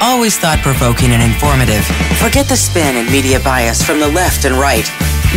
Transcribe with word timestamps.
Always 0.00 0.36
thought 0.36 0.60
provoking 0.60 1.12
and 1.12 1.22
informative. 1.22 1.84
Forget 2.20 2.48
the 2.48 2.56
spin 2.56 2.96
and 2.96 3.10
media 3.10 3.40
bias 3.40 3.82
from 3.82 3.98
the 4.00 4.08
left 4.08 4.44
and 4.44 4.54
right. 4.54 4.84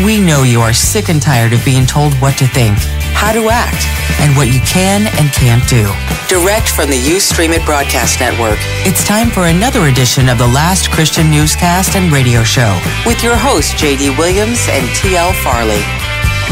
We 0.03 0.19
know 0.19 0.43
you 0.43 0.59
are 0.61 0.73
sick 0.73 1.09
and 1.09 1.21
tired 1.21 1.53
of 1.53 1.63
being 1.63 1.85
told 1.85 2.13
what 2.19 2.37
to 2.37 2.47
think, 2.47 2.77
how 3.15 3.31
to 3.31 3.49
act, 3.49 3.87
and 4.19 4.35
what 4.35 4.51
you 4.51 4.59
can 4.61 5.07
and 5.19 5.31
can't 5.31 5.63
do. 5.67 5.87
Direct 6.27 6.69
from 6.69 6.89
the 6.91 6.99
Ustream 6.99 7.55
It 7.55 7.65
Broadcast 7.65 8.19
Network, 8.19 8.59
it's 8.85 9.03
time 9.03 9.29
for 9.31 9.47
another 9.47 9.87
edition 9.87 10.29
of 10.29 10.37
the 10.37 10.47
Last 10.47 10.91
Christian 10.91 11.31
Newscast 11.31 11.95
and 11.95 12.11
Radio 12.11 12.43
Show 12.43 12.79
with 13.05 13.23
your 13.23 13.35
hosts, 13.35 13.73
J.D. 13.79 14.11
Williams 14.19 14.67
and 14.69 14.87
T.L. 14.95 15.33
Farley. 15.41 15.81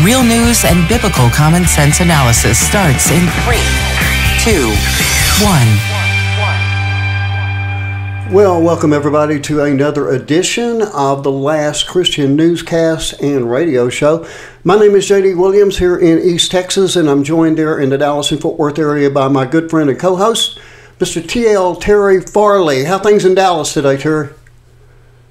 Real 0.03 0.23
news 0.23 0.65
and 0.65 0.87
biblical 0.87 1.29
common 1.29 1.65
sense 1.65 1.99
analysis 1.99 2.57
starts 2.57 3.11
in 3.11 3.23
three, 3.43 3.67
two, 4.43 4.71
one. 5.43 5.86
Well, 8.31 8.61
welcome 8.61 8.91
everybody 8.91 9.39
to 9.39 9.61
another 9.61 10.09
edition 10.09 10.81
of 10.81 11.23
the 11.23 11.31
Last 11.31 11.87
Christian 11.87 12.35
Newscast 12.35 13.21
and 13.21 13.49
Radio 13.49 13.87
Show. 13.87 14.27
My 14.65 14.77
name 14.77 14.95
is 14.95 15.07
JD 15.07 15.37
Williams 15.37 15.77
here 15.77 15.97
in 15.97 16.19
East 16.19 16.51
Texas, 16.51 16.97
and 16.97 17.09
I'm 17.09 17.23
joined 17.23 17.57
there 17.57 17.79
in 17.79 17.89
the 17.89 17.97
Dallas 17.97 18.29
and 18.31 18.41
Fort 18.41 18.59
Worth 18.59 18.79
area 18.79 19.09
by 19.09 19.29
my 19.29 19.45
good 19.45 19.69
friend 19.69 19.89
and 19.89 19.97
co 19.97 20.17
host, 20.17 20.59
Mr. 20.99 21.21
TL 21.21 21.79
Terry 21.79 22.19
Farley. 22.19 22.83
How 22.83 22.99
things 22.99 23.23
in 23.23 23.33
Dallas 23.33 23.73
today, 23.73 23.95
Terry? 23.95 24.29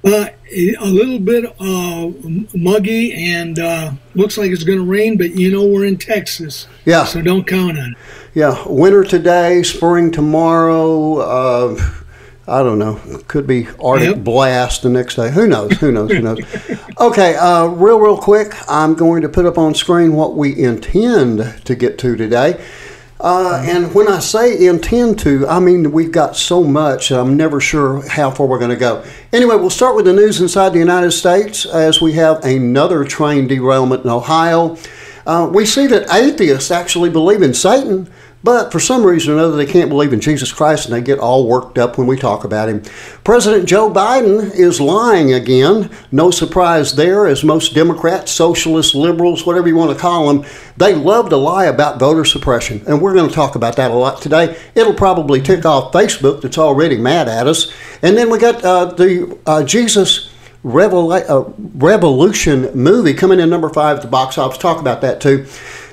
Uh, 0.03 0.29
a 0.55 0.85
little 0.85 1.19
bit 1.19 1.45
uh, 1.59 2.11
muggy 2.55 3.13
and 3.13 3.59
uh, 3.59 3.91
looks 4.15 4.39
like 4.39 4.49
it's 4.49 4.63
going 4.63 4.79
to 4.79 4.85
rain, 4.85 5.17
but 5.17 5.35
you 5.35 5.51
know 5.51 5.67
we're 5.67 5.85
in 5.85 5.97
Texas. 5.97 6.67
Yeah. 6.83 7.05
So 7.05 7.21
don't 7.21 7.45
count 7.45 7.77
on 7.77 7.91
it. 7.91 7.97
Yeah. 8.33 8.63
Winter 8.67 9.03
today, 9.03 9.61
spring 9.61 10.11
tomorrow. 10.11 11.17
Uh, 11.19 11.93
I 12.47 12.63
don't 12.63 12.79
know. 12.79 12.95
Could 13.27 13.45
be 13.45 13.67
Arctic 13.83 14.15
yep. 14.15 14.23
blast 14.23 14.83
the 14.83 14.89
next 14.89 15.15
day. 15.15 15.29
Who 15.31 15.47
knows? 15.47 15.73
Who 15.79 15.91
knows? 15.91 16.11
Who 16.11 16.21
knows? 16.21 16.39
okay, 16.99 17.35
uh, 17.35 17.67
real, 17.67 17.99
real 17.99 18.17
quick, 18.17 18.53
I'm 18.69 18.93
going 18.93 19.21
to 19.23 19.29
put 19.29 19.45
up 19.45 19.57
on 19.57 19.75
screen 19.75 20.13
what 20.13 20.35
we 20.35 20.57
intend 20.57 21.61
to 21.65 21.75
get 21.75 21.97
to 21.99 22.15
today. 22.15 22.63
Uh, 23.19 23.63
and 23.67 23.93
when 23.95 24.07
I 24.07 24.19
say 24.19 24.65
intend 24.65 25.19
to, 25.19 25.47
I 25.47 25.59
mean 25.59 25.91
we've 25.91 26.11
got 26.11 26.37
so 26.37 26.63
much, 26.63 27.11
I'm 27.11 27.35
never 27.35 27.59
sure 27.59 28.07
how 28.07 28.29
far 28.29 28.45
we're 28.45 28.59
going 28.59 28.69
to 28.69 28.77
go. 28.77 29.03
Anyway, 29.33 29.55
we'll 29.55 29.71
start 29.71 29.95
with 29.95 30.05
the 30.05 30.13
news 30.13 30.39
inside 30.39 30.69
the 30.69 30.79
United 30.79 31.11
States 31.11 31.65
as 31.65 31.99
we 31.99 32.13
have 32.13 32.43
another 32.45 33.03
train 33.03 33.47
derailment 33.47 34.03
in 34.03 34.09
Ohio. 34.09 34.77
Uh, 35.25 35.49
we 35.51 35.65
see 35.65 35.87
that 35.87 36.09
atheists 36.13 36.71
actually 36.71 37.09
believe 37.09 37.41
in 37.41 37.53
Satan 37.53 38.09
but 38.43 38.71
for 38.71 38.79
some 38.79 39.03
reason 39.03 39.33
or 39.33 39.37
another, 39.37 39.57
they 39.57 39.65
can't 39.65 39.89
believe 39.89 40.13
in 40.13 40.21
Jesus 40.21 40.51
Christ 40.53 40.85
and 40.85 40.93
they 40.93 41.01
get 41.01 41.19
all 41.19 41.47
worked 41.47 41.77
up 41.77 41.97
when 41.97 42.07
we 42.07 42.15
talk 42.15 42.43
about 42.43 42.69
him. 42.69 42.81
President 43.23 43.67
Joe 43.67 43.91
Biden 43.91 44.53
is 44.53 44.79
lying 44.79 45.33
again. 45.33 45.89
No 46.11 46.31
surprise 46.31 46.95
there, 46.95 47.27
as 47.27 47.43
most 47.43 47.73
Democrats, 47.73 48.31
socialists, 48.31 48.95
liberals, 48.95 49.45
whatever 49.45 49.67
you 49.67 49.75
want 49.75 49.91
to 49.91 50.01
call 50.01 50.31
them, 50.31 50.45
they 50.77 50.93
love 50.93 51.29
to 51.29 51.37
lie 51.37 51.65
about 51.65 51.99
voter 51.99 52.23
suppression. 52.23 52.83
And 52.87 53.01
we're 53.01 53.15
going 53.15 53.27
to 53.27 53.35
talk 53.35 53.55
about 53.55 53.75
that 53.77 53.91
a 53.91 53.95
lot 53.95 54.21
today. 54.21 54.57
It'll 54.75 54.93
probably 54.93 55.41
tick 55.41 55.65
off 55.65 55.91
Facebook, 55.91 56.41
that's 56.41 56.57
already 56.57 56.97
mad 56.97 57.27
at 57.27 57.47
us. 57.47 57.73
And 58.01 58.15
then 58.15 58.29
we 58.29 58.37
got 58.37 58.63
uh, 58.63 58.85
the 58.85 59.37
uh, 59.45 59.63
Jesus. 59.63 60.29
Revol- 60.63 61.29
uh, 61.29 61.49
Revolution 61.75 62.71
movie 62.73 63.13
coming 63.13 63.39
in 63.39 63.49
number 63.49 63.69
five 63.69 63.97
at 63.97 64.01
the 64.01 64.09
box 64.09 64.37
office. 64.37 64.57
Talk 64.57 64.81
about 64.81 64.99
that 65.01 65.21
too. 65.21 65.45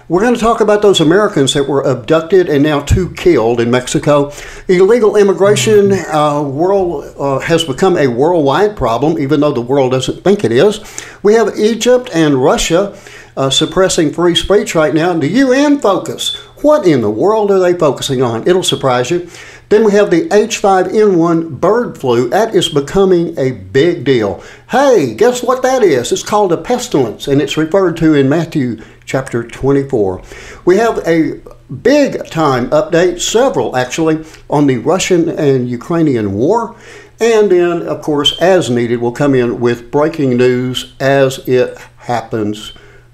We're 0.06 0.20
going 0.20 0.34
to 0.34 0.41
talk 0.41 0.60
about 0.60 0.83
those 0.83 1.00
Americans 1.00 1.55
that 1.55 1.66
were 1.66 1.80
abducted 1.80 2.50
and 2.50 2.62
now 2.62 2.80
two 2.80 3.14
killed 3.14 3.58
in 3.58 3.70
Mexico. 3.70 4.30
Illegal 4.69 5.16
immigration 5.16 5.92
uh, 5.92 6.42
world 6.42 7.14
uh, 7.19 7.38
has 7.38 7.64
become 7.64 7.97
a 7.97 8.08
worldwide 8.08 8.77
problem, 8.77 9.19
even 9.19 9.41
though 9.41 9.52
the 9.52 9.62
world 9.62 9.92
doesn't 9.92 10.22
think 10.22 10.44
it 10.44 10.53
is. 10.53 10.81
We 11.22 11.32
have 11.34 11.59
Egypt 11.59 12.10
and 12.12 12.34
Russia 12.34 12.94
uh, 13.34 13.48
suppressing 13.48 14.12
free 14.12 14.34
speech 14.34 14.75
right 14.75 14.94
now. 14.94 15.15
The 15.15 15.28
UN 15.28 15.81
focus. 15.81 16.36
What 16.60 16.86
in 16.86 17.00
the 17.00 17.10
world 17.10 17.50
are 17.50 17.59
they 17.59 17.72
focusing 17.72 18.22
on? 18.22 18.47
It'll 18.47 18.62
surprise 18.62 19.10
you. 19.10 19.31
Then 19.69 19.84
we 19.84 19.92
have 19.92 20.10
the 20.10 20.28
H5N1 20.28 21.60
bird 21.60 21.98
flu. 21.98 22.28
That 22.28 22.54
is 22.54 22.69
becoming 22.69 23.38
a 23.38 23.52
big 23.52 24.04
deal. 24.04 24.42
Hey, 24.70 25.14
guess 25.14 25.42
what 25.42 25.62
that 25.62 25.82
is? 25.82 26.12
It's 26.12 26.22
called 26.22 26.52
a 26.52 26.56
pestilence, 26.56 27.26
and 27.26 27.41
it's 27.41 27.56
referred 27.56 27.97
to 27.98 28.14
in 28.14 28.28
Matthew 28.28 28.82
chapter 29.04 29.47
24. 29.47 30.22
We 30.64 30.76
have 30.76 30.98
a 31.06 31.41
big 31.82 32.26
time 32.26 32.70
update, 32.70 33.20
several 33.20 33.76
actually, 33.76 34.24
on 34.50 34.66
the 34.66 34.78
Russian 34.78 35.28
and 35.28 35.69
Ukrainian 35.69 36.34
war. 36.34 36.76
And 37.20 37.50
then, 37.50 37.82
of 37.82 38.03
course, 38.03 38.41
as 38.41 38.69
needed, 38.69 39.00
we'll 39.00 39.12
come 39.12 39.34
in 39.34 39.60
with 39.60 39.91
breaking 39.91 40.36
news 40.36 40.94
as 41.00 41.38
it 41.48 41.78
happens 41.98 42.72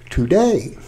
today. 0.09 0.79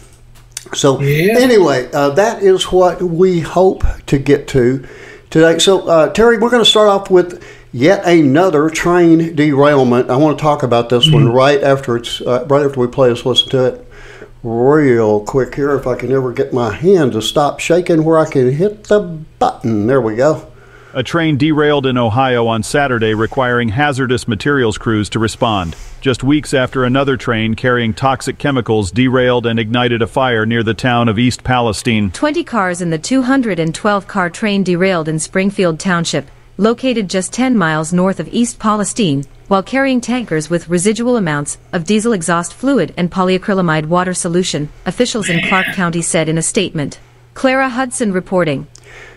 So, 0.74 1.00
yeah. 1.00 1.38
anyway, 1.38 1.90
uh, 1.92 2.10
that 2.10 2.42
is 2.42 2.64
what 2.64 3.02
we 3.02 3.40
hope 3.40 3.84
to 4.06 4.18
get 4.18 4.48
to 4.48 4.86
today. 5.32 5.58
So, 5.58 5.88
uh, 5.88 6.12
Terry, 6.12 6.38
we're 6.38 6.50
going 6.50 6.62
to 6.62 6.70
start 6.70 6.88
off 6.88 7.10
with 7.10 7.44
yet 7.72 8.06
another 8.06 8.70
train 8.70 9.34
derailment. 9.34 10.10
I 10.10 10.16
want 10.16 10.38
to 10.38 10.42
talk 10.42 10.62
about 10.62 10.90
this 10.90 11.06
mm-hmm. 11.06 11.14
one 11.14 11.32
right 11.32 11.60
after 11.62 11.96
it's 11.96 12.20
uh, 12.20 12.46
right 12.48 12.64
after 12.64 12.78
we 12.78 12.86
play. 12.86 13.08
Let's 13.08 13.26
listen 13.26 13.48
to 13.50 13.66
it 13.66 13.88
real 14.44 15.20
quick 15.20 15.54
here 15.54 15.74
if 15.74 15.86
I 15.86 15.96
can 15.96 16.12
ever 16.12 16.32
get 16.32 16.52
my 16.52 16.72
hand 16.72 17.12
to 17.12 17.22
stop 17.22 17.58
shaking 17.58 18.04
where 18.04 18.18
I 18.18 18.30
can 18.30 18.52
hit 18.52 18.84
the 18.84 19.00
button. 19.00 19.86
There 19.86 20.00
we 20.00 20.16
go. 20.16 20.46
A 20.94 21.02
train 21.02 21.38
derailed 21.38 21.86
in 21.86 21.96
Ohio 21.96 22.46
on 22.46 22.62
Saturday, 22.62 23.14
requiring 23.14 23.70
hazardous 23.70 24.28
materials 24.28 24.76
crews 24.76 25.08
to 25.10 25.18
respond. 25.18 25.74
Just 26.02 26.24
weeks 26.24 26.52
after 26.52 26.82
another 26.82 27.16
train 27.16 27.54
carrying 27.54 27.94
toxic 27.94 28.36
chemicals 28.36 28.90
derailed 28.90 29.46
and 29.46 29.56
ignited 29.60 30.02
a 30.02 30.08
fire 30.08 30.44
near 30.44 30.64
the 30.64 30.74
town 30.74 31.08
of 31.08 31.16
East 31.16 31.44
Palestine. 31.44 32.10
20 32.10 32.42
cars 32.42 32.82
in 32.82 32.90
the 32.90 32.98
212 32.98 34.08
car 34.08 34.28
train 34.28 34.64
derailed 34.64 35.08
in 35.08 35.20
Springfield 35.20 35.78
Township, 35.78 36.28
located 36.56 37.08
just 37.08 37.32
10 37.32 37.56
miles 37.56 37.92
north 37.92 38.18
of 38.18 38.26
East 38.34 38.58
Palestine, 38.58 39.22
while 39.46 39.62
carrying 39.62 40.00
tankers 40.00 40.50
with 40.50 40.68
residual 40.68 41.16
amounts 41.16 41.58
of 41.72 41.84
diesel 41.84 42.12
exhaust 42.12 42.52
fluid 42.52 42.92
and 42.96 43.12
polyacrylamide 43.12 43.86
water 43.86 44.12
solution, 44.12 44.70
officials 44.84 45.30
in 45.30 45.46
Clark 45.46 45.66
County 45.66 46.02
said 46.02 46.28
in 46.28 46.36
a 46.36 46.42
statement. 46.42 46.98
Clara 47.34 47.68
Hudson 47.68 48.12
reporting. 48.12 48.66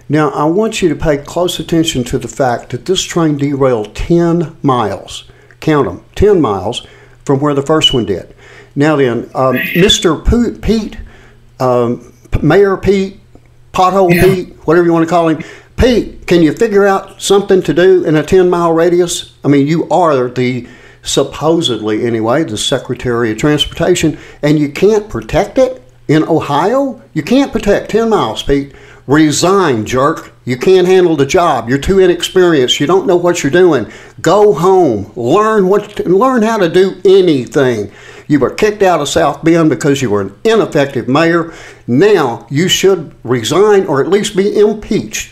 Now, 0.07 0.29
I 0.29 0.44
want 0.44 0.84
you 0.84 0.90
to 0.90 0.96
pay 0.96 1.17
close 1.17 1.59
attention 1.59 2.03
to 2.03 2.19
the 2.19 2.28
fact 2.28 2.69
that 2.69 2.85
this 2.85 3.02
train 3.02 3.38
derailed 3.38 3.96
10 3.96 4.57
miles, 4.62 5.23
count 5.66 5.88
them, 5.88 6.03
10 6.16 6.40
miles 6.40 6.86
from 7.26 7.40
where 7.40 7.53
the 7.53 7.62
first 7.62 7.94
one 7.94 8.06
did. 8.06 8.34
Now, 8.76 8.96
then, 8.96 9.30
um, 9.34 9.56
Mr. 9.56 10.62
Pete, 10.62 10.98
um, 11.59 12.14
Mayor 12.42 12.78
Pete, 12.78 13.20
Pothole 13.74 14.14
yeah. 14.14 14.24
Pete, 14.24 14.53
whatever 14.68 14.86
you 14.86 14.94
want 14.94 15.06
to 15.06 15.09
call 15.09 15.28
him, 15.28 15.44
Pete, 15.76 16.28
can 16.28 16.42
you 16.42 16.53
figure 16.53 16.86
out 16.86 17.22
something 17.22 17.62
to 17.64 17.74
do 17.74 18.06
in 18.06 18.16
a 18.16 18.24
10 18.24 18.50
mile 18.50 18.72
radius? 18.72 19.34
I 19.44 19.48
mean, 19.48 19.68
you 19.68 19.90
are 19.90 20.30
the 20.30 20.68
supposedly, 21.02 22.06
anyway, 22.06 22.44
the 22.44 22.58
Secretary 22.58 23.32
of 23.32 23.38
Transportation, 23.38 24.18
and 24.42 24.59
you 24.59 24.70
can't 24.70 25.09
protect 25.09 25.58
it 25.58 25.84
in 26.08 26.24
Ohio? 26.24 27.02
You 27.14 27.24
can't 27.24 27.52
protect 27.52 27.92
10 27.92 28.09
miles, 28.09 28.44
Pete. 28.44 28.74
Resign, 29.08 29.86
jerk. 29.86 30.32
You 30.45 30.57
can't 30.57 30.88
handle 30.88 31.16
the 31.16 31.25
job. 31.25 31.67
You're 31.67 31.79
too 31.79 32.00
inexperienced. 32.00 32.79
You 32.79 32.85
don't 32.85 33.07
know 33.07 33.16
what 33.16 33.44
you're 33.44 33.51
doing. 33.51 33.91
Go 34.22 34.53
home. 34.53 35.11
Learn 35.16 35.67
what 35.67 36.06
learn 36.06 36.44
how 36.44 36.57
to 36.57 36.69
do 36.69 37.01
anything. 37.03 37.91
You 38.28 38.39
were 38.39 38.51
kicked 38.51 38.84
out 38.84 39.01
of 39.01 39.09
South 39.09 39.44
Bend 39.44 39.69
because 39.69 40.01
you 40.01 40.11
were 40.11 40.22
an 40.22 40.35
ineffective 40.44 41.07
mayor. 41.07 41.53
Now 41.88 42.45
you 42.50 42.67
should 42.67 43.16
resign 43.23 43.85
or 43.85 44.01
at 44.01 44.09
least 44.09 44.35
be 44.35 44.59
impeached 44.59 45.31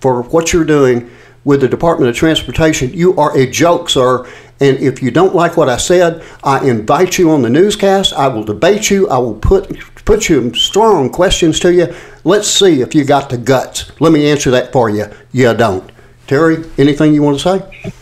for 0.00 0.22
what 0.22 0.52
you're 0.52 0.64
doing 0.64 1.10
with 1.44 1.60
the 1.60 1.68
Department 1.68 2.10
of 2.10 2.16
Transportation. 2.16 2.92
You 2.92 3.16
are 3.16 3.36
a 3.36 3.48
joke, 3.48 3.88
sir. 3.88 4.26
And 4.58 4.78
if 4.78 5.02
you 5.02 5.10
don't 5.10 5.34
like 5.34 5.56
what 5.56 5.68
I 5.68 5.76
said, 5.76 6.24
I 6.42 6.66
invite 6.66 7.18
you 7.18 7.30
on 7.30 7.42
the 7.42 7.50
newscast. 7.50 8.14
I 8.14 8.28
will 8.28 8.42
debate 8.42 8.90
you. 8.90 9.08
I 9.08 9.18
will 9.18 9.34
put 9.34 9.70
put 10.06 10.30
you 10.30 10.54
strong 10.54 11.10
questions 11.10 11.60
to 11.60 11.74
you. 11.74 11.94
Let's 12.24 12.48
see 12.48 12.80
if 12.80 12.94
you 12.94 13.04
got 13.04 13.28
the 13.28 13.36
guts. 13.36 13.92
Let 14.00 14.12
me 14.12 14.30
answer 14.30 14.50
that 14.52 14.72
for 14.72 14.88
you. 14.88 15.06
You 15.32 15.52
don't. 15.52 15.90
Terry, 16.26 16.64
anything 16.78 17.12
you 17.12 17.22
want 17.22 17.38
to 17.40 17.60
say? 17.60 17.92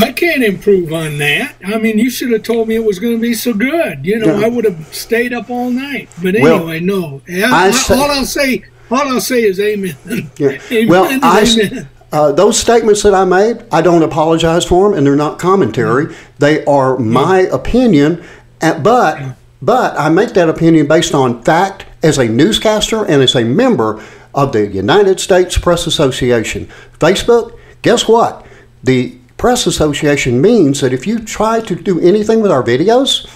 I 0.00 0.12
can't 0.12 0.42
improve 0.42 0.92
on 0.92 1.18
that. 1.18 1.56
I 1.64 1.78
mean, 1.78 1.98
you 1.98 2.10
should 2.10 2.32
have 2.32 2.42
told 2.42 2.68
me 2.68 2.76
it 2.76 2.84
was 2.84 2.98
going 2.98 3.16
to 3.16 3.20
be 3.20 3.34
so 3.34 3.52
good. 3.52 4.04
You 4.04 4.18
know, 4.18 4.42
I 4.42 4.48
would 4.48 4.64
have 4.64 4.92
stayed 4.92 5.32
up 5.32 5.50
all 5.50 5.70
night. 5.70 6.08
But 6.22 6.34
anyway, 6.34 6.80
well, 6.84 7.20
no. 7.20 7.22
I, 7.28 7.68
I 7.68 7.70
say, 7.70 7.94
all 7.94 8.10
I'll 8.10 8.24
say, 8.24 8.64
all 8.90 9.08
I'll 9.08 9.20
say 9.20 9.44
is 9.44 9.60
amen. 9.60 9.96
Yeah. 10.36 10.58
amen 10.70 10.88
well, 10.88 11.04
I, 11.22 11.42
amen. 11.42 11.88
Uh, 12.10 12.32
those 12.32 12.58
statements 12.58 13.02
that 13.02 13.14
I 13.14 13.24
made, 13.24 13.64
I 13.70 13.82
don't 13.82 14.02
apologize 14.02 14.64
for 14.64 14.88
them, 14.88 14.98
and 14.98 15.06
they're 15.06 15.16
not 15.16 15.38
commentary. 15.38 16.06
Mm-hmm. 16.06 16.34
They 16.38 16.64
are 16.64 16.98
my 16.98 17.40
opinion, 17.40 18.24
but 18.60 19.36
but 19.64 19.98
I 19.98 20.10
make 20.10 20.34
that 20.34 20.50
opinion 20.50 20.86
based 20.86 21.14
on 21.14 21.42
fact 21.42 21.86
as 22.02 22.18
a 22.18 22.28
newscaster 22.28 23.04
and 23.04 23.22
as 23.22 23.34
a 23.34 23.44
member 23.44 24.04
of 24.34 24.52
the 24.52 24.66
United 24.66 25.20
States 25.20 25.56
Press 25.56 25.86
Association. 25.86 26.68
Facebook, 26.98 27.58
guess 27.80 28.06
what? 28.06 28.44
The 28.82 29.16
Press 29.38 29.66
Association 29.66 30.40
means 30.42 30.80
that 30.80 30.92
if 30.92 31.06
you 31.06 31.18
try 31.18 31.60
to 31.60 31.74
do 31.74 31.98
anything 32.00 32.42
with 32.42 32.50
our 32.50 32.62
videos, 32.62 33.26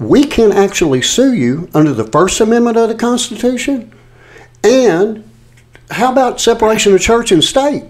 we 0.00 0.24
can 0.24 0.50
actually 0.50 1.00
sue 1.00 1.32
you 1.32 1.70
under 1.74 1.92
the 1.92 2.04
First 2.04 2.40
Amendment 2.40 2.76
of 2.76 2.88
the 2.88 2.96
Constitution. 2.96 3.92
And 4.64 5.28
how 5.92 6.10
about 6.10 6.40
separation 6.40 6.92
of 6.92 7.00
church 7.00 7.30
and 7.30 7.42
state? 7.42 7.84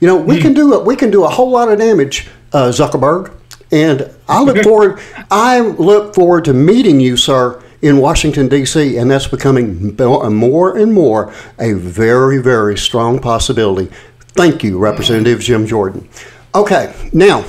You 0.00 0.08
know, 0.08 0.16
we 0.16 0.40
can 0.40 0.52
do 0.52 0.74
a, 0.74 0.82
we 0.82 0.96
can 0.96 1.12
do 1.12 1.24
a 1.24 1.28
whole 1.28 1.50
lot 1.50 1.70
of 1.70 1.78
damage, 1.78 2.28
uh, 2.52 2.70
Zuckerberg. 2.70 3.35
And 3.72 4.10
I 4.28 4.42
look 4.42 4.62
forward 4.62 5.00
I 5.30 5.60
look 5.60 6.14
forward 6.14 6.44
to 6.44 6.54
meeting 6.54 7.00
you, 7.00 7.16
sir, 7.16 7.62
in 7.82 7.98
Washington 7.98 8.48
D.C. 8.48 8.96
And 8.96 9.10
that's 9.10 9.26
becoming 9.26 9.96
more 9.96 10.76
and 10.76 10.92
more 10.92 11.32
a 11.58 11.72
very 11.72 12.38
very 12.38 12.78
strong 12.78 13.18
possibility. 13.18 13.92
Thank 14.34 14.62
you, 14.62 14.78
Representative 14.78 15.40
Jim 15.40 15.66
Jordan. 15.66 16.08
Okay, 16.54 16.94
now 17.12 17.44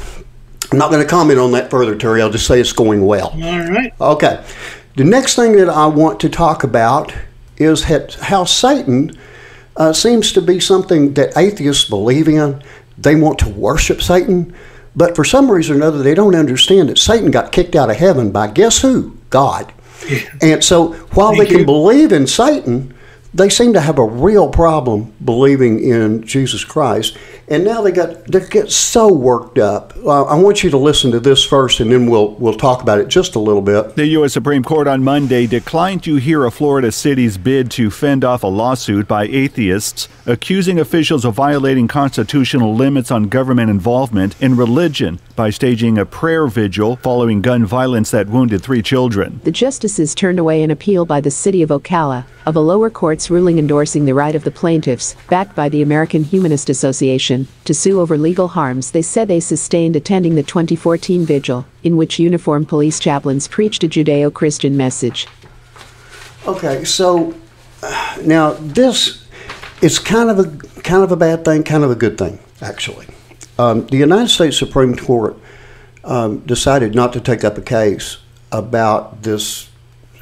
I'm 0.72 0.78
not 0.78 0.92
going 0.92 1.02
to 1.02 1.10
comment 1.10 1.40
on 1.40 1.52
that 1.52 1.70
further, 1.70 1.96
Terry. 1.96 2.22
I'll 2.22 2.30
just 2.30 2.48
say 2.48 2.60
it's 2.60 2.74
going 2.74 3.06
well. 3.06 3.30
All 3.30 3.70
right. 3.70 3.94
Okay. 4.02 4.44
The 4.98 5.04
next 5.04 5.36
thing 5.36 5.56
that 5.58 5.70
I 5.70 5.86
want 5.86 6.20
to 6.22 6.30
talk 6.30 6.64
about 6.64 7.14
is 7.58 7.84
how 7.84 8.44
Satan 8.44 9.18
uh, 9.78 9.94
seems 9.94 10.34
to 10.34 10.42
be 10.42 10.60
something 10.60 11.14
that 11.14 11.38
atheists 11.38 11.88
believe 11.88 12.28
in. 12.28 12.62
They 12.98 13.16
want 13.16 13.40
to 13.40 13.50
worship 13.50 14.02
Satan, 14.02 14.54
but 14.98 15.16
for 15.16 15.24
some 15.24 15.50
reason 15.50 15.76
or 15.76 15.78
another, 15.78 16.02
they 16.02 16.16
don't 16.16 16.36
understand 16.36 16.90
that 16.90 16.98
Satan 16.98 17.30
got 17.30 17.52
kicked 17.52 17.76
out 17.76 17.92
of 17.92 17.98
heaven 17.98 18.32
by 18.32 18.48
guess 18.48 18.82
who? 18.82 19.16
God. 19.30 19.72
Yeah. 20.10 20.20
And 20.42 20.64
so 20.64 20.94
while 21.14 21.30
Thank 21.36 21.44
they 21.44 21.46
can 21.46 21.60
you. 21.60 21.66
believe 21.66 22.12
in 22.12 22.26
Satan, 22.26 22.96
they 23.32 23.48
seem 23.50 23.74
to 23.74 23.80
have 23.80 24.00
a 24.00 24.04
real 24.04 24.50
problem 24.50 25.14
believing 25.24 25.80
in 25.80 26.26
Jesus 26.26 26.64
Christ. 26.64 27.16
And 27.50 27.64
now 27.64 27.82
they 27.82 27.94
got 27.94 28.26
they 28.26 28.46
get 28.46 28.72
so 28.72 29.12
worked 29.12 29.58
up. 29.58 29.94
Uh, 30.04 30.24
I 30.24 30.36
want 30.36 30.64
you 30.64 30.70
to 30.70 30.78
listen 30.78 31.12
to 31.12 31.20
this 31.20 31.46
first, 31.46 31.80
and 31.80 31.90
then 31.90 32.08
we'll 32.08 32.34
we'll 32.36 32.58
talk 32.58 32.82
about 32.82 33.00
it 33.00 33.08
just 33.08 33.36
a 33.36 33.40
little 33.40 33.62
bit. 33.62 33.96
The 33.96 34.08
U.S. 34.08 34.34
Supreme 34.34 34.64
Court 34.64 34.86
on 34.86 35.02
Monday 35.02 35.48
declined 35.48 36.04
to 36.04 36.16
hear 36.16 36.46
a 36.46 36.52
Florida 36.52 36.92
city's 36.92 37.38
bid 37.38 37.72
to 37.72 37.90
fend 37.90 38.26
off 38.26 38.44
a 38.44 38.48
lawsuit 38.48 39.08
by 39.08 39.24
atheists 39.28 40.10
accusing 40.26 40.78
officials 40.78 41.24
of 41.24 41.36
violating 41.36 41.88
constitutional 41.88 42.76
limits 42.76 43.12
on 43.12 43.30
government 43.30 43.70
involvement 43.70 44.36
in 44.42 44.58
religion 44.58 45.18
by 45.38 45.50
staging 45.50 45.98
a 45.98 46.06
prayer 46.06 46.48
vigil 46.48 46.98
following 46.98 47.42
gun 47.42 47.66
violence 47.66 48.12
that 48.12 48.28
wounded 48.28 48.62
three 48.62 48.82
children. 48.82 49.40
The 49.46 49.52
justices 49.52 50.14
turned 50.14 50.38
away 50.38 50.64
an 50.64 50.72
appeal 50.72 51.06
by 51.06 51.22
the 51.22 51.32
city 51.32 51.62
of 51.62 51.70
Ocala 51.70 52.26
of 52.48 52.56
a 52.56 52.62
lower 52.62 52.90
court's 52.90 53.30
ruling 53.30 53.60
endorsing 53.60 54.06
the 54.06 54.14
right 54.14 54.34
of 54.34 54.46
the 54.46 54.52
plaintiffs, 54.52 55.18
backed 55.30 55.54
by 55.54 55.68
the 55.68 55.82
American 55.82 56.24
Humanist 56.24 56.70
Association, 56.70 57.37
to 57.66 57.74
sue 57.74 58.00
over 58.00 58.18
legal 58.18 58.50
harms 58.50 58.92
they 58.92 59.02
said 59.02 59.28
they 59.28 59.40
sustained 59.40 59.96
attending 59.96 60.36
the 60.36 60.44
2014 60.44 61.26
vigil, 61.26 61.66
in 61.84 61.98
which 61.98 62.18
uniformed 62.20 62.68
police 62.68 63.00
chaplains 63.00 63.48
preached 63.48 63.84
a 63.84 63.88
Judeo 63.88 64.34
Christian 64.34 64.78
message. 64.78 65.28
Okay, 66.48 66.84
so 66.86 67.36
uh, 67.84 68.18
now 68.24 68.54
this 68.54 69.28
is 69.82 70.00
kind 70.00 70.30
of 70.30 70.40
a 70.40 70.82
kind 70.82 71.04
of 71.04 71.12
a 71.12 71.18
bad 71.18 71.44
thing, 71.44 71.64
kind 71.64 71.84
of 71.84 71.92
a 71.92 71.96
good 71.96 72.18
thing, 72.18 72.40
actually. 72.62 73.06
Um, 73.60 73.86
the 73.88 73.98
United 73.98 74.30
States 74.30 74.58
Supreme 74.58 74.96
Court 74.96 75.38
um, 76.04 76.40
decided 76.40 76.96
not 76.96 77.14
to 77.14 77.20
take 77.20 77.44
up 77.44 77.58
a 77.58 77.62
case 77.62 78.18
about 78.52 79.24
this 79.24 79.70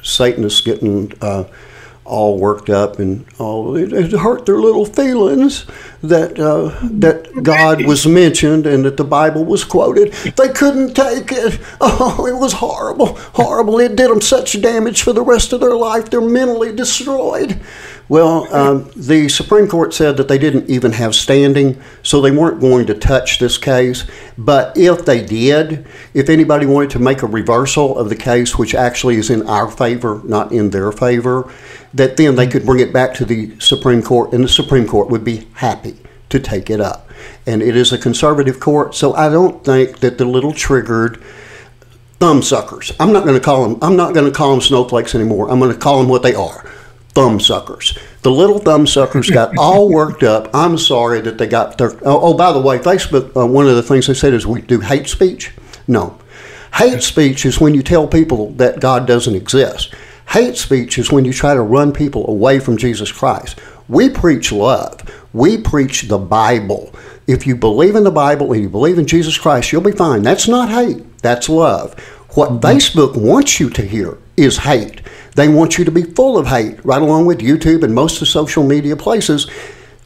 Satanist 0.02 0.64
getting 0.64 1.12
uh, 1.20 1.44
all 2.06 2.38
worked 2.38 2.70
up 2.70 2.98
and 2.98 3.26
all 3.38 3.76
it, 3.76 3.92
it 3.92 4.12
hurt 4.12 4.46
their 4.46 4.58
little 4.58 4.86
feelings 4.86 5.66
that 6.02 6.38
uh, 6.38 6.78
that 6.82 7.42
God 7.42 7.84
was 7.84 8.06
mentioned 8.06 8.66
and 8.66 8.84
that 8.84 8.96
the 8.96 9.04
Bible 9.04 9.44
was 9.44 9.64
quoted. 9.64 10.12
They 10.12 10.48
couldn't 10.48 10.94
take 10.94 11.32
it. 11.32 11.60
Oh, 11.80 12.26
it 12.26 12.38
was 12.38 12.54
horrible, 12.54 13.16
horrible. 13.34 13.78
It 13.80 13.96
did 13.96 14.10
them 14.10 14.20
such 14.20 14.60
damage 14.60 15.02
for 15.02 15.12
the 15.12 15.22
rest 15.22 15.52
of 15.52 15.60
their 15.60 15.76
life. 15.76 16.10
They're 16.10 16.20
mentally 16.20 16.74
destroyed. 16.74 17.60
Well, 18.08 18.52
um, 18.54 18.88
the 18.94 19.28
Supreme 19.28 19.66
Court 19.66 19.92
said 19.92 20.16
that 20.16 20.28
they 20.28 20.38
didn't 20.38 20.70
even 20.70 20.92
have 20.92 21.14
standing, 21.14 21.80
so 22.04 22.20
they 22.20 22.30
weren't 22.30 22.60
going 22.60 22.86
to 22.86 22.94
touch 22.94 23.40
this 23.40 23.58
case. 23.58 24.04
But 24.38 24.76
if 24.76 25.04
they 25.04 25.24
did, 25.24 25.84
if 26.14 26.28
anybody 26.28 26.66
wanted 26.66 26.90
to 26.90 26.98
make 27.00 27.22
a 27.22 27.26
reversal 27.26 27.98
of 27.98 28.08
the 28.08 28.14
case, 28.14 28.56
which 28.56 28.76
actually 28.76 29.16
is 29.16 29.28
in 29.28 29.48
our 29.48 29.68
favor, 29.68 30.20
not 30.24 30.52
in 30.52 30.70
their 30.70 30.92
favor, 30.92 31.52
that 31.96 32.16
then 32.16 32.36
they 32.36 32.46
could 32.46 32.64
bring 32.64 32.80
it 32.80 32.92
back 32.92 33.14
to 33.14 33.24
the 33.24 33.58
Supreme 33.58 34.02
Court, 34.02 34.32
and 34.32 34.44
the 34.44 34.48
Supreme 34.48 34.86
Court 34.86 35.08
would 35.08 35.24
be 35.24 35.48
happy 35.54 35.96
to 36.28 36.38
take 36.38 36.70
it 36.70 36.80
up. 36.80 37.10
And 37.46 37.62
it 37.62 37.76
is 37.76 37.92
a 37.92 37.98
conservative 37.98 38.60
court, 38.60 38.94
so 38.94 39.14
I 39.14 39.28
don't 39.28 39.64
think 39.64 40.00
that 40.00 40.18
the 40.18 40.24
little 40.24 40.52
triggered 40.52 41.22
thumbsuckers. 42.20 42.94
I'm 43.00 43.12
not 43.12 43.24
going 43.24 43.38
to 43.38 43.44
call 43.44 43.68
them. 43.68 43.78
I'm 43.82 43.96
not 43.96 44.14
going 44.14 44.26
to 44.26 44.36
call 44.36 44.50
them 44.50 44.60
snowflakes 44.60 45.14
anymore. 45.14 45.50
I'm 45.50 45.58
going 45.58 45.72
to 45.72 45.78
call 45.78 45.98
them 45.98 46.08
what 46.08 46.22
they 46.22 46.34
are 46.34 46.70
thumbsuckers. 47.14 47.98
The 48.20 48.30
little 48.30 48.60
thumbsuckers 48.60 49.32
got 49.32 49.56
all 49.58 49.88
worked 49.88 50.22
up. 50.22 50.50
I'm 50.54 50.76
sorry 50.76 51.22
that 51.22 51.38
they 51.38 51.46
got 51.46 51.78
their. 51.78 51.92
Oh, 52.04 52.20
oh 52.20 52.34
by 52.34 52.52
the 52.52 52.60
way, 52.60 52.78
Facebook, 52.78 53.34
uh, 53.34 53.46
one 53.46 53.66
of 53.66 53.74
the 53.74 53.82
things 53.82 54.06
they 54.06 54.14
said 54.14 54.34
is 54.34 54.46
we 54.46 54.60
do 54.60 54.80
hate 54.80 55.08
speech. 55.08 55.52
No. 55.88 56.18
Hate 56.74 57.02
speech 57.02 57.46
is 57.46 57.58
when 57.58 57.74
you 57.74 57.82
tell 57.82 58.06
people 58.06 58.50
that 58.52 58.80
God 58.80 59.06
doesn't 59.06 59.34
exist. 59.34 59.94
Hate 60.28 60.56
speech 60.56 60.98
is 60.98 61.12
when 61.12 61.24
you 61.24 61.32
try 61.32 61.54
to 61.54 61.62
run 61.62 61.92
people 61.92 62.28
away 62.28 62.58
from 62.58 62.76
Jesus 62.76 63.12
Christ. 63.12 63.58
We 63.88 64.08
preach 64.08 64.50
love. 64.50 65.00
We 65.32 65.58
preach 65.58 66.02
the 66.02 66.18
Bible. 66.18 66.92
If 67.26 67.46
you 67.46 67.56
believe 67.56 67.94
in 67.94 68.04
the 68.04 68.10
Bible 68.10 68.52
and 68.52 68.62
you 68.62 68.68
believe 68.68 68.98
in 68.98 69.06
Jesus 69.06 69.38
Christ, 69.38 69.72
you'll 69.72 69.82
be 69.82 69.92
fine. 69.92 70.22
That's 70.22 70.48
not 70.48 70.68
hate, 70.68 71.18
that's 71.18 71.48
love. 71.48 71.98
What 72.30 72.50
mm-hmm. 72.50 72.66
Facebook 72.66 73.16
wants 73.16 73.60
you 73.60 73.70
to 73.70 73.82
hear 73.82 74.18
is 74.36 74.58
hate. 74.58 75.00
They 75.34 75.48
want 75.48 75.78
you 75.78 75.84
to 75.84 75.90
be 75.90 76.02
full 76.02 76.38
of 76.38 76.46
hate, 76.46 76.84
right 76.84 77.00
along 77.00 77.26
with 77.26 77.38
YouTube 77.38 77.82
and 77.82 77.94
most 77.94 78.14
of 78.14 78.20
the 78.20 78.26
social 78.26 78.66
media 78.66 78.96
places. 78.96 79.48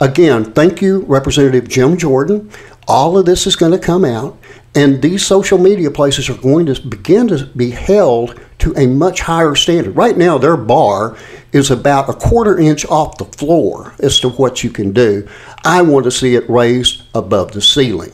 Again, 0.00 0.52
thank 0.52 0.80
you, 0.80 1.00
Representative 1.00 1.68
Jim 1.68 1.96
Jordan. 1.96 2.50
All 2.88 3.18
of 3.18 3.26
this 3.26 3.46
is 3.46 3.56
going 3.56 3.72
to 3.72 3.78
come 3.78 4.04
out, 4.04 4.38
and 4.74 5.02
these 5.02 5.26
social 5.26 5.58
media 5.58 5.90
places 5.90 6.28
are 6.28 6.36
going 6.36 6.66
to 6.66 6.80
begin 6.86 7.28
to 7.28 7.46
be 7.46 7.70
held 7.70 8.40
to 8.60 8.74
a 8.76 8.86
much 8.86 9.20
higher 9.20 9.54
standard. 9.54 9.96
Right 9.96 10.16
now, 10.16 10.38
their 10.38 10.56
bar 10.56 11.16
is 11.52 11.70
about 11.70 12.08
a 12.08 12.12
quarter 12.12 12.58
inch 12.58 12.84
off 12.86 13.18
the 13.18 13.24
floor 13.24 13.94
as 14.00 14.20
to 14.20 14.28
what 14.28 14.62
you 14.62 14.70
can 14.70 14.92
do. 14.92 15.28
I 15.64 15.82
want 15.82 16.04
to 16.04 16.10
see 16.10 16.34
it 16.34 16.48
raised 16.48 17.02
above 17.14 17.52
the 17.52 17.60
ceiling. 17.60 18.12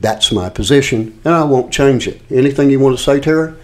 That's 0.00 0.32
my 0.32 0.48
position, 0.48 1.20
and 1.24 1.34
I 1.34 1.44
won't 1.44 1.72
change 1.72 2.08
it. 2.08 2.20
Anything 2.30 2.70
you 2.70 2.80
want 2.80 2.98
to 2.98 3.02
say, 3.02 3.20
Terry? 3.20 3.54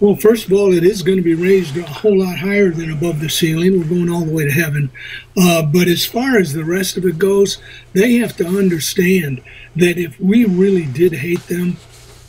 Well, 0.00 0.16
first 0.16 0.46
of 0.46 0.52
all, 0.54 0.72
it 0.72 0.82
is 0.82 1.02
going 1.02 1.18
to 1.18 1.22
be 1.22 1.34
raised 1.34 1.76
a 1.76 1.82
whole 1.82 2.20
lot 2.20 2.38
higher 2.38 2.70
than 2.70 2.90
above 2.90 3.20
the 3.20 3.28
ceiling. 3.28 3.78
We're 3.78 3.84
going 3.84 4.08
all 4.08 4.24
the 4.24 4.32
way 4.32 4.46
to 4.46 4.50
heaven. 4.50 4.90
Uh, 5.36 5.60
but 5.60 5.88
as 5.88 6.06
far 6.06 6.38
as 6.38 6.54
the 6.54 6.64
rest 6.64 6.96
of 6.96 7.04
it 7.04 7.18
goes, 7.18 7.58
they 7.92 8.14
have 8.14 8.34
to 8.38 8.46
understand 8.46 9.42
that 9.76 9.98
if 9.98 10.18
we 10.18 10.46
really 10.46 10.86
did 10.86 11.12
hate 11.12 11.46
them, 11.48 11.76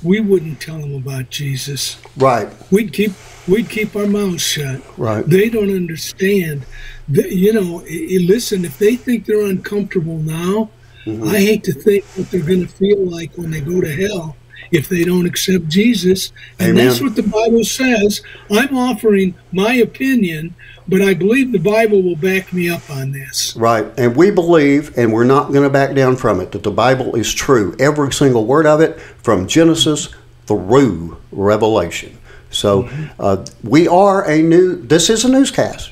we 0.03 0.20
wouldn't 0.20 0.60
tell 0.60 0.79
them 0.79 0.96
about 0.96 1.29
Jesus. 1.29 1.98
Right. 2.17 2.50
We'd 2.72 2.93
keep 2.93 3.12
we'd 3.48 3.70
keep 3.70 3.96
our 3.96 4.08
mouths 4.08 4.41
shut. 4.41 4.81
Right. 4.98 5.25
They 5.25 5.50
don't 5.50 5.75
understand. 5.75 6.65
That, 7.10 7.31
you 7.31 7.53
know, 7.53 7.84
listen. 7.88 8.65
If 8.65 8.77
they 8.79 8.96
think 8.96 9.25
they're 9.25 9.46
uncomfortable 9.46 10.17
now, 10.17 10.70
mm-hmm. 11.05 11.27
I 11.27 11.38
hate 11.38 11.63
to 11.65 11.74
think 11.74 12.05
what 12.15 12.31
they're 12.31 12.41
going 12.41 12.65
to 12.65 12.74
feel 12.74 13.00
like 13.10 13.38
when 13.38 13.51
they 13.51 13.62
go 13.62 13.81
to 13.81 13.96
hell 14.08 14.38
if 14.72 14.88
they 14.88 15.04
don't 15.04 15.25
accept 15.25 15.68
Jesus. 15.68 16.32
And 16.60 16.72
Amen. 16.72 16.88
that's 16.88 17.01
what 17.01 17.16
the 17.16 17.24
Bible 17.24 17.63
says. 17.63 18.22
I'm 18.50 18.75
offering 18.75 19.36
my 19.51 19.74
opinion, 19.74 20.56
but 20.88 21.01
I 21.01 21.13
believe 21.13 21.51
the 21.51 21.60
Bible 21.60 22.01
will 22.01 22.16
back 22.16 22.54
me 22.54 22.70
up 22.70 22.90
on 22.90 23.12
this. 23.12 23.56
Right. 23.56 23.86
And 23.98 24.16
we 24.16 24.32
believe, 24.32 24.98
and 24.98 25.12
we're 25.13 25.24
not 25.24 25.51
going 25.51 25.63
to 25.63 25.70
back 25.70 25.94
down 25.96 26.16
from 26.16 26.40
it, 26.40 26.51
that 26.51 26.63
the 26.63 26.72
Bible 26.72 27.16
is 27.16 27.34
true. 27.34 27.75
Every 27.80 28.12
single 28.13 28.46
word 28.46 28.66
of 28.66 28.82
it, 28.82 29.00
from 29.00 29.48
Genesis 29.48 30.10
through 30.46 31.18
Revelation. 31.32 32.18
So 32.50 32.84
mm-hmm. 32.84 33.06
uh, 33.20 33.46
we 33.63 33.88
are 33.88 34.30
a 34.30 34.42
new, 34.42 34.75
this 34.75 35.10
is 35.10 35.24
a 35.24 35.30
newscast, 35.30 35.92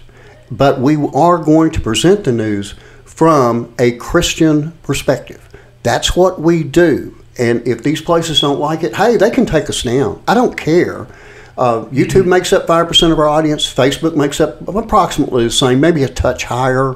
but 0.52 0.80
we 0.80 0.96
are 1.14 1.38
going 1.38 1.72
to 1.72 1.82
present 1.82 2.24
the 2.24 2.32
news 2.32 2.76
from 3.06 3.74
a 3.80 3.92
Christian 3.94 4.72
perspective. 4.84 5.48
That's 5.84 6.16
what 6.16 6.42
we 6.42 6.64
do. 6.64 7.16
And 7.40 7.66
if 7.68 7.84
these 7.84 8.02
places 8.02 8.42
don't 8.42 8.60
like 8.60 8.84
it, 8.84 8.96
hey, 8.96 9.18
they 9.18 9.32
can 9.32 9.46
take 9.46 9.70
us 9.70 9.84
down. 9.84 10.22
I 10.28 10.34
don't 10.34 10.58
care. 10.58 11.08
Uh, 11.58 11.86
YouTube 11.86 12.22
mm-hmm. 12.22 12.30
makes 12.30 12.54
up 12.54 12.68
5% 12.68 13.12
of 13.12 13.20
our 13.20 13.28
audience. 13.28 13.66
Facebook 13.72 14.16
makes 14.16 14.40
up 14.40 14.66
approximately 14.68 15.46
the 15.46 15.52
same, 15.52 15.80
maybe 15.80 16.04
a 16.04 16.10
touch 16.10 16.46
higher. 16.46 16.96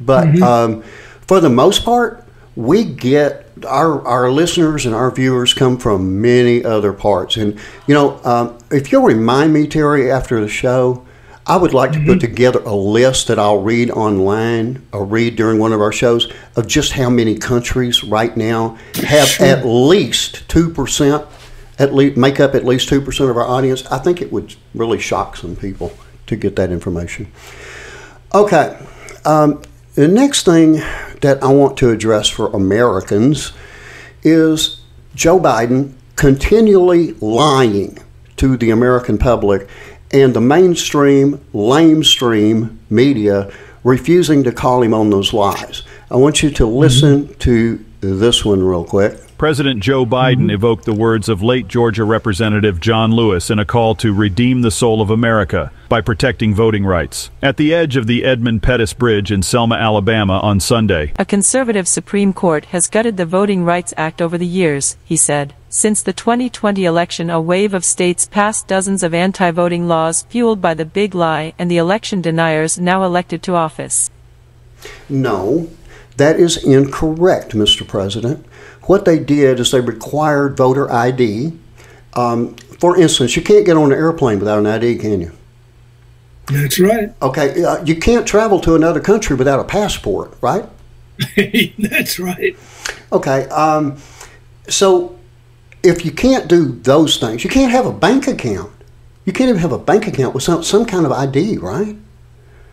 But 0.00 0.28
mm-hmm. 0.28 0.42
um, 0.42 0.82
for 1.22 1.40
the 1.40 1.48
most 1.48 1.84
part, 1.84 2.24
we 2.56 2.84
get 2.84 3.46
our, 3.66 4.06
our 4.06 4.30
listeners 4.30 4.86
and 4.86 4.94
our 4.94 5.10
viewers 5.10 5.54
come 5.54 5.78
from 5.78 6.20
many 6.20 6.64
other 6.64 6.92
parts. 6.92 7.36
And, 7.36 7.58
you 7.86 7.94
know, 7.94 8.20
um, 8.24 8.58
if 8.70 8.92
you'll 8.92 9.02
remind 9.04 9.52
me, 9.52 9.66
Terry, 9.66 10.10
after 10.10 10.40
the 10.40 10.48
show, 10.48 11.05
I 11.48 11.56
would 11.56 11.72
like 11.72 11.92
to 11.92 12.04
put 12.04 12.18
together 12.18 12.60
a 12.64 12.74
list 12.74 13.28
that 13.28 13.38
I'll 13.38 13.60
read 13.60 13.90
online 13.92 14.84
or 14.92 15.04
read 15.04 15.36
during 15.36 15.60
one 15.60 15.72
of 15.72 15.80
our 15.80 15.92
shows 15.92 16.32
of 16.56 16.66
just 16.66 16.92
how 16.92 17.08
many 17.08 17.38
countries 17.38 18.02
right 18.02 18.36
now 18.36 18.76
have 19.04 19.40
at 19.40 19.64
least 19.64 20.48
2%, 20.48 21.26
at 21.78 21.94
least 21.94 22.16
make 22.16 22.40
up 22.40 22.56
at 22.56 22.64
least 22.64 22.90
2% 22.90 23.30
of 23.30 23.36
our 23.36 23.46
audience. 23.46 23.86
I 23.86 23.98
think 23.98 24.20
it 24.20 24.32
would 24.32 24.56
really 24.74 24.98
shock 24.98 25.36
some 25.36 25.54
people 25.54 25.96
to 26.26 26.34
get 26.34 26.56
that 26.56 26.72
information. 26.72 27.30
Okay. 28.34 28.76
Um, 29.24 29.62
the 29.94 30.08
next 30.08 30.44
thing 30.44 30.82
that 31.20 31.38
I 31.42 31.52
want 31.52 31.76
to 31.78 31.90
address 31.90 32.28
for 32.28 32.48
Americans 32.48 33.52
is 34.24 34.80
Joe 35.14 35.38
Biden 35.38 35.92
continually 36.16 37.12
lying 37.20 37.98
to 38.36 38.56
the 38.56 38.70
American 38.70 39.16
public 39.16 39.68
and 40.12 40.34
the 40.34 40.40
mainstream, 40.40 41.38
lamestream 41.52 42.76
media 42.90 43.50
refusing 43.84 44.42
to 44.44 44.52
call 44.52 44.82
him 44.82 44.92
on 44.94 45.10
those 45.10 45.32
lies. 45.32 45.82
I 46.10 46.16
want 46.16 46.42
you 46.42 46.50
to 46.50 46.66
listen 46.66 47.24
mm-hmm. 47.24 47.34
to 47.34 47.84
this 48.00 48.44
one 48.44 48.62
real 48.62 48.84
quick. 48.84 49.18
President 49.38 49.82
Joe 49.82 50.06
Biden 50.06 50.44
mm-hmm. 50.44 50.50
evoked 50.50 50.86
the 50.86 50.94
words 50.94 51.28
of 51.28 51.42
late 51.42 51.68
Georgia 51.68 52.04
Representative 52.04 52.80
John 52.80 53.12
Lewis 53.12 53.50
in 53.50 53.58
a 53.58 53.66
call 53.66 53.94
to 53.96 54.14
redeem 54.14 54.62
the 54.62 54.70
soul 54.70 55.02
of 55.02 55.10
America 55.10 55.70
by 55.90 56.00
protecting 56.00 56.54
voting 56.54 56.86
rights. 56.86 57.30
At 57.42 57.58
the 57.58 57.74
edge 57.74 57.96
of 57.96 58.06
the 58.06 58.24
Edmund 58.24 58.62
Pettus 58.62 58.94
Bridge 58.94 59.30
in 59.30 59.42
Selma, 59.42 59.74
Alabama 59.74 60.38
on 60.38 60.58
Sunday, 60.58 61.12
A 61.18 61.26
conservative 61.26 61.86
Supreme 61.86 62.32
Court 62.32 62.66
has 62.66 62.88
gutted 62.88 63.18
the 63.18 63.26
Voting 63.26 63.62
Rights 63.62 63.92
Act 63.98 64.22
over 64.22 64.38
the 64.38 64.46
years, 64.46 64.96
he 65.04 65.18
said. 65.18 65.52
Since 65.68 66.02
the 66.02 66.14
2020 66.14 66.86
election, 66.86 67.28
a 67.28 67.38
wave 67.38 67.74
of 67.74 67.84
states 67.84 68.26
passed 68.26 68.66
dozens 68.66 69.02
of 69.02 69.12
anti 69.12 69.50
voting 69.50 69.86
laws 69.86 70.22
fueled 70.30 70.62
by 70.62 70.72
the 70.72 70.86
big 70.86 71.14
lie 71.14 71.52
and 71.58 71.70
the 71.70 71.76
election 71.76 72.22
deniers 72.22 72.78
now 72.78 73.04
elected 73.04 73.42
to 73.42 73.54
office. 73.54 74.10
No, 75.10 75.68
that 76.16 76.40
is 76.40 76.64
incorrect, 76.64 77.52
Mr. 77.52 77.86
President. 77.86 78.46
What 78.86 79.04
they 79.04 79.18
did 79.18 79.60
is 79.60 79.70
they 79.70 79.80
required 79.80 80.56
voter 80.56 80.90
ID. 80.90 81.52
Um, 82.14 82.54
for 82.78 82.96
instance, 82.98 83.36
you 83.36 83.42
can't 83.42 83.66
get 83.66 83.76
on 83.76 83.92
an 83.92 83.98
airplane 83.98 84.38
without 84.38 84.58
an 84.58 84.66
ID, 84.66 84.96
can 84.98 85.20
you? 85.20 85.32
That's 86.46 86.78
right. 86.78 87.12
Okay, 87.20 87.64
uh, 87.64 87.84
you 87.84 87.96
can't 87.96 88.26
travel 88.26 88.60
to 88.60 88.74
another 88.74 89.00
country 89.00 89.34
without 89.34 89.58
a 89.58 89.64
passport, 89.64 90.36
right? 90.40 90.64
That's 91.78 92.18
right. 92.18 92.56
Okay, 93.12 93.48
um, 93.48 93.96
so 94.68 95.18
if 95.82 96.04
you 96.04 96.12
can't 96.12 96.46
do 96.46 96.66
those 96.66 97.18
things, 97.18 97.42
you 97.42 97.50
can't 97.50 97.72
have 97.72 97.86
a 97.86 97.92
bank 97.92 98.28
account. 98.28 98.72
You 99.24 99.32
can't 99.32 99.48
even 99.48 99.60
have 99.60 99.72
a 99.72 99.78
bank 99.78 100.06
account 100.06 100.34
with 100.34 100.44
some, 100.44 100.62
some 100.62 100.86
kind 100.86 101.04
of 101.04 101.10
ID, 101.10 101.58
right? 101.58 101.96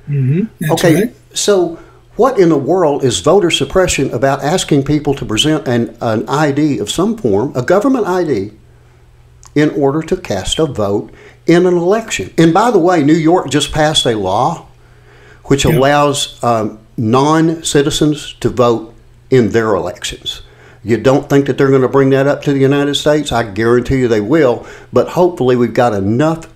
Mm-hmm. 0.08 0.44
That's 0.60 0.74
okay, 0.74 0.96
right. 0.96 1.16
so 1.34 1.80
what 2.16 2.38
in 2.40 2.50
the 2.50 2.58
world 2.58 3.04
is 3.04 3.20
voter 3.22 3.50
suppression 3.50 4.12
about 4.14 4.44
asking 4.44 4.84
people 4.84 5.14
to 5.16 5.26
present 5.26 5.68
an, 5.68 5.98
an 6.02 6.28
ID 6.30 6.80
of 6.80 6.90
some 6.92 7.18
form, 7.18 7.52
a 7.56 7.62
government 7.64 8.06
ID, 8.06 8.52
in 9.56 9.70
order 9.72 10.02
to 10.02 10.18
cast 10.18 10.60
a 10.60 10.66
vote 10.66 11.12
in 11.48 11.66
an 11.66 11.76
election? 11.76 12.34
And 12.38 12.54
by 12.54 12.72
the 12.72 12.80
way, 12.80 13.04
New 13.04 13.14
York 13.16 13.50
just 13.50 13.72
passed 13.72 14.06
a 14.06 14.16
law 14.16 14.68
which 15.46 15.66
Yeah. 15.66 15.78
allows 15.78 16.42
um, 16.44 16.80
non 16.98 17.64
citizens 17.64 18.36
to 18.40 18.50
vote 18.50 18.94
in 19.30 19.50
their 19.50 19.76
elections. 19.76 20.42
You 20.84 20.98
don't 20.98 21.30
think 21.30 21.48
that 21.48 21.58
they're 21.58 21.70
going 21.70 21.82
to 21.82 21.88
bring 21.88 22.10
that 22.12 22.28
up 22.28 22.42
to 22.44 22.54
the 22.54 22.60
United 22.60 22.96
States? 22.96 23.32
I 23.32 23.44
guarantee 23.44 23.98
you 24.00 24.08
they 24.08 24.22
will. 24.22 24.66
But 24.92 25.10
hopefully, 25.10 25.56
we've 25.56 25.74
got 25.74 25.94
enough 25.94 26.48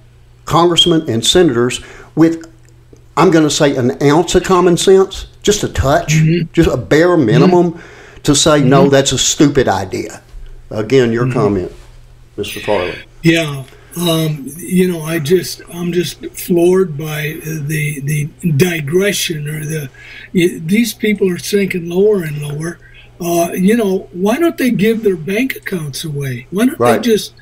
congressmen 0.46 1.10
and 1.10 1.26
senators 1.26 1.82
with, 2.16 2.47
I'm 3.18 3.32
going 3.32 3.44
to 3.44 3.50
say, 3.50 3.76
an 3.76 4.02
ounce 4.02 4.36
of 4.36 4.44
common 4.44 4.78
sense, 4.78 5.26
just 5.42 5.64
a 5.64 5.70
touch, 5.70 6.14
just 6.54 6.70
a 6.70 6.78
bare 6.78 7.18
minimum 7.18 7.82
to 8.24 8.36
say, 8.36 8.62
no, 8.62 8.90
that's 8.90 9.12
a 9.12 9.18
stupid 9.18 9.68
idea. 9.68 10.22
Again, 10.70 11.12
your 11.12 11.32
comment, 11.32 11.72
Mr. 12.38 12.64
Farley. 12.64 12.96
Yeah. 13.24 13.64
Um, 14.00 14.46
you 14.58 14.92
know, 14.92 15.02
I 15.02 15.18
just 15.18 15.62
I'm 15.74 15.92
just 15.92 16.24
floored 16.28 16.96
by 17.00 17.40
the 17.44 18.00
the 18.02 18.30
digression 18.52 19.48
or 19.50 19.66
the 19.66 19.90
these 20.34 20.94
people 20.94 21.28
are 21.32 21.40
sinking 21.40 21.90
lower 21.90 22.22
and 22.22 22.40
lower. 22.40 22.78
Uh, 23.20 23.54
you 23.54 23.76
know, 23.76 24.08
why 24.12 24.38
don't 24.38 24.58
they 24.60 24.70
give 24.70 25.02
their 25.02 25.16
bank 25.16 25.56
accounts 25.56 26.04
away? 26.04 26.46
Why 26.52 26.68
don't 26.68 26.80
Right. 26.80 27.02
they 27.02 27.10
just 27.10 27.34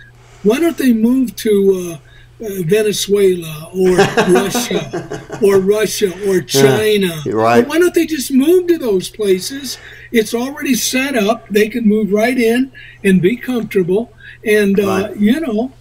why 0.44 0.60
don't 0.62 0.78
they 0.78 0.94
move 0.94 1.36
to 1.38 1.92
uh, 1.96 1.98
Venezuela 2.40 3.70
or 3.74 3.96
Russia 4.34 5.22
or 5.44 5.60
Russia 5.60 6.12
or 6.28 6.42
China? 6.42 7.22
you're 7.26 7.36
right. 7.42 7.68
Why 7.68 7.80
don't 7.80 7.94
they 7.94 8.06
just 8.06 8.32
move 8.32 8.68
to 8.68 8.78
those 8.78 9.10
places? 9.10 9.78
It's 10.12 10.34
already 10.34 10.76
set 10.76 11.16
up. 11.16 11.48
They 11.50 11.70
can 11.70 11.88
move 11.88 12.12
right 12.12 12.38
in 12.38 12.72
and 13.04 13.22
be 13.22 13.38
comfortable. 13.38 14.12
And 14.46 14.80
uh, 14.80 15.12
you 15.18 15.40
know, 15.40 15.72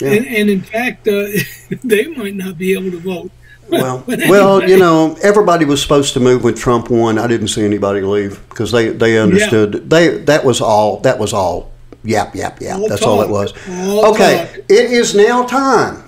Yeah. 0.00 0.12
and, 0.12 0.26
and 0.26 0.50
in 0.50 0.60
fact, 0.60 1.08
uh, 1.08 1.26
they 1.84 2.06
might 2.08 2.34
not 2.34 2.58
be 2.58 2.72
able 2.74 2.90
to 2.90 2.98
vote. 3.00 3.30
Well, 3.70 4.04
But 4.06 4.20
well, 4.28 4.62
you 4.68 4.76
know, 4.78 5.16
everybody 5.22 5.64
was 5.64 5.80
supposed 5.82 6.12
to 6.14 6.20
move 6.20 6.44
when 6.44 6.54
Trump 6.54 6.90
won. 6.90 7.18
I 7.18 7.26
didn't 7.26 7.48
see 7.48 7.64
anybody 7.64 8.02
leave 8.02 8.46
because 8.50 8.72
they, 8.72 8.90
they 8.90 9.18
understood 9.18 9.88
they 9.88 10.18
that 10.24 10.44
was 10.44 10.60
all 10.60 11.00
that 11.00 11.18
was 11.18 11.32
all 11.32 11.72
yap 12.04 12.34
yap 12.34 12.60
yap. 12.60 12.78
All 12.78 12.88
That's 12.88 13.02
all 13.02 13.20
it 13.22 13.26
talk. 13.26 13.32
was. 13.32 13.52
All 13.68 14.12
okay, 14.12 14.46
talk. 14.46 14.64
it 14.68 14.90
is 14.92 15.14
now 15.14 15.44
time, 15.44 16.04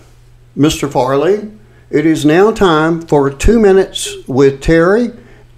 Mr. 0.57 0.91
Farley. 0.91 1.51
It 1.91 2.05
is 2.05 2.25
now 2.25 2.51
time 2.51 3.01
for 3.03 3.31
two 3.31 3.61
minutes 3.61 4.27
with 4.27 4.61
Terry, 4.61 5.11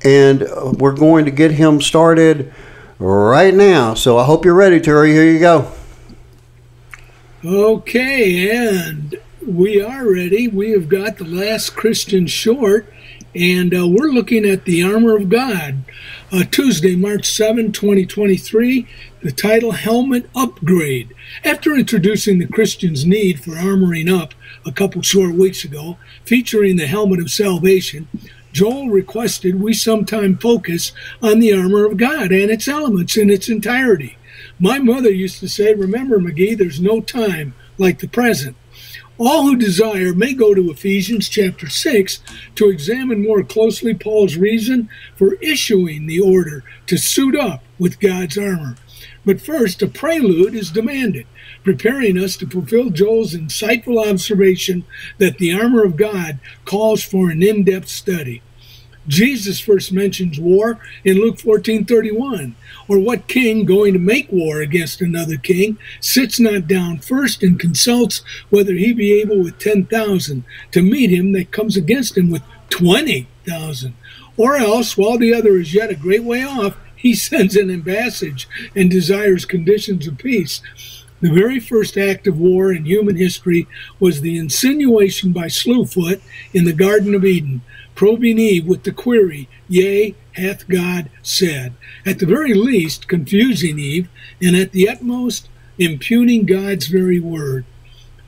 and 0.05 0.43
uh, 0.43 0.73
we're 0.79 0.95
going 0.95 1.25
to 1.25 1.31
get 1.31 1.53
him 1.53 1.81
started 1.81 2.53
right 2.99 3.55
now. 3.55 3.95
So 3.95 4.19
I 4.19 4.25
hope 4.25 4.45
you're 4.45 4.55
ready, 4.55 4.81
Terry. 4.81 5.13
Here 5.13 5.25
you 5.25 5.39
go. 5.39 5.73
Okay, 7.45 8.51
and 8.51 9.17
we 9.47 9.81
are 9.81 10.11
ready. 10.11 10.49
We 10.49 10.73
have 10.73 10.89
got 10.89 11.17
the 11.19 11.25
last 11.25 11.71
Christian 11.77 12.27
short, 12.27 12.93
and 13.35 13.73
uh, 13.75 13.87
we're 13.89 14.11
looking 14.11 14.45
at 14.45 14.65
the 14.65 14.83
armor 14.83 15.17
of 15.17 15.29
God. 15.29 15.85
Uh, 16.31 16.45
Tuesday, 16.45 16.95
March 16.95 17.27
7, 17.27 17.73
2023, 17.73 18.87
the 19.23 19.33
title 19.33 19.73
Helmet 19.73 20.29
Upgrade. 20.35 21.15
After 21.43 21.75
introducing 21.75 22.39
the 22.39 22.47
Christian's 22.47 23.07
need 23.07 23.41
for 23.41 23.53
armoring 23.53 24.15
up 24.15 24.35
a 24.67 24.71
couple 24.71 25.01
short 25.01 25.35
weeks 25.35 25.65
ago, 25.65 25.97
featuring 26.27 26.77
the 26.77 26.87
helmet 26.87 27.19
of 27.19 27.31
salvation, 27.31 28.09
Joel 28.53 28.91
requested 28.91 29.59
we 29.59 29.73
sometime 29.73 30.37
focus 30.37 30.93
on 31.23 31.39
the 31.39 31.55
armor 31.55 31.87
of 31.87 31.97
God 31.97 32.31
and 32.31 32.51
its 32.51 32.69
elements 32.69 33.17
in 33.17 33.31
its 33.31 33.49
entirety. 33.49 34.19
My 34.59 34.79
mother 34.79 35.11
used 35.11 35.41
to 35.41 35.49
say, 35.49 35.73
Remember, 35.73 36.19
McGee, 36.19 36.59
there's 36.59 36.79
no 36.79 37.01
time 37.01 37.55
like 37.79 38.01
the 38.01 38.09
present. 38.09 38.55
All 39.21 39.43
who 39.43 39.57
desire 39.57 40.15
may 40.15 40.33
go 40.33 40.55
to 40.55 40.71
Ephesians 40.71 41.29
chapter 41.29 41.69
6 41.69 42.21
to 42.55 42.71
examine 42.71 43.25
more 43.25 43.43
closely 43.43 43.93
Paul's 43.93 44.37
reason 44.37 44.89
for 45.17 45.35
issuing 45.43 46.07
the 46.07 46.21
order 46.21 46.63
to 46.87 46.97
suit 46.97 47.35
up 47.35 47.65
with 47.81 47.99
God's 47.99 48.39
armor. 48.39 48.77
But 49.27 49.41
first, 49.41 49.83
a 49.83 49.89
prelude 49.89 50.55
is 50.55 50.71
demanded, 50.71 51.27
preparing 51.65 52.17
us 52.17 52.37
to 52.37 52.47
fulfill 52.47 52.91
Joel's 52.91 53.35
insightful 53.35 54.09
observation 54.09 54.85
that 55.19 55.39
the 55.39 55.53
armor 55.53 55.85
of 55.85 55.97
God 55.97 56.39
calls 56.65 57.03
for 57.03 57.29
an 57.29 57.43
in 57.43 57.65
depth 57.65 57.89
study. 57.89 58.41
Jesus 59.09 59.59
first 59.59 59.91
mentions 59.91 60.39
war 60.39 60.79
in 61.03 61.17
Luke 61.17 61.39
14:31, 61.39 62.55
or 62.87 62.99
what 62.99 63.27
king 63.27 63.65
going 63.65 63.95
to 63.95 63.99
make 63.99 64.31
war 64.31 64.61
against 64.61 65.01
another 65.01 65.37
king 65.37 65.79
sits 66.01 66.39
not 66.39 66.69
down 66.69 66.99
first 66.99 67.43
and 67.43 67.59
consults 67.59 68.23
whether 68.51 68.75
he 68.75 68.93
be 68.93 69.13
able 69.15 69.43
with 69.43 69.59
10,000 69.59 70.45
to 70.73 70.83
meet 70.83 71.11
him 71.11 71.33
that 71.33 71.51
comes 71.51 71.77
against 71.77 72.17
him 72.17 72.31
with 72.31 72.43
20,000, 72.71 73.95
or 74.37 74.57
else 74.57 74.97
while 74.97 75.19
the 75.19 75.35
other 75.35 75.57
is 75.57 75.75
yet 75.75 75.91
a 75.91 75.95
great 75.95 76.23
way 76.23 76.45
off, 76.45 76.77
he 76.95 77.15
sends 77.29 77.57
an 77.57 77.71
embassage 77.71 78.47
and 78.77 78.91
desires 78.91 79.45
conditions 79.45 80.07
of 80.07 80.19
peace. 80.19 80.61
The 81.21 81.33
very 81.33 81.59
first 81.59 81.97
act 81.97 82.27
of 82.29 82.39
war 82.39 82.73
in 82.73 82.85
human 82.85 83.17
history 83.17 83.67
was 83.99 84.21
the 84.21 84.39
insinuation 84.39 85.33
by 85.33 85.47
Slewfoot 85.47 86.21
in 86.55 86.65
the 86.65 86.73
Garden 86.73 87.15
of 87.15 87.25
Eden, 87.25 87.63
probing 87.97 88.39
Eve 88.39 88.67
with 88.67 88.85
the 88.85 88.93
query, 88.93 89.49
Yea, 89.69 90.15
hath 90.33 90.69
God 90.69 91.11
said? 91.23 91.73
At 92.07 92.21
the 92.21 92.27
very 92.27 92.55
least, 92.55 93.09
confusing 93.09 93.81
Eve, 93.81 94.09
and 94.41 94.55
at 94.55 94.71
the 94.71 94.89
utmost, 94.89 95.49
impugning 95.79 96.47
God's 96.47 96.87
very 96.87 97.19
word. 97.19 97.65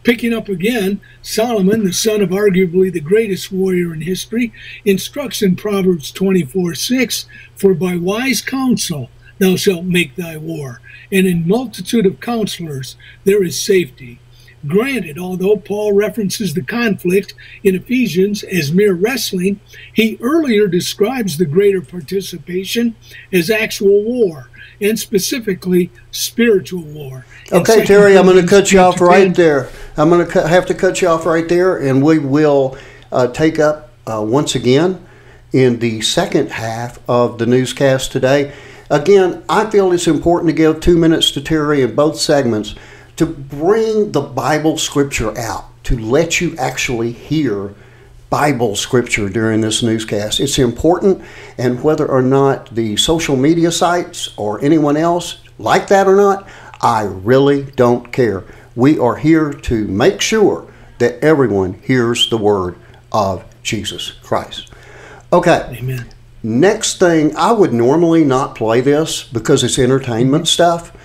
Picking 0.03 0.33
up 0.33 0.49
again, 0.49 1.01
Solomon, 1.23 1.85
the 1.85 1.93
son 1.93 2.23
of 2.23 2.31
arguably 2.31 2.93
the 2.93 3.01
greatest 3.01 3.53
warrior 3.53 3.93
in 3.93 4.01
history, 4.01 4.53
instructs 4.85 5.43
in 5.43 5.57
Proverbs 5.57 6.11
24 6.11 6.75
6 6.75 7.27
For 7.55 7.75
by 7.75 7.97
wise 7.97 8.41
counsel 8.41 9.11
thou 9.39 9.57
shalt 9.57 9.85
make 9.85 10.17
thy 10.17 10.37
war, 10.37 10.81
and 11.13 11.27
in 11.27 11.49
multitude 11.49 12.07
of 12.07 12.21
counselors 12.21 12.97
there 13.25 13.43
is 13.43 13.61
safety. 13.61 14.21
Granted, 14.67 15.19
although 15.19 15.57
Paul 15.57 15.95
references 15.95 16.53
the 16.53 16.63
conflict 16.63 17.33
in 17.65 17.75
Ephesians 17.75 18.43
as 18.43 18.73
mere 18.73 18.93
wrestling, 18.93 19.59
he 19.95 20.19
earlier 20.21 20.69
describes 20.69 21.39
the 21.39 21.47
greater 21.47 21.81
participation 21.81 22.95
as 23.33 23.49
actual 23.49 24.05
war, 24.05 24.51
and 24.81 24.99
specifically 24.99 25.91
spiritual 26.11 26.83
war. 26.83 27.25
Okay, 27.53 27.85
Terry, 27.85 28.17
I'm 28.17 28.27
going 28.27 28.41
to 28.41 28.49
cut 28.49 28.71
you 28.71 28.81
off 28.81 29.01
right 29.01 29.35
there. 29.35 29.71
I'm 29.97 30.11
going 30.11 30.29
to 30.29 30.47
have 30.47 30.67
to 30.67 30.75
cut 30.75 31.01
you 31.01 31.09
off 31.09 31.27
right 31.27 31.49
there, 31.49 31.77
and 31.77 32.03
we 32.03 32.19
will 32.19 32.77
uh, 33.11 33.29
take 33.29 33.59
up 33.59 33.91
uh, 34.07 34.23
once 34.23 34.55
again 34.55 35.07
in 35.53 35.79
the 35.79 36.01
second 36.01 36.53
half 36.53 36.99
of 37.09 37.39
the 37.39 37.47
newscast 37.47 38.13
today. 38.13 38.53
Again, 38.91 39.45
I 39.49 39.71
feel 39.71 39.93
it's 39.93 40.09
important 40.09 40.49
to 40.49 40.53
give 40.53 40.81
two 40.81 40.99
minutes 40.99 41.31
to 41.33 41.41
Terry 41.41 41.83
in 41.83 41.95
both 41.95 42.19
segments 42.19 42.75
to 43.17 43.25
bring 43.25 44.11
the 44.11 44.21
Bible 44.21 44.79
scripture 44.79 45.37
out, 45.39 45.67
to 45.85 45.97
let 45.97 46.41
you 46.41 46.57
actually 46.57 47.13
hear 47.13 47.73
Bible 48.31 48.75
scripture 48.75 49.29
during 49.29 49.61
this 49.61 49.83
newscast. 49.83 50.41
It's 50.41 50.59
important, 50.59 51.23
and 51.57 51.83
whether 51.85 52.07
or 52.07 52.23
not 52.23 52.75
the 52.75 52.97
social 52.97 53.37
media 53.37 53.71
sites 53.71 54.31
or 54.37 54.61
anyone 54.65 54.97
else 54.97 55.41
like 55.59 55.87
that 55.89 56.09
or 56.09 56.17
not, 56.17 56.49
I 56.81 57.03
really 57.03 57.65
don't 57.77 58.13
care. 58.13 58.45
We 58.75 58.99
are 58.99 59.17
here 59.17 59.53
to 59.53 59.87
make 59.87 60.21
sure 60.21 60.67
that 60.99 61.23
everyone 61.23 61.75
hears 61.75 62.29
the 62.29 62.39
word 62.39 62.77
of 63.13 63.45
Jesus 63.63 64.13
Christ. 64.23 64.71
Okay. 65.33 65.77
Amen. 65.79 66.07
Next 66.43 66.99
thing, 66.99 67.37
I 67.37 67.53
would 67.53 67.73
normally 67.73 68.25
not 68.25 68.55
play 68.55 68.81
this 68.81 69.25
because 69.25 69.63
it's 69.63 69.79
entertainment 69.79 70.49
stuff. 70.49 70.97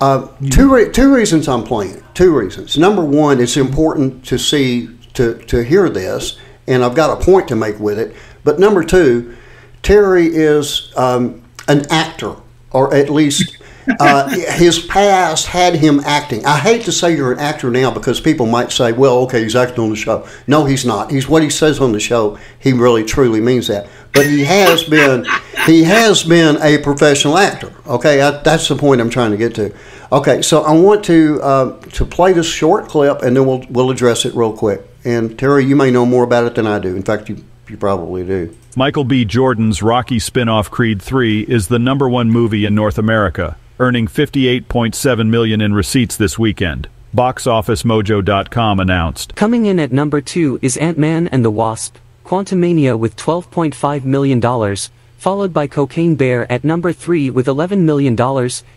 Uh, 0.00 0.28
two, 0.50 0.72
re- 0.72 0.90
two 0.90 1.12
reasons 1.14 1.48
I'm 1.48 1.64
playing 1.64 1.96
it. 1.96 2.04
Two 2.14 2.34
reasons. 2.36 2.78
Number 2.78 3.04
one, 3.04 3.40
it's 3.40 3.56
important 3.56 4.24
to 4.26 4.38
see, 4.38 4.88
to, 5.14 5.34
to 5.34 5.62
hear 5.62 5.90
this, 5.90 6.38
and 6.66 6.84
I've 6.84 6.94
got 6.94 7.20
a 7.20 7.24
point 7.24 7.48
to 7.48 7.56
make 7.56 7.78
with 7.78 7.98
it. 7.98 8.14
But 8.44 8.58
number 8.58 8.82
two, 8.82 9.36
Terry 9.82 10.26
is 10.26 10.92
um, 10.96 11.42
an 11.66 11.84
actor, 11.90 12.36
or 12.70 12.94
at 12.94 13.10
least 13.10 13.58
uh, 14.00 14.28
his 14.28 14.78
past 14.78 15.46
had 15.46 15.74
him 15.74 16.00
acting. 16.00 16.44
I 16.46 16.58
hate 16.58 16.84
to 16.84 16.92
say 16.92 17.16
you're 17.16 17.32
an 17.32 17.38
actor 17.38 17.70
now 17.70 17.90
because 17.90 18.20
people 18.20 18.46
might 18.46 18.70
say, 18.70 18.92
well, 18.92 19.18
okay, 19.20 19.42
he's 19.42 19.56
acting 19.56 19.84
on 19.84 19.90
the 19.90 19.96
show. 19.96 20.26
No, 20.46 20.64
he's 20.64 20.84
not. 20.84 21.10
He's 21.10 21.28
what 21.28 21.42
he 21.42 21.50
says 21.50 21.80
on 21.80 21.92
the 21.92 22.00
show. 22.00 22.38
He 22.58 22.72
really 22.72 23.04
truly 23.04 23.40
means 23.40 23.66
that. 23.68 23.88
But 24.12 24.26
he 24.26 24.44
has 24.44 24.84
been 24.84 25.26
he 25.66 25.84
has 25.84 26.24
been 26.24 26.56
a 26.62 26.78
professional 26.78 27.38
actor. 27.38 27.72
Okay, 27.86 28.20
I, 28.20 28.30
that's 28.42 28.68
the 28.68 28.76
point 28.76 29.00
I'm 29.00 29.10
trying 29.10 29.30
to 29.30 29.36
get 29.36 29.54
to. 29.56 29.74
Okay, 30.10 30.42
so 30.42 30.62
I 30.62 30.72
want 30.72 31.04
to 31.04 31.40
uh, 31.42 31.80
to 31.92 32.04
play 32.04 32.32
this 32.32 32.46
short 32.46 32.88
clip 32.88 33.22
and 33.22 33.36
then 33.36 33.46
we'll 33.46 33.64
we'll 33.70 33.90
address 33.90 34.24
it 34.24 34.34
real 34.34 34.52
quick. 34.52 34.82
And 35.04 35.38
Terry, 35.38 35.64
you 35.64 35.76
may 35.76 35.90
know 35.90 36.04
more 36.04 36.24
about 36.24 36.44
it 36.44 36.54
than 36.54 36.66
I 36.66 36.78
do. 36.78 36.96
In 36.96 37.02
fact, 37.02 37.28
you 37.28 37.44
you 37.68 37.76
probably 37.76 38.24
do. 38.24 38.56
Michael 38.76 39.04
B. 39.04 39.24
Jordan's 39.24 39.82
Rocky 39.82 40.18
spin-off 40.18 40.70
Creed 40.70 41.02
3 41.02 41.42
is 41.42 41.68
the 41.68 41.78
number 41.78 42.08
1 42.08 42.30
movie 42.30 42.64
in 42.64 42.74
North 42.74 42.96
America, 42.96 43.56
earning 43.78 44.06
58.7 44.06 45.28
million 45.28 45.60
in 45.60 45.74
receipts 45.74 46.16
this 46.16 46.38
weekend. 46.38 46.88
BoxOfficeMojo.com 47.14 48.80
announced. 48.80 49.34
Coming 49.34 49.66
in 49.66 49.80
at 49.80 49.92
number 49.92 50.20
2 50.20 50.60
is 50.62 50.76
Ant-Man 50.76 51.28
and 51.28 51.44
the 51.44 51.50
Wasp: 51.50 51.96
Quantumania 52.28 52.98
with 52.98 53.16
12.5 53.16 54.04
million 54.04 54.38
dollars, 54.38 54.90
followed 55.16 55.54
by 55.54 55.66
Cocaine 55.66 56.14
Bear 56.14 56.50
at 56.52 56.62
number 56.62 56.92
3 56.92 57.30
with 57.30 57.46
$11 57.46 57.78
million, 57.78 58.14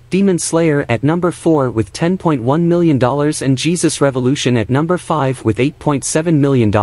Demon 0.10 0.40
Slayer 0.40 0.86
at 0.88 1.04
number 1.04 1.32
4 1.32 1.70
with 1.70 1.92
$10.1 1.92 2.62
million 2.62 3.04
and 3.04 3.58
Jesus 3.58 4.00
Revolution 4.00 4.56
at 4.56 4.70
number 4.70 4.98
5 4.98 5.44
with 5.44 5.58
$8.7 5.58 6.40
million. 6.40 6.74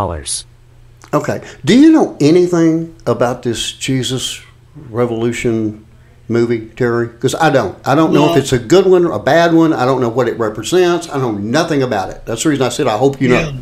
Okay. 1.11 1.41
Do 1.65 1.75
you 1.75 1.91
know 1.91 2.15
anything 2.21 2.95
about 3.07 3.41
this 3.41 3.71
Jesus 3.71 4.39
Revolution 4.75 5.87
movie, 6.27 6.67
Terry? 6.67 7.07
Because 7.07 7.33
I 7.33 7.49
don't. 7.49 7.75
I 7.87 7.95
don't 7.95 8.13
know 8.13 8.27
No. 8.27 8.31
if 8.33 8.37
it's 8.37 8.53
a 8.53 8.59
good 8.59 8.85
one 8.85 9.05
or 9.05 9.13
a 9.13 9.19
bad 9.19 9.55
one. 9.55 9.73
I 9.73 9.85
don't 9.85 10.01
know 10.01 10.09
what 10.09 10.27
it 10.27 10.37
represents. 10.37 11.09
I 11.09 11.17
know 11.17 11.31
nothing 11.31 11.81
about 11.81 12.11
it. 12.11 12.27
That's 12.27 12.43
the 12.43 12.49
reason 12.49 12.63
I 12.63 12.69
said 12.69 12.85
I 12.85 12.99
hope 12.99 13.19
you 13.19 13.29
know. 13.29 13.53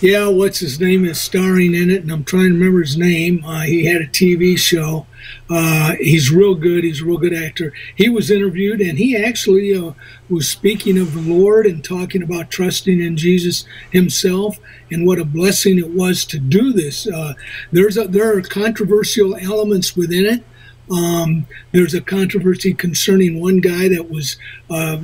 Yeah. 0.00 0.28
What's 0.28 0.60
his 0.60 0.80
name 0.80 1.04
is 1.04 1.20
starring 1.20 1.74
in 1.74 1.90
it, 1.90 2.02
and 2.02 2.10
I'm 2.10 2.24
trying 2.24 2.48
to 2.48 2.54
remember 2.54 2.80
his 2.80 2.96
name. 2.96 3.44
Uh, 3.44 3.60
he 3.62 3.84
had 3.84 4.00
a 4.00 4.06
TV 4.06 4.56
show. 4.56 5.06
Uh, 5.50 5.94
he's 6.00 6.30
real 6.30 6.54
good. 6.54 6.84
He's 6.84 7.02
a 7.02 7.04
real 7.04 7.18
good 7.18 7.34
actor. 7.34 7.74
He 7.96 8.08
was 8.08 8.30
interviewed, 8.30 8.80
and 8.80 8.96
he 8.96 9.14
actually 9.14 9.74
uh, 9.74 9.92
was 10.30 10.48
speaking 10.48 10.96
of 10.96 11.12
the 11.12 11.20
Lord 11.20 11.66
and 11.66 11.84
talking 11.84 12.22
about 12.22 12.50
trusting 12.50 12.98
in 12.98 13.18
Jesus 13.18 13.66
Himself 13.90 14.58
and 14.90 15.06
what 15.06 15.18
a 15.18 15.24
blessing 15.24 15.78
it 15.78 15.90
was 15.90 16.24
to 16.26 16.38
do 16.38 16.72
this. 16.72 17.06
Uh, 17.06 17.34
there's 17.70 17.98
a, 17.98 18.08
there 18.08 18.34
are 18.34 18.40
controversial 18.40 19.36
elements 19.36 19.94
within 19.96 20.24
it. 20.24 20.44
Um, 20.90 21.46
there's 21.72 21.94
a 21.94 22.00
controversy 22.00 22.74
concerning 22.74 23.40
one 23.40 23.58
guy 23.58 23.88
that 23.88 24.10
was 24.10 24.36
uh, 24.68 24.98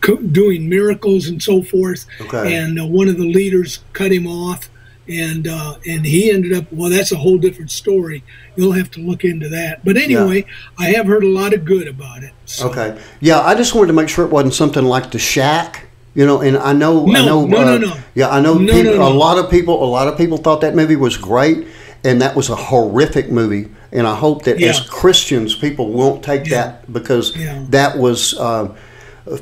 co- 0.00 0.16
doing 0.16 0.68
miracles 0.68 1.28
and 1.28 1.42
so 1.42 1.62
forth, 1.62 2.06
Okay. 2.20 2.56
and 2.56 2.80
uh, 2.80 2.86
one 2.86 3.08
of 3.08 3.16
the 3.16 3.24
leaders 3.24 3.80
cut 3.92 4.10
him 4.12 4.26
off, 4.26 4.68
and 5.08 5.46
uh, 5.46 5.76
and 5.86 6.04
he 6.04 6.30
ended 6.32 6.52
up. 6.52 6.64
Well, 6.72 6.90
that's 6.90 7.12
a 7.12 7.16
whole 7.16 7.38
different 7.38 7.70
story. 7.70 8.24
You'll 8.56 8.72
have 8.72 8.90
to 8.92 9.00
look 9.00 9.22
into 9.24 9.48
that. 9.50 9.84
But 9.84 9.96
anyway, 9.96 10.44
I 10.78 10.86
have 10.90 11.06
heard 11.06 11.22
a 11.22 11.28
lot 11.28 11.54
of 11.54 11.64
good 11.64 11.86
about 11.86 12.24
it. 12.24 12.32
So. 12.46 12.68
Okay. 12.70 13.00
Yeah, 13.20 13.40
I 13.40 13.54
just 13.54 13.74
wanted 13.74 13.88
to 13.88 13.92
make 13.92 14.08
sure 14.08 14.24
it 14.24 14.30
wasn't 14.32 14.54
something 14.54 14.84
like 14.84 15.12
The 15.12 15.18
Shack. 15.20 15.84
You 16.14 16.24
know, 16.24 16.40
and 16.40 16.56
I 16.56 16.72
know, 16.72 17.06
I 17.06 17.12
No, 17.12 17.26
know, 17.26 17.46
no, 17.46 17.58
uh, 17.58 17.64
no, 17.64 17.78
no. 17.78 17.96
yeah, 18.14 18.30
I 18.30 18.40
know. 18.40 18.54
No, 18.54 18.72
people, 18.72 18.92
no, 18.92 18.98
no. 19.00 19.08
A 19.08 19.12
lot 19.12 19.36
of 19.38 19.50
people, 19.50 19.84
a 19.84 19.86
lot 19.86 20.08
of 20.08 20.16
people 20.16 20.38
thought 20.38 20.62
that 20.62 20.74
movie 20.74 20.96
was 20.96 21.18
great, 21.18 21.66
and 22.04 22.22
that 22.22 22.34
was 22.34 22.48
a 22.48 22.56
horrific 22.56 23.30
movie. 23.30 23.68
And 23.92 24.06
I 24.06 24.14
hope 24.14 24.44
that 24.44 24.60
as 24.62 24.80
Christians, 24.80 25.54
people 25.54 25.88
won't 25.92 26.22
take 26.22 26.46
Yeah. 26.46 26.56
that 26.62 26.92
because 26.92 27.36
Yeah. 27.36 27.62
that 27.70 27.96
was 27.98 28.34
uh, 28.38 28.68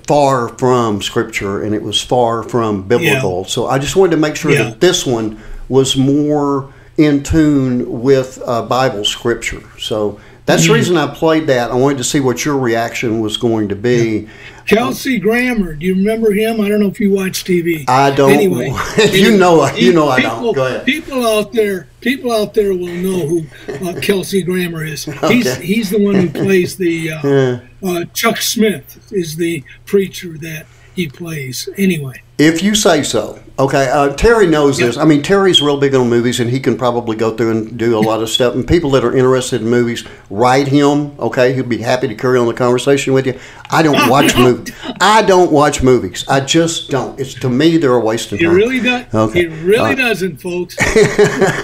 far 0.07 0.49
from 0.49 1.03
Scripture 1.03 1.63
and 1.63 1.75
it 1.75 1.83
was 1.83 2.01
far 2.01 2.43
from 2.43 2.83
biblical. 2.83 3.45
So 3.45 3.67
I 3.67 3.79
just 3.79 3.97
wanted 3.97 4.13
to 4.13 4.17
make 4.19 4.37
sure 4.37 4.51
Yeah. 4.53 4.65
that 4.65 4.81
this 4.81 5.07
one 5.07 5.39
was 5.69 5.97
more 5.97 6.67
in 6.97 7.23
tune 7.23 8.03
with 8.03 8.41
uh, 8.47 8.63
Bible 8.63 9.05
Scripture. 9.05 9.63
So 9.79 10.19
that's 10.47 10.63
Mm-hmm. 10.63 10.73
the 10.73 10.79
reason 10.79 10.97
I 10.97 11.07
played 11.15 11.47
that. 11.47 11.71
I 11.71 11.75
wanted 11.75 11.99
to 11.99 12.05
see 12.05 12.21
what 12.21 12.45
your 12.45 12.59
reaction 12.59 13.21
was 13.21 13.37
going 13.37 13.69
to 13.71 13.77
be. 13.77 14.29
Kelsey 14.67 15.19
Grammer, 15.19 15.75
do 15.75 15.85
you 15.87 15.95
remember 15.95 16.33
him? 16.33 16.61
I 16.61 16.69
don't 16.69 16.81
know 16.81 16.87
if 16.89 16.99
you 17.01 17.11
watch 17.13 17.45
TV. 17.45 17.85
I 17.89 18.11
don't. 18.11 18.31
Anyway, 18.33 18.73
you 19.13 19.37
know, 19.37 19.67
you 19.75 19.93
know 19.93 20.09
I 20.09 20.21
people, 20.23 20.41
don't. 20.43 20.55
Go 20.55 20.67
ahead. 20.67 20.87
People 20.87 21.27
out 21.27 21.53
there, 21.53 21.87
people 22.01 22.33
out 22.33 22.55
there 22.55 22.71
will 22.73 22.87
know 22.89 23.27
who 23.27 23.47
uh, 23.89 24.01
Kelsey 24.01 24.43
Grammer 24.43 24.85
is. 24.85 25.05
He's 25.05 25.47
Okay. 25.47 25.65
he's 25.67 25.91
the 25.91 26.03
one 26.03 26.15
who 26.15 26.29
plays 26.31 26.77
the 26.77 27.11
uh, 27.13 27.59
uh, 27.87 28.05
Chuck 28.15 28.39
Smith 28.39 29.13
is 29.13 29.37
the 29.37 29.63
preacher 29.87 30.37
that 30.39 30.67
he 30.95 31.09
plays. 31.09 31.69
Anyway, 31.77 32.23
If 32.39 32.63
you 32.63 32.75
say 32.75 33.03
so. 33.03 33.41
Okay, 33.57 33.89
uh, 33.89 34.13
Terry 34.15 34.49
knows 34.49 34.79
this. 34.79 34.97
I 34.97 35.05
mean, 35.05 35.23
Terry's 35.23 35.63
real 35.63 35.77
big 35.79 35.95
on 35.95 36.09
movies, 36.11 36.41
and 36.41 36.51
he 36.51 36.59
can 36.59 36.77
probably 36.77 37.17
go 37.17 37.37
through 37.37 37.53
and 37.53 37.79
do 37.79 37.97
a 37.97 38.01
lot 38.01 38.21
of 38.21 38.29
stuff. 38.29 38.53
And 38.57 38.67
people 38.67 38.91
that 38.91 39.05
are 39.05 39.15
interested 39.17 39.63
in 39.63 39.69
movies, 39.69 40.03
write 40.29 40.67
him. 40.67 41.17
Okay, 41.21 41.53
he'll 41.53 41.63
be 41.65 41.79
happy 41.79 42.09
to 42.09 42.17
carry 42.17 42.37
on 42.37 42.47
the 42.49 42.53
conversation 42.55 43.13
with 43.15 43.27
you. 43.29 43.39
I 43.71 43.83
don't 43.85 44.11
watch 44.11 44.37
movies. 44.37 44.75
I 45.01 45.23
don't 45.23 45.53
watch 45.53 45.85
movies. 45.85 46.25
I 46.27 46.41
just 46.41 46.91
don't. 46.91 47.19
It's 47.21 47.35
to 47.35 47.49
me 47.49 47.77
they're 47.77 47.95
a 47.95 48.01
waste 48.01 48.33
of 48.33 48.41
he 48.41 48.45
time. 48.45 48.57
really 48.57 48.81
does. 48.81 49.15
Okay. 49.15 49.43
He 49.43 49.47
really 49.63 49.79
All 49.79 49.85
right. 49.87 49.97
doesn't, 49.99 50.39
folks. 50.39 50.77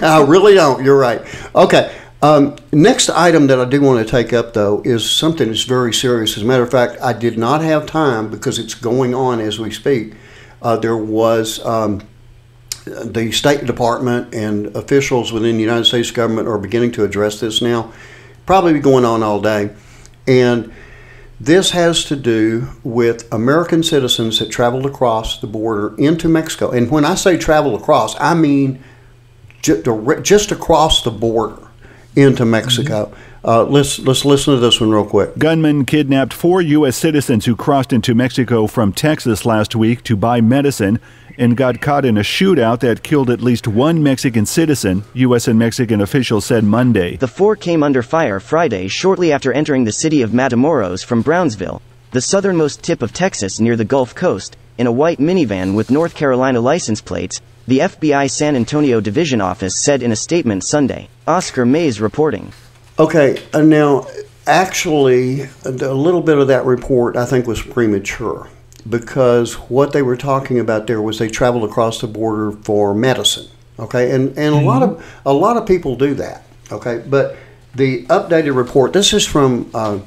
I 0.01 0.23
really 0.25 0.53
don't. 0.53 0.85
You're 0.85 0.97
right. 0.97 1.21
Okay. 1.55 1.93
Um, 2.23 2.55
next 2.71 3.09
item 3.09 3.47
that 3.47 3.59
I 3.59 3.65
do 3.65 3.81
want 3.81 4.05
to 4.05 4.09
take 4.09 4.31
up, 4.31 4.53
though, 4.53 4.83
is 4.85 5.09
something 5.09 5.47
that's 5.47 5.63
very 5.63 5.91
serious. 5.91 6.37
As 6.37 6.43
a 6.43 6.45
matter 6.45 6.61
of 6.61 6.69
fact, 6.69 7.01
I 7.01 7.13
did 7.13 7.37
not 7.37 7.61
have 7.61 7.87
time 7.87 8.29
because 8.29 8.59
it's 8.59 8.75
going 8.75 9.15
on 9.15 9.39
as 9.39 9.59
we 9.59 9.71
speak. 9.71 10.13
Uh, 10.61 10.77
there 10.77 10.97
was 10.97 11.65
um, 11.65 12.03
the 12.85 13.31
State 13.31 13.65
Department 13.65 14.35
and 14.35 14.67
officials 14.75 15.31
within 15.31 15.55
the 15.55 15.61
United 15.63 15.85
States 15.85 16.11
government 16.11 16.47
are 16.47 16.59
beginning 16.59 16.91
to 16.91 17.03
address 17.03 17.39
this 17.39 17.59
now. 17.59 17.91
Probably 18.45 18.79
going 18.79 19.03
on 19.03 19.23
all 19.23 19.41
day. 19.41 19.71
And 20.27 20.71
this 21.39 21.71
has 21.71 22.05
to 22.05 22.15
do 22.15 22.67
with 22.83 23.31
American 23.33 23.81
citizens 23.81 24.37
that 24.37 24.51
traveled 24.51 24.85
across 24.85 25.41
the 25.41 25.47
border 25.47 25.95
into 25.97 26.29
Mexico. 26.29 26.69
And 26.69 26.91
when 26.91 27.03
I 27.03 27.15
say 27.15 27.35
travel 27.35 27.75
across, 27.75 28.15
I 28.19 28.35
mean 28.35 28.83
just 29.63 30.51
across 30.51 31.03
the 31.03 31.11
border 31.11 31.70
into 32.15 32.45
Mexico. 32.45 33.13
Uh, 33.43 33.63
let's 33.63 33.97
let's 33.99 34.23
listen 34.23 34.53
to 34.53 34.59
this 34.59 34.79
one 34.79 34.91
real 34.91 35.05
quick. 35.05 35.35
Gunmen 35.37 35.85
kidnapped 35.85 36.33
four 36.33 36.61
U.S. 36.61 36.95
citizens 36.95 37.45
who 37.45 37.55
crossed 37.55 37.91
into 37.91 38.13
Mexico 38.13 38.67
from 38.67 38.93
Texas 38.93 39.45
last 39.45 39.75
week 39.75 40.03
to 40.03 40.15
buy 40.15 40.41
medicine 40.41 40.99
and 41.37 41.57
got 41.57 41.81
caught 41.81 42.05
in 42.05 42.17
a 42.17 42.21
shootout 42.21 42.81
that 42.81 43.01
killed 43.01 43.29
at 43.29 43.41
least 43.41 43.67
one 43.67 44.03
Mexican 44.03 44.45
citizen, 44.45 45.03
U.S. 45.13 45.47
and 45.47 45.57
Mexican 45.57 46.01
officials 46.01 46.45
said 46.45 46.63
Monday. 46.63 47.17
The 47.17 47.27
four 47.27 47.55
came 47.55 47.81
under 47.81 48.03
fire 48.03 48.39
Friday 48.39 48.87
shortly 48.87 49.31
after 49.31 49.51
entering 49.51 49.85
the 49.85 49.91
city 49.91 50.21
of 50.21 50.31
Matamoros 50.31 51.03
from 51.03 51.23
Brownsville, 51.23 51.81
the 52.11 52.21
southernmost 52.21 52.83
tip 52.83 53.01
of 53.01 53.13
Texas 53.13 53.59
near 53.59 53.75
the 53.75 53.85
Gulf 53.85 54.13
Coast, 54.13 54.55
in 54.77 54.85
a 54.85 54.91
white 54.91 55.19
minivan 55.19 55.73
with 55.73 55.89
North 55.89 56.13
Carolina 56.13 56.59
license 56.59 57.01
plates, 57.01 57.41
the 57.71 57.79
FBI 57.79 58.29
San 58.29 58.57
Antonio 58.57 58.99
Division 58.99 59.39
Office 59.39 59.81
said 59.81 60.03
in 60.03 60.11
a 60.11 60.15
statement 60.17 60.61
Sunday. 60.61 61.07
Oscar 61.25 61.65
Mays 61.65 62.01
reporting. 62.01 62.51
Okay, 62.99 63.41
uh, 63.53 63.61
now, 63.61 64.07
actually, 64.45 65.43
a 65.63 65.69
little 65.71 66.19
bit 66.19 66.37
of 66.37 66.49
that 66.49 66.65
report 66.65 67.15
I 67.15 67.25
think 67.25 67.47
was 67.47 67.61
premature 67.61 68.49
because 68.89 69.53
what 69.53 69.93
they 69.93 70.01
were 70.01 70.17
talking 70.17 70.59
about 70.59 70.87
there 70.87 71.01
was 71.01 71.17
they 71.17 71.29
traveled 71.29 71.63
across 71.63 72.01
the 72.01 72.07
border 72.07 72.51
for 72.51 72.93
medicine. 72.93 73.47
Okay, 73.79 74.11
and, 74.11 74.37
and 74.37 74.53
a 74.53 74.59
lot 74.59 74.83
of 74.83 75.21
a 75.25 75.31
lot 75.31 75.55
of 75.55 75.65
people 75.65 75.95
do 75.95 76.13
that. 76.15 76.43
Okay, 76.73 77.01
but 77.07 77.37
the 77.73 78.05
updated 78.07 78.53
report. 78.53 78.91
This 78.91 79.13
is 79.13 79.25
from 79.25 79.71
uh, 79.73 79.99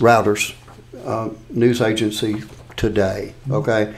Reuters 0.00 0.56
uh, 1.04 1.28
news 1.48 1.80
agency 1.80 2.42
today. 2.74 3.34
Okay, 3.48 3.94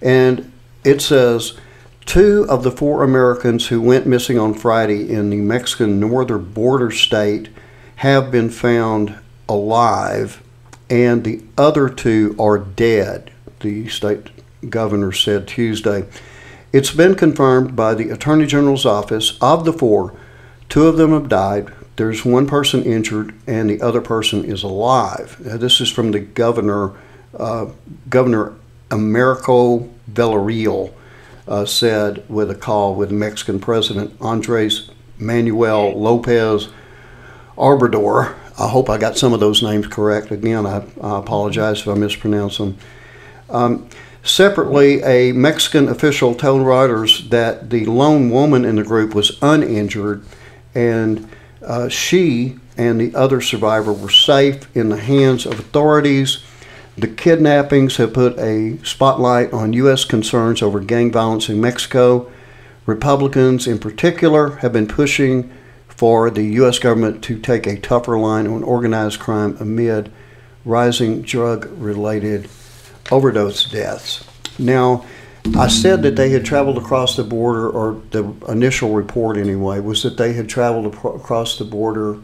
and 0.00 0.50
it 0.82 1.02
says 1.02 1.58
two 2.06 2.46
of 2.48 2.62
the 2.62 2.70
four 2.70 3.02
Americans 3.02 3.68
who 3.68 3.80
went 3.80 4.06
missing 4.06 4.38
on 4.38 4.54
Friday 4.54 5.10
in 5.10 5.30
the 5.30 5.36
Mexican 5.36 6.00
northern 6.00 6.52
border 6.52 6.90
state 6.90 7.48
have 7.96 8.30
been 8.30 8.50
found 8.50 9.18
alive, 9.48 10.42
and 10.90 11.24
the 11.24 11.42
other 11.56 11.88
two 11.88 12.34
are 12.38 12.58
dead. 12.58 13.30
The 13.60 13.88
state 13.88 14.28
governor 14.70 15.12
said 15.12 15.46
Tuesday. 15.48 16.04
It's 16.72 16.90
been 16.90 17.14
confirmed 17.14 17.76
by 17.76 17.94
the 17.94 18.10
Attorney 18.10 18.46
General's 18.46 18.84
office 18.84 19.38
of 19.40 19.64
the 19.64 19.72
four, 19.72 20.14
two 20.68 20.86
of 20.88 20.96
them 20.96 21.12
have 21.12 21.28
died. 21.28 21.72
There's 21.96 22.24
one 22.24 22.48
person 22.48 22.82
injured, 22.82 23.32
and 23.46 23.70
the 23.70 23.80
other 23.80 24.00
person 24.00 24.44
is 24.44 24.64
alive. 24.64 25.36
This 25.38 25.80
is 25.80 25.90
from 25.90 26.10
the 26.10 26.18
governor, 26.18 26.92
uh, 27.38 27.66
Governor 28.08 28.54
Americo 28.90 29.88
Villarreal, 30.12 30.92
uh, 31.46 31.64
said 31.64 32.24
with 32.28 32.50
a 32.50 32.54
call 32.54 32.94
with 32.94 33.10
Mexican 33.10 33.60
President 33.60 34.16
Andres 34.20 34.90
Manuel 35.18 35.98
Lopez 35.98 36.68
Obrador. 37.56 38.34
I 38.58 38.68
hope 38.68 38.88
I 38.88 38.98
got 38.98 39.18
some 39.18 39.32
of 39.32 39.40
those 39.40 39.62
names 39.62 39.86
correct. 39.86 40.30
Again, 40.30 40.66
I, 40.66 40.84
I 41.00 41.18
apologize 41.18 41.80
if 41.80 41.88
I 41.88 41.94
mispronounce 41.94 42.58
them. 42.58 42.78
Um, 43.50 43.88
Separately, 44.24 45.02
a 45.02 45.32
Mexican 45.32 45.86
official 45.86 46.34
told 46.34 46.62
Reuters 46.62 47.28
that 47.28 47.68
the 47.68 47.84
lone 47.84 48.30
woman 48.30 48.64
in 48.64 48.76
the 48.76 48.82
group 48.82 49.14
was 49.14 49.38
uninjured 49.42 50.24
and 50.74 51.28
uh, 51.62 51.90
she 51.90 52.56
and 52.78 52.98
the 52.98 53.14
other 53.14 53.42
survivor 53.42 53.92
were 53.92 54.08
safe 54.08 54.74
in 54.74 54.88
the 54.88 54.96
hands 54.96 55.44
of 55.44 55.60
authorities. 55.60 56.42
The 56.96 57.08
kidnappings 57.08 57.96
have 57.96 58.12
put 58.12 58.38
a 58.38 58.78
spotlight 58.84 59.52
on 59.52 59.72
U.S. 59.72 60.04
concerns 60.04 60.62
over 60.62 60.78
gang 60.80 61.10
violence 61.10 61.48
in 61.48 61.60
Mexico. 61.60 62.30
Republicans, 62.86 63.66
in 63.66 63.78
particular, 63.78 64.56
have 64.56 64.72
been 64.72 64.86
pushing 64.86 65.52
for 65.88 66.30
the 66.30 66.44
U.S. 66.44 66.78
government 66.78 67.22
to 67.24 67.38
take 67.38 67.66
a 67.66 67.78
tougher 67.78 68.18
line 68.18 68.46
on 68.46 68.62
organized 68.62 69.18
crime 69.18 69.56
amid 69.58 70.12
rising 70.64 71.22
drug 71.22 71.66
related 71.78 72.48
overdose 73.10 73.68
deaths. 73.70 74.24
Now, 74.58 75.04
I 75.56 75.68
said 75.68 76.02
that 76.02 76.16
they 76.16 76.30
had 76.30 76.44
traveled 76.44 76.78
across 76.78 77.16
the 77.16 77.24
border, 77.24 77.68
or 77.68 78.00
the 78.10 78.24
initial 78.48 78.94
report 78.94 79.36
anyway 79.36 79.80
was 79.80 80.02
that 80.02 80.16
they 80.16 80.32
had 80.32 80.48
traveled 80.48 80.86
across 80.86 81.58
the 81.58 81.64
border 81.64 82.18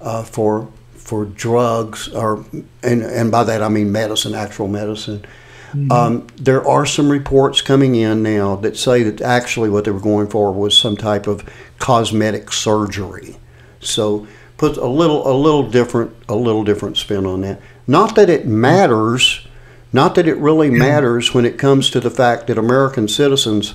uh, 0.00 0.24
for 0.24 0.68
for 1.04 1.24
drugs, 1.24 2.08
or 2.08 2.44
and 2.82 3.02
and 3.02 3.30
by 3.30 3.44
that 3.44 3.62
I 3.62 3.68
mean 3.68 3.92
medicine, 3.92 4.34
actual 4.34 4.68
medicine. 4.68 5.24
Mm-hmm. 5.72 5.92
Um, 5.92 6.26
there 6.36 6.66
are 6.66 6.86
some 6.86 7.10
reports 7.10 7.60
coming 7.60 7.94
in 7.94 8.22
now 8.22 8.56
that 8.56 8.76
say 8.76 9.02
that 9.02 9.20
actually 9.20 9.70
what 9.70 9.84
they 9.84 9.90
were 9.90 10.00
going 10.00 10.28
for 10.28 10.52
was 10.52 10.76
some 10.76 10.96
type 10.96 11.26
of 11.26 11.48
cosmetic 11.78 12.52
surgery. 12.52 13.36
So 13.80 14.26
put 14.56 14.76
a 14.76 14.86
little 14.86 15.26
a 15.30 15.34
little 15.34 15.68
different 15.68 16.14
a 16.28 16.34
little 16.34 16.64
different 16.64 16.96
spin 16.96 17.26
on 17.26 17.42
that. 17.42 17.60
Not 17.86 18.14
that 18.14 18.30
it 18.30 18.46
matters 18.46 19.46
not 19.94 20.16
that 20.16 20.26
it 20.26 20.36
really 20.38 20.70
matters 20.70 21.32
when 21.32 21.44
it 21.44 21.56
comes 21.56 21.88
to 21.90 22.00
the 22.00 22.10
fact 22.10 22.48
that 22.48 22.58
American 22.58 23.06
citizens 23.06 23.74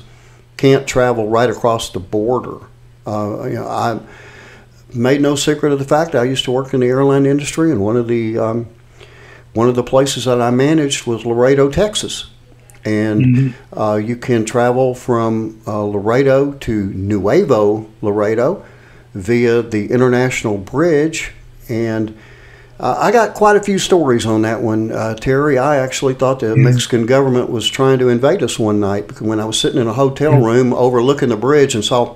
can't 0.57 0.85
travel 0.85 1.29
right 1.29 1.49
across 1.49 1.89
the 1.89 2.01
border. 2.01 2.57
Uh, 3.07 3.45
you 3.45 3.55
know, 3.55 3.65
I 3.65 4.01
made 4.93 5.21
no 5.21 5.35
secret 5.35 5.71
of 5.71 5.79
the 5.79 5.85
fact 5.85 6.15
I 6.15 6.23
used 6.23 6.45
to 6.45 6.51
work 6.51 6.73
in 6.73 6.79
the 6.79 6.87
airline 6.87 7.25
industry, 7.25 7.71
and 7.71 7.81
one 7.81 7.97
of 7.97 8.07
the 8.07 8.37
um, 8.37 8.67
one 9.53 9.69
of 9.69 9.75
the 9.75 9.83
places 9.83 10.25
that 10.25 10.41
I 10.41 10.51
managed 10.51 11.05
was 11.07 11.25
Laredo, 11.25 11.69
Texas, 11.69 12.29
and 12.85 13.25
mm-hmm. 13.25 13.79
uh, 13.79 13.95
you 13.95 14.15
can 14.15 14.45
travel 14.45 14.95
from 14.95 15.61
uh, 15.67 15.83
Laredo 15.83 16.53
to 16.53 16.85
Nuevo 16.85 17.89
Laredo 18.01 18.65
via 19.13 19.61
the 19.61 19.91
International 19.91 20.57
Bridge, 20.57 21.31
and 21.67 22.17
uh, 22.79 22.95
I 22.97 23.11
got 23.11 23.33
quite 23.33 23.57
a 23.57 23.61
few 23.61 23.77
stories 23.77 24.25
on 24.25 24.43
that 24.43 24.61
one, 24.61 24.91
uh, 24.91 25.15
Terry. 25.15 25.57
I 25.57 25.77
actually 25.77 26.13
thought 26.13 26.39
the. 26.39 26.55
Mexican 26.55 27.05
government 27.05 27.49
was 27.49 27.67
trying 27.67 27.99
to 27.99 28.07
invade 28.07 28.41
us 28.41 28.57
one 28.57 28.79
night 28.79 29.07
because 29.07 29.27
when 29.27 29.39
I 29.39 29.45
was 29.45 29.59
sitting 29.59 29.81
in 29.81 29.87
a 29.87 29.93
hotel 29.93 30.39
room 30.39 30.73
overlooking 30.73 31.29
the 31.29 31.37
bridge 31.37 31.75
and 31.75 31.83
saw 31.83 32.15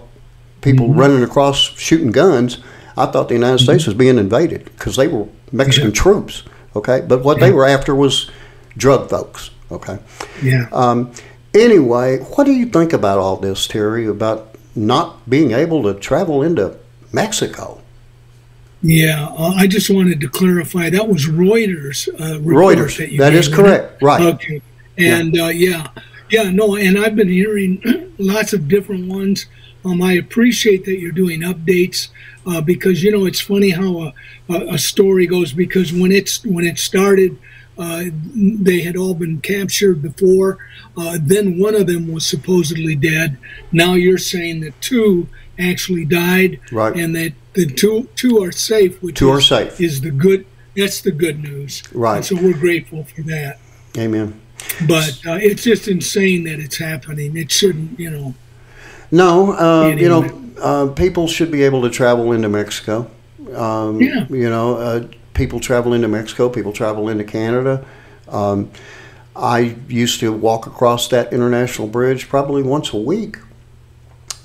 people 0.63 0.87
mm-hmm. 0.87 0.99
running 0.99 1.23
across 1.23 1.57
shooting 1.57 2.11
guns, 2.11 2.59
I 2.97 3.05
thought 3.07 3.27
the 3.27 3.35
United 3.35 3.59
States 3.59 3.85
was 3.85 3.95
being 3.95 4.17
invaded 4.17 4.65
because 4.65 4.95
they 4.95 5.07
were 5.07 5.27
Mexican 5.51 5.89
yeah. 5.89 5.95
troops. 5.95 6.43
Okay, 6.75 7.01
but 7.07 7.23
what 7.23 7.37
yeah. 7.37 7.47
they 7.47 7.53
were 7.53 7.65
after 7.65 7.93
was 7.93 8.31
drug 8.77 9.09
folks. 9.09 9.51
Okay. 9.71 9.99
Yeah. 10.41 10.67
Um, 10.71 11.11
anyway, 11.53 12.19
what 12.19 12.45
do 12.45 12.51
you 12.51 12.65
think 12.65 12.93
about 12.93 13.19
all 13.19 13.37
this, 13.37 13.67
Terry? 13.67 14.07
About 14.07 14.55
not 14.75 15.29
being 15.29 15.51
able 15.51 15.83
to 15.83 15.93
travel 15.93 16.41
into 16.41 16.77
Mexico? 17.11 17.81
Yeah, 18.81 19.27
uh, 19.37 19.53
I 19.55 19.67
just 19.67 19.89
wanted 19.89 20.19
to 20.21 20.27
clarify 20.27 20.89
that 20.89 21.07
was 21.07 21.25
Reuters. 21.25 22.09
Uh, 22.19 22.39
Reuters. 22.39 22.97
That, 22.97 23.17
that 23.17 23.33
is 23.33 23.47
correct. 23.47 24.01
Right. 24.01 24.21
Okay. 24.21 24.61
And 24.97 25.33
yeah. 25.33 25.45
Uh, 25.45 25.49
yeah, 25.49 25.87
yeah, 26.29 26.51
no, 26.51 26.75
and 26.75 26.97
I've 26.99 27.15
been 27.15 27.29
hearing 27.29 28.13
lots 28.17 28.53
of 28.53 28.67
different 28.67 29.07
ones. 29.07 29.45
Um, 29.85 30.01
I 30.01 30.13
appreciate 30.13 30.85
that 30.85 30.99
you're 30.99 31.11
doing 31.11 31.41
updates 31.41 32.09
uh, 32.45 32.61
because 32.61 33.03
you 33.03 33.11
know 33.11 33.25
it's 33.25 33.41
funny 33.41 33.71
how 33.71 34.01
a, 34.01 34.13
a, 34.49 34.77
story 34.77 35.27
goes 35.27 35.53
because 35.53 35.91
when 35.91 36.11
it's 36.11 36.43
when 36.45 36.65
it 36.65 36.77
started, 36.77 37.37
uh, 37.77 38.05
they 38.35 38.81
had 38.81 38.95
all 38.95 39.13
been 39.13 39.41
captured 39.41 40.01
before. 40.01 40.59
Uh, 40.95 41.17
then 41.21 41.59
one 41.59 41.75
of 41.75 41.87
them 41.87 42.11
was 42.11 42.25
supposedly 42.25 42.95
dead. 42.95 43.37
Now 43.71 43.93
you're 43.93 44.17
saying 44.17 44.61
that 44.61 44.79
two 44.81 45.27
actually 45.59 46.05
died, 46.05 46.59
right. 46.71 46.95
and 46.95 47.15
that 47.15 47.33
the 47.53 47.65
two 47.65 48.09
two 48.15 48.41
are 48.43 48.51
safe. 48.51 49.01
Which 49.01 49.15
two 49.15 49.31
is, 49.33 49.37
are 49.37 49.41
safe 49.41 49.81
is 49.81 50.01
the 50.01 50.11
good. 50.11 50.45
That's 50.75 51.01
the 51.01 51.11
good 51.11 51.43
news. 51.43 51.83
Right. 51.93 52.17
And 52.17 52.25
so 52.25 52.35
we're 52.35 52.57
grateful 52.57 53.03
for 53.03 53.21
that. 53.23 53.59
Amen. 53.97 54.41
But 54.87 55.19
uh, 55.25 55.37
it's 55.39 55.63
just 55.63 55.87
insane 55.87 56.45
that 56.45 56.59
it's 56.59 56.77
happening. 56.77 57.37
It 57.37 57.51
shouldn't, 57.51 57.99
you 57.99 58.09
know. 58.09 58.35
No, 59.13 59.51
uh, 59.53 59.89
you 59.89 60.09
know, 60.09 60.23
uh, 60.59 60.87
people 60.87 61.27
should 61.27 61.51
be 61.51 61.61
able 61.61 61.83
to 61.83 61.91
travel 61.91 62.31
into 62.31 62.49
Mexico. 62.49 63.11
Um, 63.53 64.01
yeah. 64.01 64.25
You 64.27 64.49
know, 64.49 64.75
uh, 64.77 65.07
people 65.35 65.59
travel 65.59 65.93
into 65.93 66.07
Mexico. 66.07 66.49
People 66.49 66.73
travel 66.73 67.09
into 67.09 67.23
Canada. 67.23 67.85
Um, 68.27 68.71
I 69.35 69.75
used 69.87 70.19
to 70.21 70.33
walk 70.33 70.65
across 70.65 71.09
that 71.09 71.31
international 71.31 71.87
bridge 71.87 72.27
probably 72.27 72.63
once 72.63 72.91
a 72.91 72.97
week, 72.97 73.37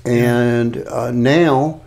and 0.05 0.77
uh, 0.87 1.09
now 1.09 1.81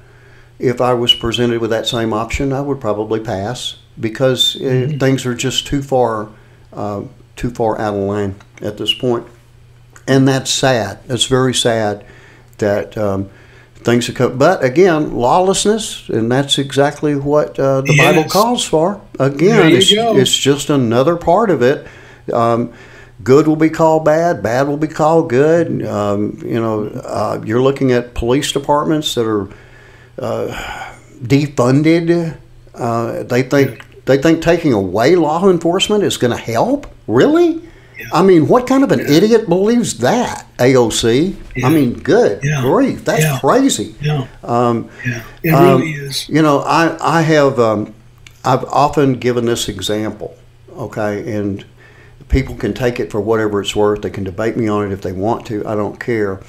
if 0.59 0.81
I 0.81 0.93
was 0.95 1.15
presented 1.15 1.61
with 1.61 1.71
that 1.71 1.87
same 1.87 2.13
option, 2.13 2.53
I 2.53 2.63
would 2.63 2.81
probably 2.81 3.21
pass 3.21 3.77
because 4.01 4.57
uh, 4.57 4.59
mm-hmm. 4.59 4.99
things 4.99 5.25
are 5.25 5.37
just 5.37 5.69
too 5.69 5.83
far, 5.83 6.31
uh, 6.73 7.03
too 7.37 7.51
far 7.51 7.79
out 7.79 7.95
of 7.95 8.01
line 8.01 8.35
at 8.61 8.77
this 8.77 8.93
point. 8.93 9.25
point, 9.25 9.37
and 10.09 10.27
that's 10.27 10.51
sad. 10.51 10.99
It's 11.09 11.27
very 11.27 11.55
sad 11.55 12.05
that 12.63 12.97
um, 12.97 13.29
things 13.75 14.07
have 14.07 14.17
come. 14.17 14.39
But 14.39 14.65
again, 14.65 15.15
lawlessness, 15.15 16.09
and 16.09 16.31
that's 16.31 16.59
exactly 16.59 17.15
what 17.15 17.59
uh, 17.59 17.83
the 17.83 17.95
yes. 17.95 18.15
Bible 18.15 18.31
calls 18.31 18.65
for. 18.65 19.01
Again, 19.19 19.73
it's, 19.73 19.93
it's, 19.93 20.37
just 20.37 20.71
another 20.71 21.17
part 21.17 21.51
of 21.51 21.63
it. 21.63 21.87
Um, 22.33 22.73
good 23.23 23.47
will 23.47 23.57
be 23.57 23.71
called 23.71 24.05
bad, 24.05 24.43
bad 24.43 24.69
will 24.69 24.77
be 24.77 24.89
called 24.89 25.29
good. 25.29 25.85
Um, 25.85 26.39
you 26.45 26.61
know, 26.61 26.87
uh, 26.87 27.43
you're 27.45 27.63
looking 27.63 27.93
at 27.93 28.15
police 28.15 28.53
departments 28.53 29.15
that 29.15 29.27
are 29.27 29.49
uh, 30.19 30.93
defunded. 31.23 32.37
Uh, 32.75 33.23
they 33.25 33.43
think 33.43 34.05
they 34.05 34.19
think 34.19 34.43
taking 34.43 34.73
away 34.73 35.15
law 35.17 35.49
enforcement 35.49 36.05
is 36.05 36.17
going 36.17 36.37
to 36.37 36.43
help. 36.43 36.87
Really? 37.07 37.61
Yeah. 38.03 38.09
I 38.13 38.23
mean, 38.23 38.49
what 38.49 38.67
kind 38.67 38.85
of 38.85 38.93
an 38.93 39.01
yeah. 39.01 39.11
idiot 39.11 39.49
believes 39.49 39.99
that? 39.99 40.47
AOC. 40.59 41.37
Yeah. 41.57 41.67
I 41.67 41.71
mean, 41.71 41.95
good 41.95 42.41
grief, 42.61 43.05
that's 43.05 43.41
crazy. 43.41 43.95
Yeah. 44.01 44.27
Um, 44.43 44.91
yeah. 45.07 45.23
It 45.43 45.51
um, 45.51 45.81
really 45.81 45.93
is. 45.93 46.29
You 46.29 46.43
know, 46.43 46.61
I 46.61 46.97
I 47.01 47.23
have 47.23 47.59
um, 47.59 47.95
I've 48.45 48.65
often 48.65 49.15
given 49.15 49.47
this 49.47 49.69
example. 49.69 50.37
Okay, 50.77 51.37
and 51.37 51.65
People 52.33 52.55
can 52.55 52.73
take 52.73 52.99
it 52.99 53.11
for 53.11 53.21
whatever 53.21 53.61
it's 53.61 53.77
worth. 53.77 54.01
They 54.01 54.09
can 54.09 54.25
debate 54.25 54.57
me 54.57 54.67
on 54.67 54.87
it 54.87 54.93
if 54.93 55.03
they 55.03 55.13
want 55.13 55.45
to. 55.49 55.67
I 55.67 55.75
don't 55.75 56.01
care. 56.01 56.41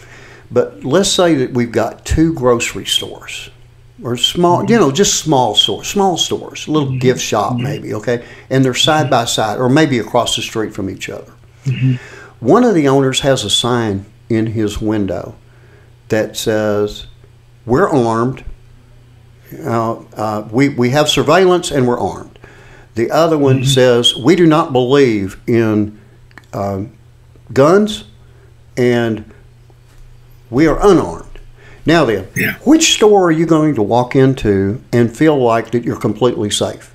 But 0.50 0.86
let's 0.86 1.10
say 1.10 1.36
that 1.36 1.52
we've 1.52 1.74
got 1.74 2.06
two 2.06 2.34
grocery 2.34 2.86
stores 2.86 3.50
or 4.02 4.16
small, 4.16 4.64
you 4.64 4.78
know, 4.80 4.94
just 4.94 5.16
small 5.16 5.56
stores, 5.56 5.90
small 5.90 6.16
stores, 6.16 6.68
a 6.68 6.72
little 6.72 6.88
mm-hmm. 6.88 7.00
gift 7.00 7.20
shop 7.20 7.54
mm-hmm. 7.56 7.64
maybe, 7.64 7.94
okay? 7.96 8.26
And 8.50 8.64
they're 8.64 8.74
side 8.74 9.10
by 9.10 9.26
side 9.26 9.60
or 9.60 9.68
maybe 9.68 10.00
across 10.00 10.38
the 10.38 10.42
street 10.42 10.74
from 10.74 10.90
each 10.90 11.10
other. 11.10 11.34
Mm-hmm. 11.66 12.46
One 12.46 12.64
of 12.64 12.76
the 12.76 12.88
owners 12.88 13.22
has 13.22 13.44
a 13.44 13.50
sign 13.50 14.06
in 14.30 14.48
his 14.48 14.82
window 14.82 15.36
that 16.10 16.36
says, 16.36 17.08
We're 17.66 17.90
armed. 17.90 18.44
Uh, 19.60 20.00
uh, 20.16 20.48
we, 20.52 20.70
we 20.70 20.90
have 20.90 21.08
surveillance 21.10 21.72
and 21.72 21.88
we're 21.88 22.00
armed. 22.00 22.40
The 22.96 23.12
other 23.12 23.38
one 23.38 23.58
mm-hmm. 23.58 23.66
says, 23.66 24.16
We 24.16 24.36
do 24.36 24.46
not 24.46 24.74
believe 24.74 25.40
in 25.48 26.00
uh, 26.52 26.84
guns 27.52 28.06
and 28.78 29.32
we 30.50 30.68
are 30.68 30.80
unarmed. 30.86 31.40
Now 31.86 32.06
then, 32.06 32.28
yeah. 32.36 32.54
which 32.60 32.94
store 32.94 33.28
are 33.28 33.32
you 33.32 33.46
going 33.46 33.76
to 33.76 33.82
walk 33.82 34.16
into 34.16 34.82
and 34.94 35.16
feel 35.16 35.38
like 35.38 35.72
that 35.72 35.84
you're 35.84 36.00
completely 36.00 36.50
safe? 36.50 36.93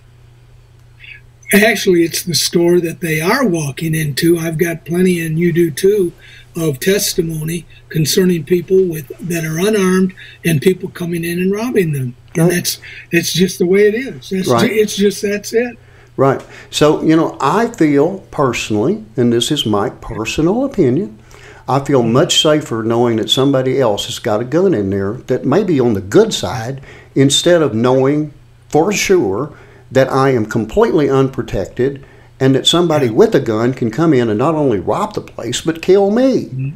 Actually, 1.52 2.02
it's 2.02 2.22
the 2.22 2.34
store 2.34 2.78
that 2.80 3.00
they 3.00 3.20
are 3.20 3.46
walking 3.46 3.94
into. 3.94 4.38
I've 4.38 4.58
got 4.58 4.84
plenty, 4.84 5.24
and 5.24 5.38
you 5.38 5.52
do 5.52 5.70
too, 5.70 6.12
of 6.56 6.78
testimony 6.78 7.64
concerning 7.88 8.44
people 8.44 8.84
with 8.84 9.08
that 9.18 9.44
are 9.44 9.58
unarmed 9.58 10.14
and 10.44 10.60
people 10.60 10.90
coming 10.90 11.24
in 11.24 11.38
and 11.38 11.52
robbing 11.52 11.92
them. 11.92 12.16
And 12.34 12.50
that's 12.50 12.80
it's 13.10 13.32
just 13.32 13.58
the 13.58 13.66
way 13.66 13.88
it 13.88 13.94
is. 13.94 14.30
It's, 14.30 14.48
right. 14.48 14.70
it's 14.70 14.96
just 14.96 15.22
that's 15.22 15.52
it. 15.52 15.78
Right. 16.16 16.44
So 16.70 17.02
you 17.02 17.16
know, 17.16 17.38
I 17.40 17.68
feel 17.68 18.20
personally, 18.30 19.04
and 19.16 19.32
this 19.32 19.50
is 19.50 19.64
my 19.64 19.88
personal 19.88 20.64
opinion, 20.64 21.18
I 21.66 21.80
feel 21.84 22.02
much 22.02 22.40
safer 22.42 22.82
knowing 22.82 23.16
that 23.16 23.30
somebody 23.30 23.80
else 23.80 24.06
has 24.06 24.18
got 24.18 24.40
a 24.40 24.44
gun 24.44 24.74
in 24.74 24.90
there 24.90 25.14
that 25.28 25.44
may 25.44 25.64
be 25.64 25.80
on 25.80 25.94
the 25.94 26.00
good 26.00 26.34
side 26.34 26.82
instead 27.14 27.62
of 27.62 27.74
knowing 27.74 28.32
for 28.68 28.92
sure 28.92 29.56
that 29.90 30.08
I 30.10 30.30
am 30.30 30.46
completely 30.46 31.08
unprotected 31.08 32.04
and 32.40 32.54
that 32.54 32.66
somebody 32.66 33.10
with 33.10 33.34
a 33.34 33.40
gun 33.40 33.74
can 33.74 33.90
come 33.90 34.14
in 34.14 34.28
and 34.28 34.38
not 34.38 34.54
only 34.54 34.78
rob 34.78 35.14
the 35.14 35.20
place 35.20 35.60
but 35.60 35.82
kill 35.82 36.10
me. 36.10 36.44
Mm-hmm. 36.46 36.70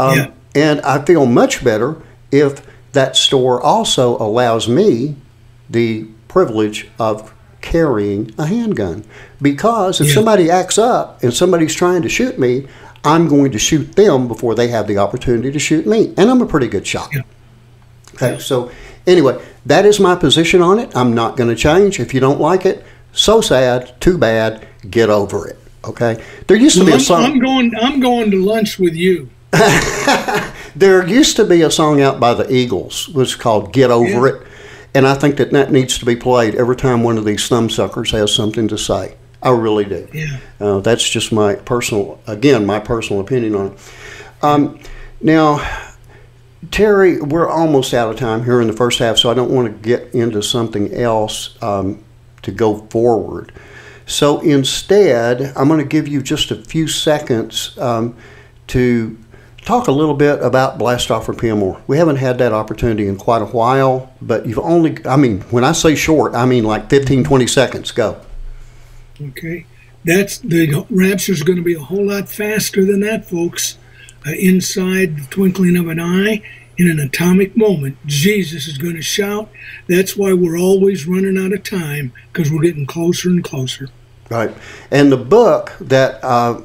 Um, 0.00 0.18
yeah. 0.18 0.30
And 0.54 0.80
I 0.80 1.04
feel 1.04 1.26
much 1.26 1.62
better 1.62 1.96
if 2.30 2.66
that 2.92 3.16
store 3.16 3.60
also 3.60 4.16
allows 4.18 4.68
me 4.68 5.16
the 5.68 6.04
privilege 6.26 6.88
of 6.98 7.34
carrying 7.60 8.34
a 8.38 8.46
handgun. 8.46 9.04
Because 9.40 10.00
if 10.00 10.08
yeah. 10.08 10.14
somebody 10.14 10.50
acts 10.50 10.78
up 10.78 11.22
and 11.22 11.32
somebody's 11.32 11.74
trying 11.74 12.02
to 12.02 12.08
shoot 12.08 12.38
me, 12.38 12.66
I'm 13.04 13.28
going 13.28 13.52
to 13.52 13.58
shoot 13.58 13.94
them 13.94 14.26
before 14.26 14.54
they 14.54 14.68
have 14.68 14.86
the 14.86 14.98
opportunity 14.98 15.52
to 15.52 15.58
shoot 15.58 15.86
me. 15.86 16.14
And 16.16 16.30
I'm 16.30 16.40
a 16.40 16.46
pretty 16.46 16.68
good 16.68 16.86
shot. 16.86 17.10
Yeah. 17.12 17.22
Okay, 18.14 18.38
so 18.40 18.70
anyway, 19.08 19.42
that 19.66 19.84
is 19.84 19.98
my 19.98 20.14
position 20.14 20.62
on 20.62 20.78
it. 20.78 20.94
I'm 20.94 21.14
not 21.14 21.36
going 21.36 21.50
to 21.50 21.56
change. 21.56 21.98
If 21.98 22.14
you 22.14 22.20
don't 22.20 22.40
like 22.40 22.64
it, 22.64 22.84
so 23.12 23.40
sad, 23.40 24.00
too 24.00 24.18
bad, 24.18 24.66
get 24.88 25.10
over 25.10 25.48
it. 25.48 25.58
Okay? 25.84 26.22
There 26.46 26.56
used 26.56 26.76
to 26.76 26.84
well, 26.84 26.92
be 26.92 26.96
a 26.96 27.00
song. 27.00 27.24
I'm 27.24 27.38
going, 27.38 27.72
I'm 27.80 28.00
going 28.00 28.30
to 28.30 28.44
lunch 28.44 28.78
with 28.78 28.94
you. 28.94 29.30
there 30.76 31.06
used 31.06 31.36
to 31.36 31.44
be 31.44 31.62
a 31.62 31.70
song 31.70 32.00
out 32.00 32.20
by 32.20 32.34
the 32.34 32.52
Eagles, 32.52 33.08
was 33.08 33.34
called 33.34 33.72
Get 33.72 33.90
Over 33.90 34.28
yeah. 34.28 34.34
It. 34.34 34.46
And 34.94 35.06
I 35.06 35.14
think 35.14 35.36
that 35.36 35.50
that 35.52 35.72
needs 35.72 35.98
to 35.98 36.06
be 36.06 36.16
played 36.16 36.54
every 36.54 36.76
time 36.76 37.02
one 37.02 37.18
of 37.18 37.24
these 37.24 37.48
thumbsuckers 37.48 38.10
has 38.12 38.34
something 38.34 38.68
to 38.68 38.78
say. 38.78 39.16
I 39.42 39.50
really 39.50 39.84
do. 39.84 40.08
Yeah. 40.12 40.38
Uh, 40.58 40.80
that's 40.80 41.08
just 41.08 41.32
my 41.32 41.54
personal, 41.54 42.20
again, 42.26 42.66
my 42.66 42.80
personal 42.80 43.20
opinion 43.20 43.54
on 43.54 43.66
it. 43.72 43.92
Um, 44.42 44.80
now, 45.20 45.87
Terry, 46.70 47.20
we're 47.20 47.48
almost 47.48 47.94
out 47.94 48.10
of 48.10 48.16
time 48.16 48.44
here 48.44 48.60
in 48.60 48.66
the 48.66 48.72
first 48.72 48.98
half, 48.98 49.16
so 49.16 49.30
I 49.30 49.34
don't 49.34 49.50
want 49.50 49.68
to 49.68 49.88
get 49.88 50.12
into 50.12 50.42
something 50.42 50.92
else 50.92 51.60
um, 51.62 52.02
to 52.42 52.50
go 52.50 52.78
forward. 52.88 53.52
So 54.06 54.40
instead, 54.40 55.52
I'm 55.54 55.68
going 55.68 55.80
to 55.80 55.86
give 55.86 56.08
you 56.08 56.22
just 56.22 56.50
a 56.50 56.56
few 56.56 56.88
seconds 56.88 57.78
um, 57.78 58.16
to 58.68 59.16
talk 59.62 59.86
a 59.86 59.92
little 59.92 60.14
bit 60.14 60.42
about 60.42 60.78
Blastoff 60.78 61.24
for 61.24 61.34
Pimore. 61.34 61.80
We 61.86 61.98
haven't 61.98 62.16
had 62.16 62.38
that 62.38 62.52
opportunity 62.52 63.06
in 63.06 63.18
quite 63.18 63.42
a 63.42 63.46
while, 63.46 64.12
but 64.20 64.46
you've 64.46 64.58
only, 64.58 65.04
I 65.06 65.16
mean, 65.16 65.42
when 65.42 65.62
I 65.62 65.72
say 65.72 65.94
short, 65.94 66.34
I 66.34 66.46
mean 66.46 66.64
like 66.64 66.88
15, 66.90 67.22
20 67.22 67.46
seconds. 67.46 67.90
Go. 67.92 68.20
Okay, 69.20 69.66
that's 70.04 70.38
the 70.38 70.86
rapture 70.90 71.32
is 71.32 71.42
going 71.42 71.58
to 71.58 71.62
be 71.62 71.74
a 71.74 71.80
whole 71.80 72.06
lot 72.06 72.28
faster 72.28 72.84
than 72.84 73.00
that, 73.00 73.28
folks. 73.28 73.76
Uh, 74.26 74.32
inside 74.32 75.16
the 75.16 75.26
twinkling 75.30 75.76
of 75.76 75.88
an 75.88 76.00
eye, 76.00 76.42
in 76.76 76.88
an 76.88 77.00
atomic 77.00 77.56
moment, 77.56 77.96
Jesus 78.06 78.68
is 78.68 78.78
going 78.78 78.94
to 78.94 79.02
shout. 79.02 79.50
That's 79.88 80.16
why 80.16 80.32
we're 80.32 80.58
always 80.58 81.06
running 81.06 81.36
out 81.36 81.52
of 81.52 81.64
time 81.64 82.12
because 82.32 82.52
we're 82.52 82.62
getting 82.62 82.86
closer 82.86 83.28
and 83.28 83.42
closer. 83.42 83.88
Right, 84.30 84.54
and 84.90 85.10
the 85.12 85.16
book 85.16 85.72
that. 85.80 86.22
Uh, 86.24 86.62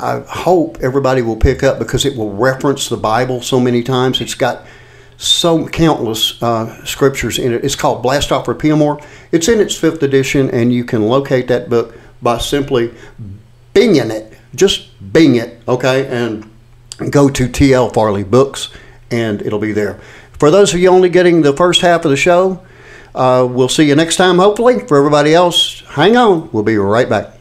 I 0.00 0.24
hope 0.26 0.78
everybody 0.80 1.22
will 1.22 1.36
pick 1.36 1.62
up 1.62 1.78
because 1.78 2.04
it 2.04 2.16
will 2.16 2.32
reference 2.32 2.88
the 2.88 2.96
Bible 2.96 3.42
so 3.42 3.60
many 3.60 3.84
times. 3.84 4.20
It's 4.20 4.34
got 4.34 4.66
so 5.18 5.68
countless 5.68 6.42
uh, 6.42 6.84
scriptures 6.84 7.38
in 7.38 7.52
it. 7.52 7.64
It's 7.64 7.76
called 7.76 8.02
Blast 8.02 8.32
Off 8.32 8.44
for 8.44 8.54
Pillmore. 8.54 9.00
It's 9.30 9.48
in 9.48 9.60
its 9.60 9.76
fifth 9.76 10.02
edition, 10.02 10.50
and 10.50 10.72
you 10.72 10.84
can 10.84 11.06
locate 11.06 11.46
that 11.48 11.70
book 11.70 11.96
by 12.20 12.38
simply 12.38 12.92
binging 13.72 14.10
it. 14.10 14.36
Just 14.54 15.12
bing 15.12 15.36
it, 15.36 15.62
okay, 15.68 16.06
and 16.06 16.50
go 17.10 17.28
to 17.28 17.48
TL 17.48 17.92
Farley 17.94 18.24
Books, 18.24 18.68
and 19.10 19.42
it'll 19.42 19.58
be 19.58 19.72
there. 19.72 20.00
For 20.38 20.50
those 20.50 20.74
of 20.74 20.80
you 20.80 20.88
only 20.88 21.08
getting 21.08 21.42
the 21.42 21.52
first 21.52 21.80
half 21.80 22.04
of 22.04 22.10
the 22.10 22.16
show, 22.16 22.64
uh, 23.14 23.46
we'll 23.48 23.68
see 23.68 23.84
you 23.84 23.94
next 23.94 24.16
time, 24.16 24.38
hopefully. 24.38 24.80
For 24.80 24.96
everybody 24.96 25.34
else, 25.34 25.82
hang 25.88 26.16
on. 26.16 26.50
We'll 26.52 26.62
be 26.62 26.76
right 26.76 27.08
back. 27.08 27.34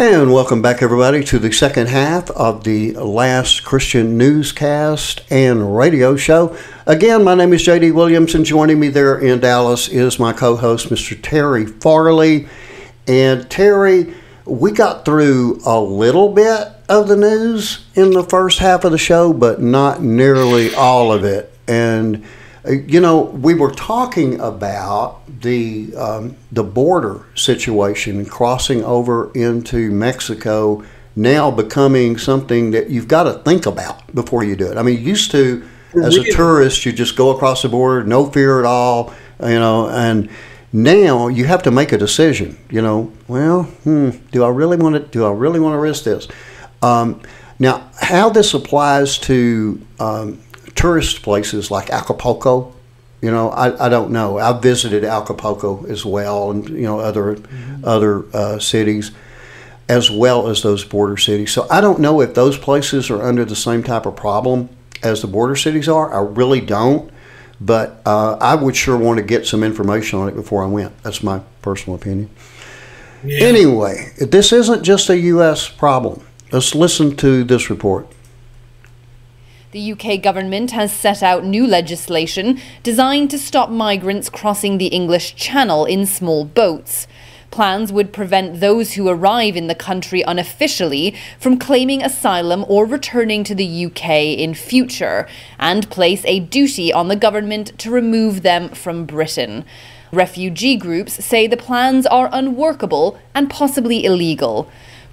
And 0.00 0.32
welcome 0.32 0.62
back, 0.62 0.80
everybody, 0.80 1.22
to 1.24 1.38
the 1.38 1.52
second 1.52 1.88
half 1.88 2.30
of 2.30 2.64
the 2.64 2.94
last 2.94 3.64
Christian 3.64 4.16
newscast 4.16 5.20
and 5.28 5.76
radio 5.76 6.16
show. 6.16 6.56
Again, 6.86 7.22
my 7.22 7.34
name 7.34 7.52
is 7.52 7.62
JD 7.66 7.92
Williamson. 7.92 8.42
Joining 8.42 8.80
me 8.80 8.88
there 8.88 9.18
in 9.18 9.40
Dallas 9.40 9.88
is 9.88 10.18
my 10.18 10.32
co 10.32 10.56
host, 10.56 10.88
Mr. 10.88 11.20
Terry 11.22 11.66
Farley. 11.66 12.48
And 13.06 13.50
Terry, 13.50 14.14
we 14.46 14.72
got 14.72 15.04
through 15.04 15.60
a 15.66 15.78
little 15.78 16.32
bit 16.32 16.68
of 16.88 17.06
the 17.06 17.16
news 17.16 17.84
in 17.94 18.12
the 18.12 18.24
first 18.24 18.58
half 18.58 18.84
of 18.84 18.92
the 18.92 18.98
show, 18.98 19.34
but 19.34 19.60
not 19.60 20.02
nearly 20.02 20.74
all 20.74 21.12
of 21.12 21.24
it. 21.24 21.54
And 21.68 22.24
you 22.68 23.00
know, 23.00 23.22
we 23.22 23.54
were 23.54 23.70
talking 23.70 24.38
about 24.40 25.22
the 25.40 25.94
um, 25.96 26.36
the 26.52 26.64
border 26.64 27.24
situation 27.34 28.26
crossing 28.26 28.84
over 28.84 29.32
into 29.32 29.90
Mexico 29.90 30.84
now 31.16 31.50
becoming 31.50 32.16
something 32.16 32.70
that 32.70 32.88
you've 32.88 33.08
got 33.08 33.24
to 33.24 33.34
think 33.44 33.66
about 33.66 34.14
before 34.14 34.44
you 34.44 34.56
do 34.56 34.70
it. 34.70 34.76
I 34.76 34.82
mean, 34.82 35.02
used 35.02 35.30
to 35.32 35.62
as 36.04 36.16
a 36.16 36.32
tourist, 36.32 36.86
you 36.86 36.92
just 36.92 37.16
go 37.16 37.30
across 37.30 37.62
the 37.62 37.68
border, 37.68 38.04
no 38.04 38.30
fear 38.30 38.60
at 38.60 38.64
all, 38.64 39.12
you 39.42 39.58
know, 39.58 39.88
and 39.88 40.30
Now 40.72 41.26
you 41.26 41.46
have 41.46 41.64
to 41.64 41.72
make 41.72 41.90
a 41.90 41.98
decision. 41.98 42.56
You 42.70 42.82
know, 42.82 43.12
well, 43.26 43.64
hmm, 43.64 44.10
do 44.30 44.44
I 44.44 44.50
really 44.50 44.76
want 44.76 44.94
to? 44.94 45.00
Do 45.00 45.26
I 45.26 45.32
really 45.32 45.58
want 45.58 45.74
to 45.74 45.78
risk 45.78 46.04
this? 46.04 46.28
Um, 46.80 47.20
now, 47.58 47.90
how 48.00 48.30
this 48.30 48.54
applies 48.54 49.18
to 49.18 49.84
um, 49.98 50.40
tourist 50.80 51.22
places 51.22 51.70
like 51.70 51.90
Acapulco, 51.90 52.72
you 53.20 53.30
know, 53.30 53.50
I, 53.50 53.86
I 53.86 53.88
don't 53.90 54.10
know. 54.10 54.38
I've 54.38 54.62
visited 54.62 55.04
Acapulco 55.04 55.84
as 55.86 56.06
well, 56.06 56.50
and 56.50 56.68
you 56.68 56.82
know 56.82 57.00
other 57.00 57.36
mm-hmm. 57.36 57.84
other 57.84 58.24
uh, 58.34 58.58
cities, 58.58 59.12
as 59.88 60.10
well 60.10 60.48
as 60.48 60.62
those 60.62 60.84
border 60.84 61.18
cities. 61.18 61.52
So 61.52 61.66
I 61.70 61.82
don't 61.82 62.00
know 62.00 62.22
if 62.22 62.34
those 62.34 62.56
places 62.56 63.10
are 63.10 63.22
under 63.22 63.44
the 63.44 63.56
same 63.56 63.82
type 63.82 64.06
of 64.06 64.16
problem 64.16 64.70
as 65.02 65.20
the 65.20 65.28
border 65.28 65.54
cities 65.54 65.86
are. 65.88 66.12
I 66.14 66.20
really 66.20 66.62
don't, 66.62 67.12
but 67.60 68.00
uh, 68.06 68.38
I 68.40 68.54
would 68.54 68.74
sure 68.74 68.96
want 68.96 69.18
to 69.18 69.24
get 69.24 69.46
some 69.46 69.62
information 69.62 70.18
on 70.18 70.28
it 70.28 70.34
before 70.34 70.62
I 70.62 70.66
went. 70.66 71.02
That's 71.02 71.22
my 71.22 71.42
personal 71.60 71.96
opinion. 71.96 72.30
Yeah. 73.22 73.44
Anyway, 73.44 74.12
this 74.16 74.50
isn't 74.50 74.82
just 74.82 75.10
a 75.10 75.18
U.S. 75.18 75.68
problem. 75.68 76.24
Let's 76.52 76.74
listen 76.74 77.16
to 77.16 77.44
this 77.44 77.68
report. 77.68 78.06
The 79.72 79.92
UK 79.92 80.20
government 80.20 80.72
has 80.72 80.92
set 80.92 81.22
out 81.22 81.44
new 81.44 81.64
legislation 81.64 82.58
designed 82.82 83.30
to 83.30 83.38
stop 83.38 83.70
migrants 83.70 84.28
crossing 84.28 84.78
the 84.78 84.88
English 84.88 85.36
Channel 85.36 85.84
in 85.84 86.06
small 86.06 86.44
boats. 86.44 87.06
Plans 87.52 87.92
would 87.92 88.12
prevent 88.12 88.58
those 88.58 88.94
who 88.94 89.08
arrive 89.08 89.56
in 89.56 89.68
the 89.68 89.76
country 89.76 90.22
unofficially 90.22 91.14
from 91.38 91.56
claiming 91.56 92.02
asylum 92.02 92.64
or 92.66 92.84
returning 92.84 93.44
to 93.44 93.54
the 93.54 93.86
UK 93.86 94.10
in 94.36 94.54
future, 94.54 95.28
and 95.56 95.88
place 95.88 96.24
a 96.24 96.40
duty 96.40 96.92
on 96.92 97.06
the 97.06 97.14
government 97.14 97.78
to 97.78 97.92
remove 97.92 98.42
them 98.42 98.70
from 98.70 99.04
Britain. 99.04 99.64
Refugee 100.12 100.74
groups 100.74 101.24
say 101.24 101.46
the 101.46 101.56
plans 101.56 102.06
are 102.06 102.28
unworkable 102.32 103.20
and 103.36 103.48
possibly 103.48 104.04
illegal. 104.04 104.68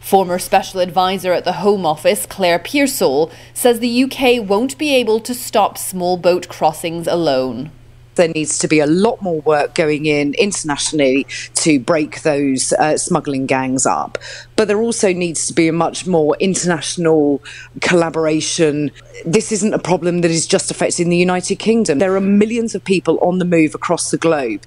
Former 0.08 0.39
Special 0.39 0.80
Advisor 0.80 1.34
at 1.34 1.43
the 1.43 1.52
Home 1.52 1.86
Office, 1.86 2.26
Claire 2.26 2.60
Pearsall, 2.60 3.30
says 3.54 3.82
the 3.82 4.04
UK 4.06 4.41
won't 4.41 4.78
be 4.78 4.96
able 4.96 5.20
to 5.20 5.34
stop 5.34 5.78
small 5.78 6.15
boat 6.15 6.48
crossings 6.48 7.08
alone 7.08 7.72
there 8.15 8.30
needs 8.30 8.58
to 8.58 8.67
be 8.67 8.80
a 8.80 8.88
lot 8.88 9.22
more 9.22 9.41
work 9.41 9.76
going 9.76 10.08
in 10.08 10.34
internationally 10.39 11.28
to 11.54 11.80
break 11.80 12.24
those 12.24 12.74
uh, 12.74 12.98
smuggling 12.98 13.46
gangs 13.46 13.86
up. 13.86 14.17
But 14.56 14.67
there 14.67 14.82
also 14.82 15.13
needs 15.13 15.46
to 15.46 15.54
be 15.54 15.67
a 15.67 15.72
much 15.72 16.08
more 16.08 16.36
international 16.39 17.43
collaboration. 17.82 18.89
This 19.24 19.52
isn't 19.52 19.72
a 19.72 19.78
problem 19.78 20.22
that 20.22 20.32
is 20.32 20.48
just 20.48 20.72
affecting 20.72 21.10
the 21.10 21.17
United 21.17 21.58
Kingdom. 21.58 22.00
There 22.00 22.15
are 22.15 22.20
millions 22.22 22.74
of 22.74 22.84
people 22.84 23.20
on 23.22 23.38
the 23.38 23.46
move 23.46 23.76
across 23.76 24.10
the 24.10 24.17
globe. 24.17 24.63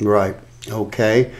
Right. 0.00 0.36
Okay. 0.66 1.30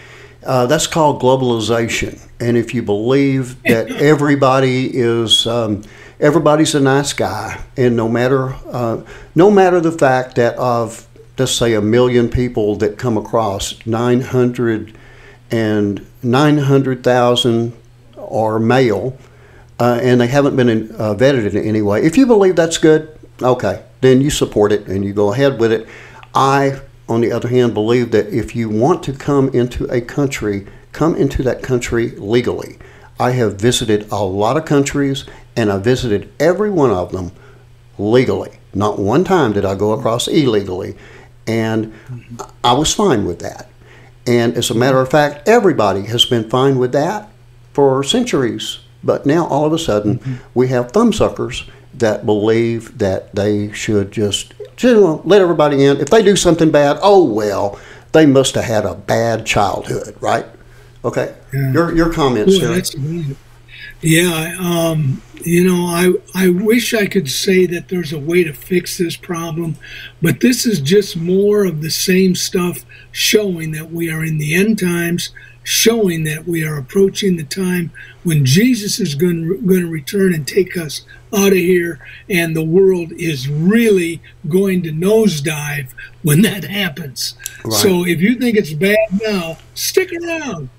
Uh, 0.47 0.67
that's 0.67 0.87
called 0.87 1.21
globalization. 1.21 2.25
And 2.39 2.57
if 2.57 2.73
you 2.73 2.83
believe 2.83 3.61
that 3.65 3.91
everybody 4.01 4.91
is 4.93 5.47
um, 5.47 5.83
everybody's 6.21 6.75
a 6.75 6.81
nice 6.81 7.13
guy, 7.13 7.63
and 7.77 7.97
no 7.97 8.09
matter 8.09 8.55
uh, 8.71 9.03
no 9.35 9.51
matter 9.51 9.81
the 9.81 9.93
fact 9.93 10.37
that 10.37 10.57
of 10.57 11.07
let's 11.39 11.53
say 11.53 11.75
a 11.75 11.81
million 11.81 12.29
people 12.29 12.77
that 12.77 12.97
come 12.97 13.17
across, 13.19 13.85
900 13.87 14.97
and 15.51 16.07
900,000 16.23 17.73
are 18.17 18.59
male, 18.59 19.17
uh, 19.79 20.01
and 20.03 20.21
they 20.21 20.27
haven't 20.27 20.57
been 20.57 20.69
in, 20.69 20.91
uh, 20.93 21.15
vetted 21.15 21.55
in 21.55 21.65
any 21.65 21.83
way. 21.83 22.03
If 22.03 22.17
you 22.17 22.27
believe 22.27 22.57
that's 22.57 22.79
good, 22.79 23.17
okay, 23.43 23.83
then 24.01 24.21
you 24.21 24.31
support 24.31 24.73
it 24.73 24.87
and 24.87 25.05
you 25.05 25.13
go 25.13 25.33
ahead 25.33 25.61
with 25.61 25.73
it. 25.73 25.87
I, 26.35 26.81
on 27.09 27.21
the 27.21 27.33
other 27.33 27.49
hand, 27.49 27.75
believe 27.75 28.11
that 28.11 28.29
if 28.29 28.57
you 28.57 28.69
want 28.69 29.03
to 29.05 29.13
come 29.13 29.49
into 29.51 29.85
a 29.87 30.01
country 30.01 30.67
come 30.97 31.15
into 31.15 31.43
that 31.43 31.63
country 31.63 32.09
legally. 32.13 32.79
I 33.21 33.33
have 33.33 33.57
visited 33.57 34.11
a 34.11 34.25
lot 34.25 34.57
of 34.57 34.65
countries 34.65 35.27
and 35.55 35.71
I 35.71 35.77
visited 35.77 36.33
every 36.41 36.71
one 36.71 36.91
of 36.91 37.13
them 37.13 37.33
legally. 37.99 38.59
Not 38.73 38.99
one 38.99 39.23
time 39.23 39.53
did 39.53 39.67
I 39.67 39.75
go 39.75 39.93
across 39.93 40.27
illegally. 40.27 40.97
And 41.47 41.93
I 42.65 42.73
was 42.73 42.95
fine 42.95 43.27
with 43.27 43.41
that. 43.41 43.69
And 44.27 44.57
as 44.57 44.71
a 44.71 44.75
matter 44.75 44.99
of 45.01 45.11
fact, 45.11 45.47
everybody 45.47 46.07
has 46.07 46.25
been 46.25 46.49
fine 46.49 46.79
with 46.79 46.93
that 46.93 47.29
for 47.75 48.03
centuries. 48.03 48.79
But 49.05 49.27
now 49.27 49.47
all 49.47 49.67
of 49.67 49.75
a 49.75 49.79
sudden, 49.79 50.19
mm-hmm. 50.19 50.37
we 50.55 50.69
have 50.69 50.93
thumbsuckers 50.93 51.69
that 51.93 52.25
believe 52.25 52.97
that 52.99 53.35
they 53.35 53.71
should 53.73 54.13
just, 54.13 54.55
just 54.77 55.25
let 55.27 55.41
everybody 55.41 55.85
in. 55.85 56.01
If 56.01 56.11
they 56.11 56.23
do 56.23 56.37
something 56.37 56.71
bad, 56.71 56.99
oh 57.03 57.25
well, 57.25 57.79
they 58.13 58.27
must 58.27 58.55
have 58.55 58.65
had 58.65 58.85
a 58.85 58.95
bad 58.95 59.47
childhood, 59.47 60.17
right? 60.21 60.47
Okay. 61.05 61.35
Yeah. 61.53 61.73
Your 61.73 61.95
your 61.95 62.13
comments, 62.13 62.59
well, 62.61 62.81
Yeah, 64.03 64.57
um, 64.61 65.23
you 65.43 65.65
know, 65.65 65.87
I 65.87 66.13
I 66.35 66.49
wish 66.49 66.93
I 66.93 67.07
could 67.07 67.31
say 67.31 67.67
that 67.67 67.89
there's 67.89 68.13
a 68.13 68.19
way 68.19 68.45
to 68.45 68.53
fix 68.53 68.99
this 68.99 69.17
problem, 69.17 69.77
but 70.21 70.41
this 70.41 70.67
is 70.67 70.81
just 70.81 71.17
more 71.17 71.65
of 71.65 71.83
the 71.83 71.91
same 71.91 72.35
stuff 72.35 72.85
showing 73.13 73.73
that 73.73 73.93
we 73.93 74.11
are 74.11 74.25
in 74.25 74.39
the 74.39 74.55
end 74.55 74.79
times, 74.79 75.31
showing 75.67 76.25
that 76.25 76.47
we 76.47 76.65
are 76.65 76.77
approaching 76.77 77.37
the 77.37 77.45
time 77.45 77.91
when 78.23 78.45
Jesus 78.45 79.01
is 79.01 79.15
going 79.15 79.67
going 79.67 79.83
to 79.83 79.91
return 79.91 80.33
and 80.33 80.47
take 80.47 80.77
us 80.77 81.05
out 81.37 81.49
of 81.49 81.59
here, 81.59 82.01
and 82.31 82.55
the 82.55 82.65
world 82.65 83.13
is 83.13 83.49
really 83.49 84.23
going 84.49 84.83
to 84.85 84.93
nosedive 84.93 85.93
when 86.23 86.43
that 86.43 86.65
happens. 86.65 87.35
Right. 87.65 87.75
So 87.75 88.07
if 88.07 88.21
you 88.21 88.37
think 88.37 88.57
it's 88.57 88.73
bad 88.73 88.99
now, 89.21 89.59
stick 89.75 90.13
around 90.13 90.71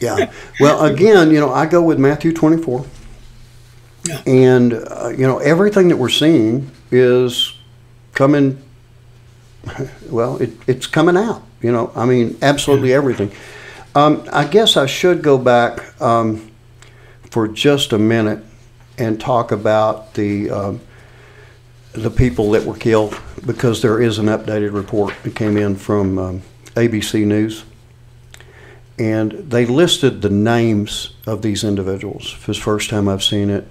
yeah. 0.00 0.32
Well, 0.60 0.84
again, 0.84 1.30
you 1.30 1.40
know, 1.40 1.52
I 1.52 1.66
go 1.66 1.82
with 1.82 1.98
Matthew 1.98 2.32
24. 2.32 2.84
Yeah. 4.04 4.22
And, 4.26 4.74
uh, 4.74 5.08
you 5.08 5.26
know, 5.26 5.38
everything 5.38 5.88
that 5.88 5.96
we're 5.96 6.08
seeing 6.08 6.70
is 6.90 7.54
coming, 8.12 8.62
well, 10.08 10.36
it, 10.38 10.50
it's 10.66 10.86
coming 10.86 11.16
out. 11.16 11.42
You 11.62 11.72
know, 11.72 11.90
I 11.94 12.04
mean, 12.04 12.36
absolutely 12.42 12.92
everything. 12.92 13.32
Um, 13.96 14.28
I 14.32 14.44
guess 14.44 14.76
I 14.76 14.86
should 14.86 15.22
go 15.22 15.38
back 15.38 16.00
um, 16.02 16.50
for 17.30 17.46
just 17.46 17.92
a 17.92 17.98
minute 17.98 18.44
and 18.98 19.20
talk 19.20 19.52
about 19.52 20.14
the 20.14 20.50
um, 20.50 20.80
the 21.92 22.10
people 22.10 22.50
that 22.52 22.64
were 22.64 22.76
killed 22.76 23.16
because 23.46 23.82
there 23.82 24.02
is 24.02 24.18
an 24.18 24.26
updated 24.26 24.74
report 24.74 25.14
that 25.22 25.36
came 25.36 25.56
in 25.56 25.76
from 25.76 26.18
um, 26.18 26.42
ABC 26.74 27.24
News 27.24 27.64
and 28.98 29.30
they 29.30 29.64
listed 29.64 30.22
the 30.22 30.30
names 30.30 31.14
of 31.24 31.42
these 31.42 31.62
individuals. 31.62 32.30
For 32.30 32.52
the 32.52 32.60
first 32.60 32.90
time 32.90 33.08
I've 33.08 33.22
seen 33.22 33.48
it. 33.48 33.66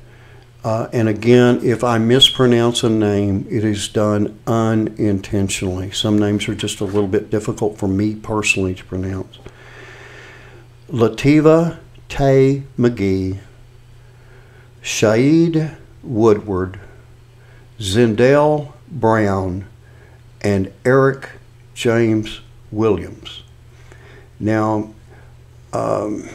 Uh, 0.64 0.88
and 0.94 1.10
again, 1.10 1.60
if 1.64 1.84
I 1.84 1.98
mispronounce 1.98 2.84
a 2.84 2.90
name, 2.90 3.46
it 3.50 3.66
is 3.66 3.90
done 3.90 4.40
unintentionally. 4.48 5.92
Some 5.92 6.18
names 6.18 6.48
are 6.48 6.56
just 6.56 6.80
a 6.80 6.86
little 6.86 7.10
bit 7.10 7.30
difficult 7.30 7.78
for 7.78 7.90
me 7.90 8.16
personally 8.16 8.74
to 8.76 8.86
pronounce. 8.86 9.40
Lativa 10.90 11.80
Tay 12.10 12.64
McGee, 12.78 13.40
Shaeed 14.82 15.76
Woodward, 16.04 16.80
Zindell 17.80 18.74
Brown, 18.90 19.66
and 20.42 20.72
Eric 20.86 21.30
James 21.74 22.42
Williams. 22.72 23.44
Now, 24.40 24.94
um, 25.72 26.30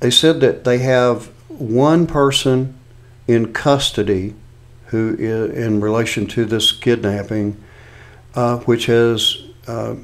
they 0.00 0.10
said 0.10 0.40
that 0.40 0.64
they 0.64 0.78
have 0.78 1.26
one 1.48 2.06
person 2.06 2.78
in 3.26 3.52
custody 3.52 4.34
who 4.86 5.16
is 5.18 5.56
in 5.56 5.80
relation 5.80 6.26
to 6.26 6.44
this 6.44 6.70
kidnapping, 6.70 7.56
uh, 8.34 8.58
which 8.58 8.86
has 8.86 9.38
uh, 9.66 9.94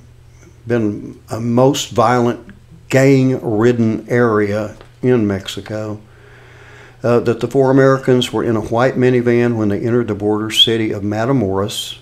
been 0.67 1.21
a 1.31 1.41
most 1.41 1.91
violent 1.91 2.51
gang-ridden 2.91 4.09
area 4.09 4.77
in 5.03 5.27
Mexico. 5.27 6.01
Uh, 7.03 7.19
that 7.21 7.41
the 7.41 7.49
four 7.49 7.71
Americans 7.71 8.31
were 8.31 8.45
in 8.45 8.57
a 8.57 8.61
white 8.61 8.95
minivan 8.95 9.57
when 9.57 9.71
they 9.71 9.81
entered 9.81 10.07
the 10.07 10.15
border 10.15 10.51
city 10.51 10.93
of 10.93 11.03
Matamoros 11.03 12.01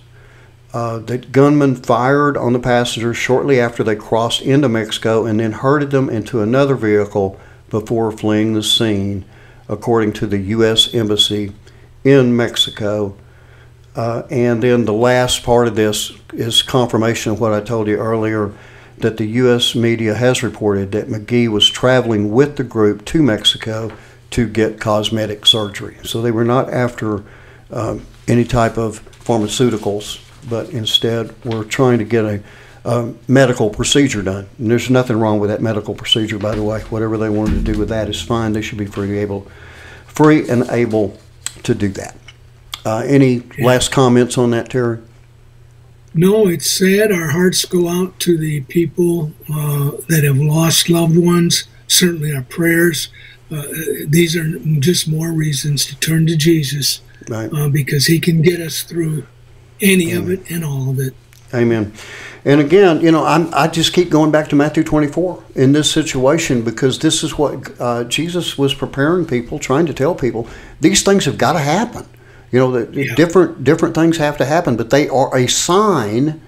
uh, 0.72 0.98
the 0.98 1.18
gunman 1.18 1.74
fired 1.74 2.36
on 2.36 2.52
the 2.52 2.58
passengers 2.58 3.16
shortly 3.16 3.58
after 3.58 3.82
they 3.82 3.96
crossed 3.96 4.42
into 4.42 4.68
Mexico 4.68 5.24
and 5.24 5.40
then 5.40 5.52
herded 5.52 5.90
them 5.90 6.10
into 6.10 6.42
another 6.42 6.74
vehicle 6.74 7.40
before 7.70 8.12
fleeing 8.12 8.52
the 8.52 8.62
scene, 8.62 9.24
according 9.68 10.12
to 10.12 10.26
the 10.26 10.38
U.S. 10.38 10.94
Embassy 10.94 11.54
in 12.04 12.36
Mexico. 12.36 13.16
Uh, 13.96 14.22
and 14.30 14.62
then 14.62 14.84
the 14.84 14.92
last 14.92 15.42
part 15.42 15.68
of 15.68 15.74
this 15.74 16.12
is 16.34 16.62
confirmation 16.62 17.32
of 17.32 17.40
what 17.40 17.52
I 17.54 17.60
told 17.60 17.88
you 17.88 17.96
earlier 17.96 18.52
that 19.00 19.16
the 19.16 19.26
U.S. 19.26 19.74
media 19.74 20.14
has 20.14 20.42
reported 20.42 20.92
that 20.92 21.08
McGee 21.08 21.48
was 21.48 21.68
traveling 21.68 22.32
with 22.32 22.56
the 22.56 22.64
group 22.64 23.04
to 23.06 23.22
Mexico 23.22 23.92
to 24.30 24.46
get 24.46 24.80
cosmetic 24.80 25.46
surgery. 25.46 25.96
So 26.04 26.20
they 26.20 26.30
were 26.30 26.44
not 26.44 26.72
after 26.72 27.24
um, 27.70 28.04
any 28.26 28.44
type 28.44 28.76
of 28.76 29.02
pharmaceuticals 29.24 30.20
but 30.48 30.70
instead 30.70 31.34
we're 31.44 31.64
trying 31.64 31.98
to 31.98 32.04
get 32.04 32.24
a, 32.24 32.42
uh, 32.84 33.12
medical 33.26 33.68
procedure 33.68 34.22
done. 34.22 34.48
And 34.58 34.70
there's 34.70 34.88
nothing 34.88 35.18
wrong 35.18 35.40
with 35.40 35.50
that 35.50 35.60
medical 35.60 35.94
procedure, 35.94 36.38
by 36.38 36.54
the 36.54 36.62
way. 36.62 36.80
Whatever 36.82 37.18
they 37.18 37.28
wanted 37.28 37.64
to 37.64 37.72
do 37.72 37.78
with 37.78 37.90
that 37.90 38.08
is 38.08 38.22
fine. 38.22 38.52
They 38.52 38.62
should 38.62 38.78
be 38.78 38.86
free 38.86 39.18
able, 39.18 39.46
free 40.06 40.48
and 40.48 40.62
able 40.70 41.18
to 41.64 41.74
do 41.74 41.88
that. 41.88 42.16
Uh, 42.86 43.02
any 43.04 43.40
last 43.58 43.90
comments 43.90 44.38
on 44.38 44.52
that, 44.52 44.70
Terry? 44.70 45.00
No, 46.18 46.48
it's 46.48 46.68
sad. 46.68 47.12
Our 47.12 47.28
hearts 47.28 47.64
go 47.64 47.86
out 47.88 48.18
to 48.20 48.36
the 48.36 48.62
people 48.62 49.30
uh, 49.48 49.92
that 50.08 50.24
have 50.24 50.38
lost 50.38 50.90
loved 50.90 51.16
ones. 51.16 51.68
Certainly, 51.86 52.34
our 52.34 52.42
prayers. 52.42 53.08
Uh, 53.52 53.62
these 54.04 54.34
are 54.36 54.58
just 54.80 55.06
more 55.06 55.30
reasons 55.30 55.86
to 55.86 55.96
turn 56.00 56.26
to 56.26 56.36
Jesus 56.36 57.02
Right. 57.28 57.48
uh, 57.52 57.68
because 57.68 58.06
He 58.06 58.18
can 58.18 58.42
get 58.42 58.58
us 58.60 58.82
through 58.82 59.28
any 59.80 60.10
of 60.10 60.28
it 60.28 60.50
and 60.50 60.64
all 60.64 60.90
of 60.90 60.98
it. 60.98 61.14
Amen. 61.54 61.92
And 62.44 62.60
again, 62.60 63.00
you 63.00 63.12
know, 63.12 63.24
I'm, 63.24 63.54
I 63.54 63.68
just 63.68 63.92
keep 63.92 64.10
going 64.10 64.32
back 64.32 64.48
to 64.48 64.56
Matthew 64.56 64.82
24 64.82 65.40
in 65.54 65.70
this 65.70 65.88
situation 65.88 66.62
because 66.62 66.98
this 66.98 67.22
is 67.22 67.38
what 67.38 67.70
uh, 67.80 68.02
Jesus 68.04 68.58
was 68.58 68.74
preparing 68.74 69.24
people, 69.24 69.60
trying 69.60 69.86
to 69.86 69.94
tell 69.94 70.16
people 70.16 70.48
these 70.80 71.04
things 71.04 71.26
have 71.26 71.38
got 71.38 71.52
to 71.52 71.60
happen. 71.60 72.06
You 72.50 72.58
know, 72.60 72.72
that 72.72 72.92
different 73.16 73.64
different 73.64 73.94
things 73.94 74.16
have 74.16 74.38
to 74.38 74.44
happen, 74.44 74.76
but 74.76 74.90
they 74.90 75.08
are 75.08 75.36
a 75.36 75.46
sign. 75.46 76.40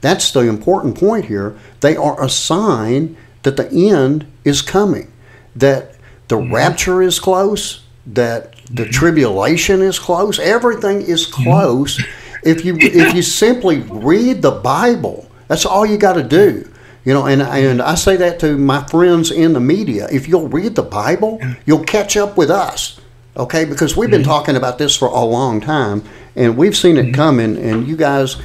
That's 0.00 0.30
the 0.30 0.40
important 0.40 0.98
point 0.98 1.24
here. 1.26 1.56
They 1.80 1.96
are 1.96 2.22
a 2.22 2.28
sign 2.28 3.16
that 3.42 3.56
the 3.56 3.68
end 3.70 4.26
is 4.44 4.60
coming, 4.60 5.10
that 5.54 5.94
the 6.28 6.36
mm-hmm. 6.36 6.54
rapture 6.54 7.00
is 7.00 7.18
close, 7.18 7.84
that 8.06 8.54
the 8.66 8.82
mm-hmm. 8.82 8.90
tribulation 8.90 9.80
is 9.80 9.98
close. 9.98 10.38
Everything 10.38 11.00
is 11.00 11.26
mm-hmm. 11.26 11.44
close. 11.44 12.02
If 12.42 12.64
you 12.64 12.76
if 12.78 13.14
you 13.14 13.22
simply 13.22 13.78
read 13.80 14.42
the 14.42 14.50
Bible, 14.50 15.30
that's 15.48 15.64
all 15.64 15.86
you 15.86 15.96
got 15.96 16.14
to 16.14 16.22
do. 16.22 16.70
You 17.04 17.14
know, 17.14 17.26
and 17.26 17.40
and 17.40 17.80
I 17.80 17.94
say 17.94 18.16
that 18.16 18.40
to 18.40 18.58
my 18.58 18.84
friends 18.88 19.30
in 19.30 19.52
the 19.52 19.60
media. 19.60 20.08
If 20.10 20.28
you'll 20.28 20.48
read 20.48 20.74
the 20.74 20.82
Bible, 20.82 21.40
you'll 21.64 21.84
catch 21.84 22.16
up 22.16 22.36
with 22.36 22.50
us. 22.50 23.00
Okay, 23.36 23.64
because 23.66 23.96
we've 23.96 24.10
been 24.10 24.22
talking 24.22 24.56
about 24.56 24.78
this 24.78 24.96
for 24.96 25.08
a 25.08 25.20
long 25.22 25.60
time, 25.60 26.02
and 26.34 26.56
we've 26.56 26.76
seen 26.76 26.96
it 26.96 27.12
coming. 27.12 27.56
And 27.58 27.86
you 27.86 27.96
guys, 27.96 28.36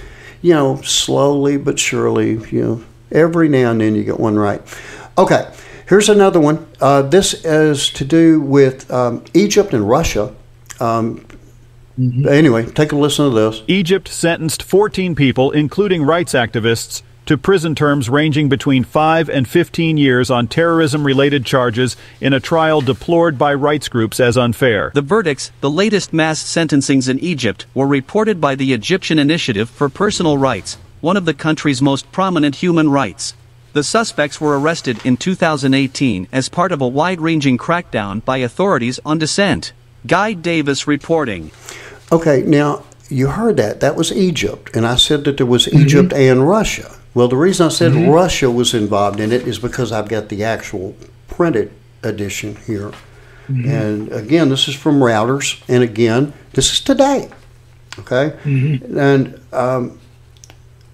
you 0.42 0.54
know, 0.54 0.82
slowly 0.82 1.58
but 1.58 1.80
surely, 1.80 2.32
you 2.50 2.62
know, 2.62 2.84
every 3.12 3.48
now 3.48 3.72
and 3.72 3.80
then 3.80 3.96
you 3.96 4.04
get 4.04 4.20
one 4.20 4.38
right. 4.38 4.62
Okay, 5.18 5.50
here's 5.88 6.10
another 6.10 6.42
one. 6.42 6.68
Uh, 6.82 7.04
this 7.04 7.46
is 7.46 7.90
to 7.92 8.04
do 8.04 8.42
with 8.42 8.92
um, 8.92 9.24
Egypt 9.34 9.74
and 9.74 9.88
Russia. 9.88 10.36
Um, 10.80 11.26
Anyway, 12.28 12.66
take 12.66 12.92
a 12.94 12.96
listen 12.96 13.30
to 13.30 13.36
this. 13.36 13.62
Egypt 13.68 14.08
sentenced 14.08 14.64
14 14.64 15.14
people, 15.14 15.52
including 15.52 16.04
rights 16.04 16.34
activists, 16.34 17.04
to 17.26 17.38
prison 17.38 17.76
terms 17.76 18.10
ranging 18.10 18.50
between 18.50 18.84
5 18.84 19.30
and 19.30 19.48
15 19.48 19.98
years 19.98 20.32
on 20.32 20.48
terrorism 20.48 21.06
related 21.06 21.46
charges 21.46 21.96
in 22.20 22.34
a 22.34 22.40
trial 22.40 22.82
deplored 22.82 23.38
by 23.38 23.54
rights 23.54 23.88
groups 23.88 24.20
as 24.20 24.38
unfair. 24.38 24.92
The 24.94 25.02
verdicts, 25.02 25.52
the 25.62 25.70
latest 25.70 26.14
mass 26.14 26.42
sentencings 26.42 27.08
in 27.08 27.20
Egypt, 27.20 27.66
were 27.74 27.88
reported 27.88 28.42
by 28.42 28.56
the 28.56 28.74
Egyptian 28.74 29.20
Initiative 29.20 29.70
for 29.70 29.90
Personal 29.90 30.38
Rights, 30.38 30.78
one 31.00 31.18
of 31.18 31.26
the 31.26 31.34
country's 31.34 31.82
most 31.82 32.12
prominent 32.12 32.56
human 32.56 32.90
rights. 32.90 33.36
The 33.74 33.84
suspects 33.84 34.42
were 34.42 34.60
arrested 34.60 35.06
in 35.06 35.16
2018 35.16 36.28
as 36.32 36.50
part 36.50 36.74
of 36.74 36.82
a 36.82 36.88
wide 36.88 37.22
ranging 37.22 37.58
crackdown 37.58 38.24
by 38.26 38.38
authorities 38.38 39.00
on 39.06 39.18
dissent. 39.18 39.72
Guy 40.06 40.34
Davis 40.34 40.88
reporting. 40.88 41.52
Okay, 42.12 42.42
now 42.42 42.84
you 43.08 43.28
heard 43.28 43.58
that. 43.58 43.80
That 43.80 43.96
was 43.96 44.12
Egypt. 44.12 44.76
And 44.76 44.86
I 44.86 44.96
said 44.96 45.24
that 45.24 45.38
there 45.38 45.46
was 45.46 45.68
mm-hmm. 45.68 45.84
Egypt 45.84 46.14
and 46.14 46.48
Russia. 46.48 46.98
Well, 47.14 47.28
the 47.28 47.36
reason 47.36 47.66
I 47.66 47.70
said 47.70 47.92
Mhm. 47.92 48.14
Russia 48.14 48.50
was 48.50 48.74
involved 48.74 49.20
in 49.20 49.32
it 49.32 49.46
is 49.48 49.60
because 49.60 49.92
I've 49.92 50.08
got 50.08 50.30
the 50.30 50.44
actual 50.44 50.96
printed 51.28 51.72
edition 52.04 52.58
here. 52.66 52.92
Mhm. 53.52 53.66
And 53.70 54.12
again, 54.14 54.50
this 54.50 54.68
is 54.68 54.76
from 54.76 55.00
Reuters. 55.02 55.58
And 55.68 55.84
again, 55.84 56.34
this 56.54 56.72
is 56.72 56.80
today. 56.80 57.28
Okay? 58.00 58.34
And, 58.46 59.36
um, 59.52 59.92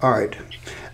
all 0.02 0.10
right. 0.10 0.34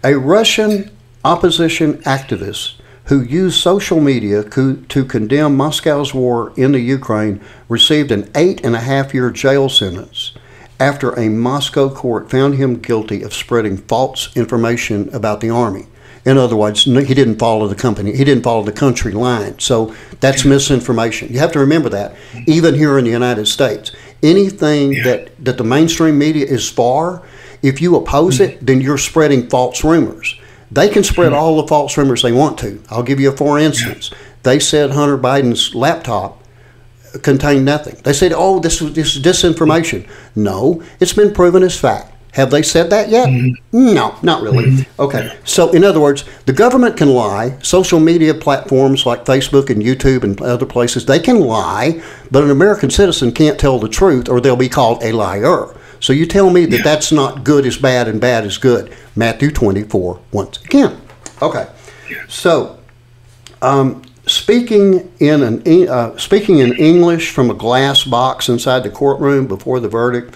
A 0.03 0.15
Russian 0.19 0.91
opposition 1.25 1.95
activist 2.05 2.75
who 3.05 3.21
used 3.23 3.61
social 3.61 4.01
media 4.01 4.43
co- 4.43 4.77
to 4.91 5.05
condemn 5.05 5.57
Moscow's 5.57 6.13
war 6.15 6.53
in 6.57 6.73
the 6.73 6.81
Ukraine 6.81 7.41
received 7.69 8.11
an 8.13 8.29
eight 8.35 8.61
and 8.65 8.75
a 8.77 8.81
half 8.81 9.15
year 9.15 9.31
jail 9.31 9.69
sentence 9.71 10.33
after 10.85 11.19
a 11.19 11.31
Moscow 11.31 11.89
court 11.89 12.31
found 12.31 12.57
him 12.57 12.79
guilty 12.79 13.23
of 13.23 13.33
spreading 13.33 13.79
false 13.79 14.37
information 14.37 15.09
about 15.15 15.41
the 15.41 15.49
army. 15.49 15.87
In 16.27 16.37
other 16.37 16.57
words, 16.57 16.85
he 16.85 17.15
didn't 17.15 17.39
follow 17.39 17.67
the 17.69 17.75
company, 17.75 18.15
he 18.15 18.25
didn't 18.25 18.45
follow 18.45 18.63
the 18.63 18.73
country 18.73 19.13
line. 19.13 19.59
So 19.59 19.95
that's 20.21 20.45
misinformation. 20.45 21.33
You 21.33 21.39
have 21.39 21.53
to 21.53 21.59
remember 21.59 21.89
that, 21.89 22.15
even 22.47 22.75
here 22.75 22.99
in 22.99 23.07
the 23.07 23.11
United 23.11 23.47
States. 23.47 23.93
Anything 24.23 25.03
that, 25.05 25.33
that 25.43 25.57
the 25.57 25.65
mainstream 25.65 26.19
media 26.19 26.45
is 26.45 26.71
for, 26.71 27.23
if 27.63 27.81
you 27.81 27.97
oppose 27.97 28.39
it, 28.41 28.65
then 28.65 28.83
you're 28.83 28.99
spreading 28.99 29.49
false 29.49 29.83
rumors. 29.85 30.39
They 30.71 30.91
can 30.91 31.03
spread 31.03 31.33
hmm. 31.33 31.39
all 31.39 31.57
the 31.57 31.69
false 31.69 31.97
rumors 31.97 32.21
they 32.21 32.33
want 32.33 32.59
to. 32.59 32.83
I'll 32.91 33.03
give 33.03 33.21
you 33.21 33.33
a 33.33 33.37
for 33.37 33.59
instance. 33.59 34.11
They 34.43 34.59
said 34.59 34.91
Hunter 34.91 35.17
Biden's 35.17 35.75
laptop 35.75 36.44
contained 37.23 37.65
nothing. 37.65 37.97
They 38.05 38.13
said, 38.13 38.33
"Oh, 38.35 38.59
this 38.59 38.81
was 38.81 38.95
this 38.95 39.17
is 39.17 39.23
disinformation." 39.23 40.07
No, 40.35 40.83
it's 41.01 41.13
been 41.13 41.33
proven 41.33 41.63
as 41.63 41.79
fact. 41.79 42.15
Have 42.35 42.51
they 42.51 42.63
said 42.63 42.91
that 42.91 43.11
yet? 43.11 43.31
No, 43.71 44.17
not 44.23 44.43
really. 44.43 44.89
Okay. 44.99 45.39
So, 45.45 45.71
in 45.71 45.85
other 45.85 46.01
words, 46.01 46.25
the 46.47 46.53
government 46.53 46.97
can 46.97 47.11
lie. 47.11 47.57
Social 47.63 48.01
media 48.01 48.35
platforms 48.35 49.07
like 49.07 49.25
Facebook 49.25 49.71
and 49.71 49.81
YouTube 49.81 50.25
and 50.25 50.41
other 50.43 50.67
places, 50.67 51.07
they 51.07 51.21
can 51.21 51.39
lie, 51.39 52.03
but 52.33 52.43
an 52.43 52.51
American 52.51 52.91
citizen 52.91 53.31
can't 53.31 53.57
tell 53.57 53.79
the 53.79 53.89
truth 53.89 54.29
or 54.29 54.41
they'll 54.41 54.57
be 54.57 54.69
called 54.69 55.01
a 55.05 55.13
liar. 55.13 55.77
So, 56.01 56.13
you 56.13 56.27
tell 56.27 56.51
me 56.51 56.67
that 56.67 56.83
that's 56.83 57.13
not 57.13 57.45
good 57.45 57.65
is 57.65 57.77
bad 57.77 58.09
and 58.09 58.21
bad 58.21 58.45
is 58.45 58.59
good. 58.59 58.93
Matthew 59.15 59.53
24, 59.53 60.21
once 60.33 60.61
again. 60.65 61.01
Okay. 61.41 61.69
So, 62.27 62.81
um, 63.63 64.03
speaking 64.35 65.13
in 65.21 65.43
an 65.43 65.89
uh, 65.89 66.17
speaking 66.19 66.59
in 66.59 66.73
English 66.75 67.31
from 67.31 67.51
a 67.51 67.55
glass 67.55 68.05
box 68.05 68.49
inside 68.49 68.83
the 68.83 68.91
courtroom 68.91 69.47
before 69.47 69.81
the 69.81 69.89
verdict, 69.89 70.35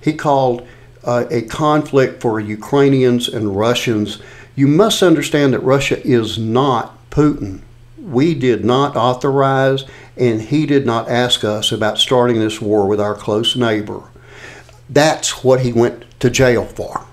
he 0.00 0.12
called 0.12 0.66
uh, 1.04 1.24
a 1.30 1.42
conflict 1.42 2.20
for 2.20 2.40
Ukrainians 2.40 3.28
and 3.28 3.56
Russians. 3.56 4.22
You 4.54 4.68
must 4.68 5.02
understand 5.02 5.52
that 5.52 5.60
Russia 5.60 6.04
is 6.06 6.38
not 6.38 7.10
Putin. 7.10 7.60
We 7.98 8.34
did 8.34 8.64
not 8.64 8.96
authorize, 8.96 9.84
and 10.16 10.40
he 10.42 10.66
did 10.66 10.86
not 10.86 11.08
ask 11.08 11.44
us 11.44 11.72
about 11.72 11.98
starting 11.98 12.38
this 12.38 12.60
war 12.60 12.86
with 12.86 13.00
our 13.00 13.14
close 13.14 13.56
neighbor. 13.56 14.02
That's 14.88 15.44
what 15.44 15.60
he 15.60 15.72
went 15.72 16.04
to 16.20 16.30
jail 16.30 16.64
for. 16.64 17.06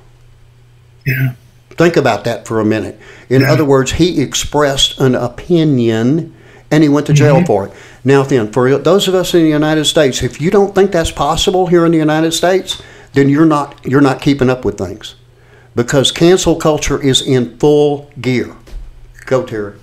Yeah. 1.06 1.34
Think 1.78 1.96
about 1.96 2.24
that 2.24 2.48
for 2.48 2.60
a 2.60 2.66
minute. 2.66 3.00
In 3.30 3.44
other 3.44 3.64
words, 3.64 3.94
he 3.94 4.22
expressed 4.22 5.00
an 5.00 5.14
opinion 5.16 6.34
and 6.72 6.84
he 6.84 6.90
went 6.90 7.08
to 7.08 7.14
jail 7.14 7.46
for 7.46 7.68
it. 7.68 7.74
Now, 8.04 8.24
then, 8.24 8.52
for 8.52 8.78
those 8.78 9.08
of 9.08 9.16
us 9.16 9.34
in 9.34 9.44
the 9.44 9.50
United 9.50 9.86
States, 9.86 10.24
if 10.24 10.42
you 10.42 10.52
don't 10.52 10.74
think 10.76 10.92
that's 10.92 11.12
possible 11.12 11.68
here 11.68 11.86
in 11.86 11.92
the 11.92 11.98
United 11.98 12.34
States, 12.34 12.82
then 13.14 13.30
you're 13.30 13.46
not 13.46 13.86
you're 13.86 14.02
not 14.02 14.22
keeping 14.22 14.50
up 14.50 14.66
with 14.66 14.78
things, 14.78 15.16
because 15.76 16.12
cancel 16.12 16.56
culture 16.56 17.02
is 17.02 17.22
in 17.22 17.58
full 17.58 18.12
gear. 18.20 18.56
Go, 19.26 19.46
Terry. 19.46 19.80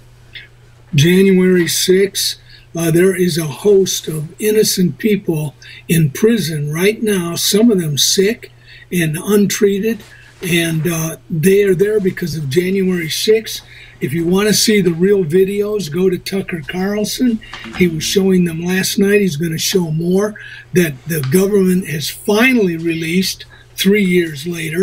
January 0.95 1.65
6th, 1.65 2.37
uh, 2.77 2.91
there 2.91 3.15
is 3.15 3.37
a 3.37 3.47
host 3.47 4.07
of 4.09 4.35
innocent 4.41 4.99
people 4.99 5.55
in 5.89 6.11
prison 6.11 6.73
right 6.73 7.03
now, 7.03 7.35
some 7.35 7.71
of 7.71 7.81
them 7.81 7.99
sick 7.99 8.53
and 8.93 9.17
untreated, 9.17 10.03
and 10.43 10.87
uh, 10.87 11.17
they 11.31 11.63
are 11.65 11.75
there 11.75 12.01
because 12.01 12.37
of 12.37 12.49
January 12.49 13.09
6th. 13.09 13.63
If 14.01 14.13
you 14.13 14.27
want 14.27 14.49
to 14.49 14.55
see 14.55 14.81
the 14.81 14.93
real 14.93 15.25
videos, 15.25 15.93
go 15.93 16.11
to 16.11 16.19
Tucker 16.19 16.61
Carlson. 16.67 17.41
He 17.77 17.89
was 17.89 18.05
showing 18.05 18.45
them 18.45 18.61
last 18.61 18.99
night. 18.99 19.21
He's 19.21 19.37
going 19.37 19.53
to 19.53 19.59
show 19.59 19.91
more 19.91 20.35
that 20.75 20.95
the 21.07 21.21
government 21.33 21.89
has 21.89 22.11
finally 22.11 22.77
released 22.77 23.47
three 23.77 24.05
years 24.05 24.47
later 24.47 24.83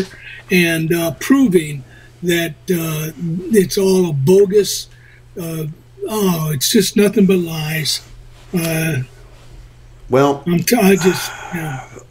and 0.49 0.93
uh, 0.93 1.11
proving 1.19 1.83
that 2.23 2.51
uh, 2.71 3.11
it's 3.51 3.77
all 3.77 4.09
a 4.09 4.13
bogus 4.13 4.87
uh, 5.39 5.65
oh, 6.09 6.51
it's 6.53 6.71
just 6.71 6.95
nothing 6.97 7.25
but 7.25 7.37
lies. 7.37 8.01
Uh, 8.53 9.03
Well, 10.09 10.43
I'm 10.45 10.59
t- 10.59 10.75
I 10.75 10.95
just 10.95 11.31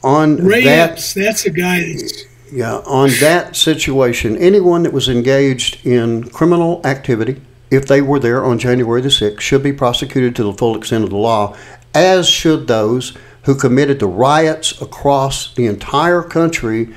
on 0.03 0.37
Ray 0.37 0.65
that 0.65 0.91
Epps, 0.91 1.15
that's 1.15 1.45
a 1.45 1.51
guy 1.51 1.81
that's 1.81 2.25
Yeah, 2.53 2.79
on 2.79 3.11
that 3.21 3.55
situation, 3.55 4.37
anyone 4.37 4.83
that 4.83 4.93
was 4.93 5.09
engaged 5.09 5.87
in 5.87 6.29
criminal 6.31 6.81
activity, 6.85 7.41
if 7.71 7.87
they 7.87 8.03
were 8.03 8.19
there 8.19 8.45
on 8.45 8.59
January 8.59 9.01
the 9.01 9.09
6th, 9.09 9.41
should 9.41 9.63
be 9.63 9.73
prosecuted 9.73 10.35
to 10.37 10.43
the 10.43 10.53
full 10.53 10.77
extent 10.77 11.05
of 11.05 11.11
the 11.11 11.17
law, 11.17 11.57
as 11.95 12.29
should 12.29 12.67
those 12.67 13.17
who 13.45 13.55
committed 13.55 14.01
the 14.01 14.07
riots 14.07 14.81
across 14.83 15.55
the 15.55 15.67
entire 15.67 16.23
country 16.23 16.93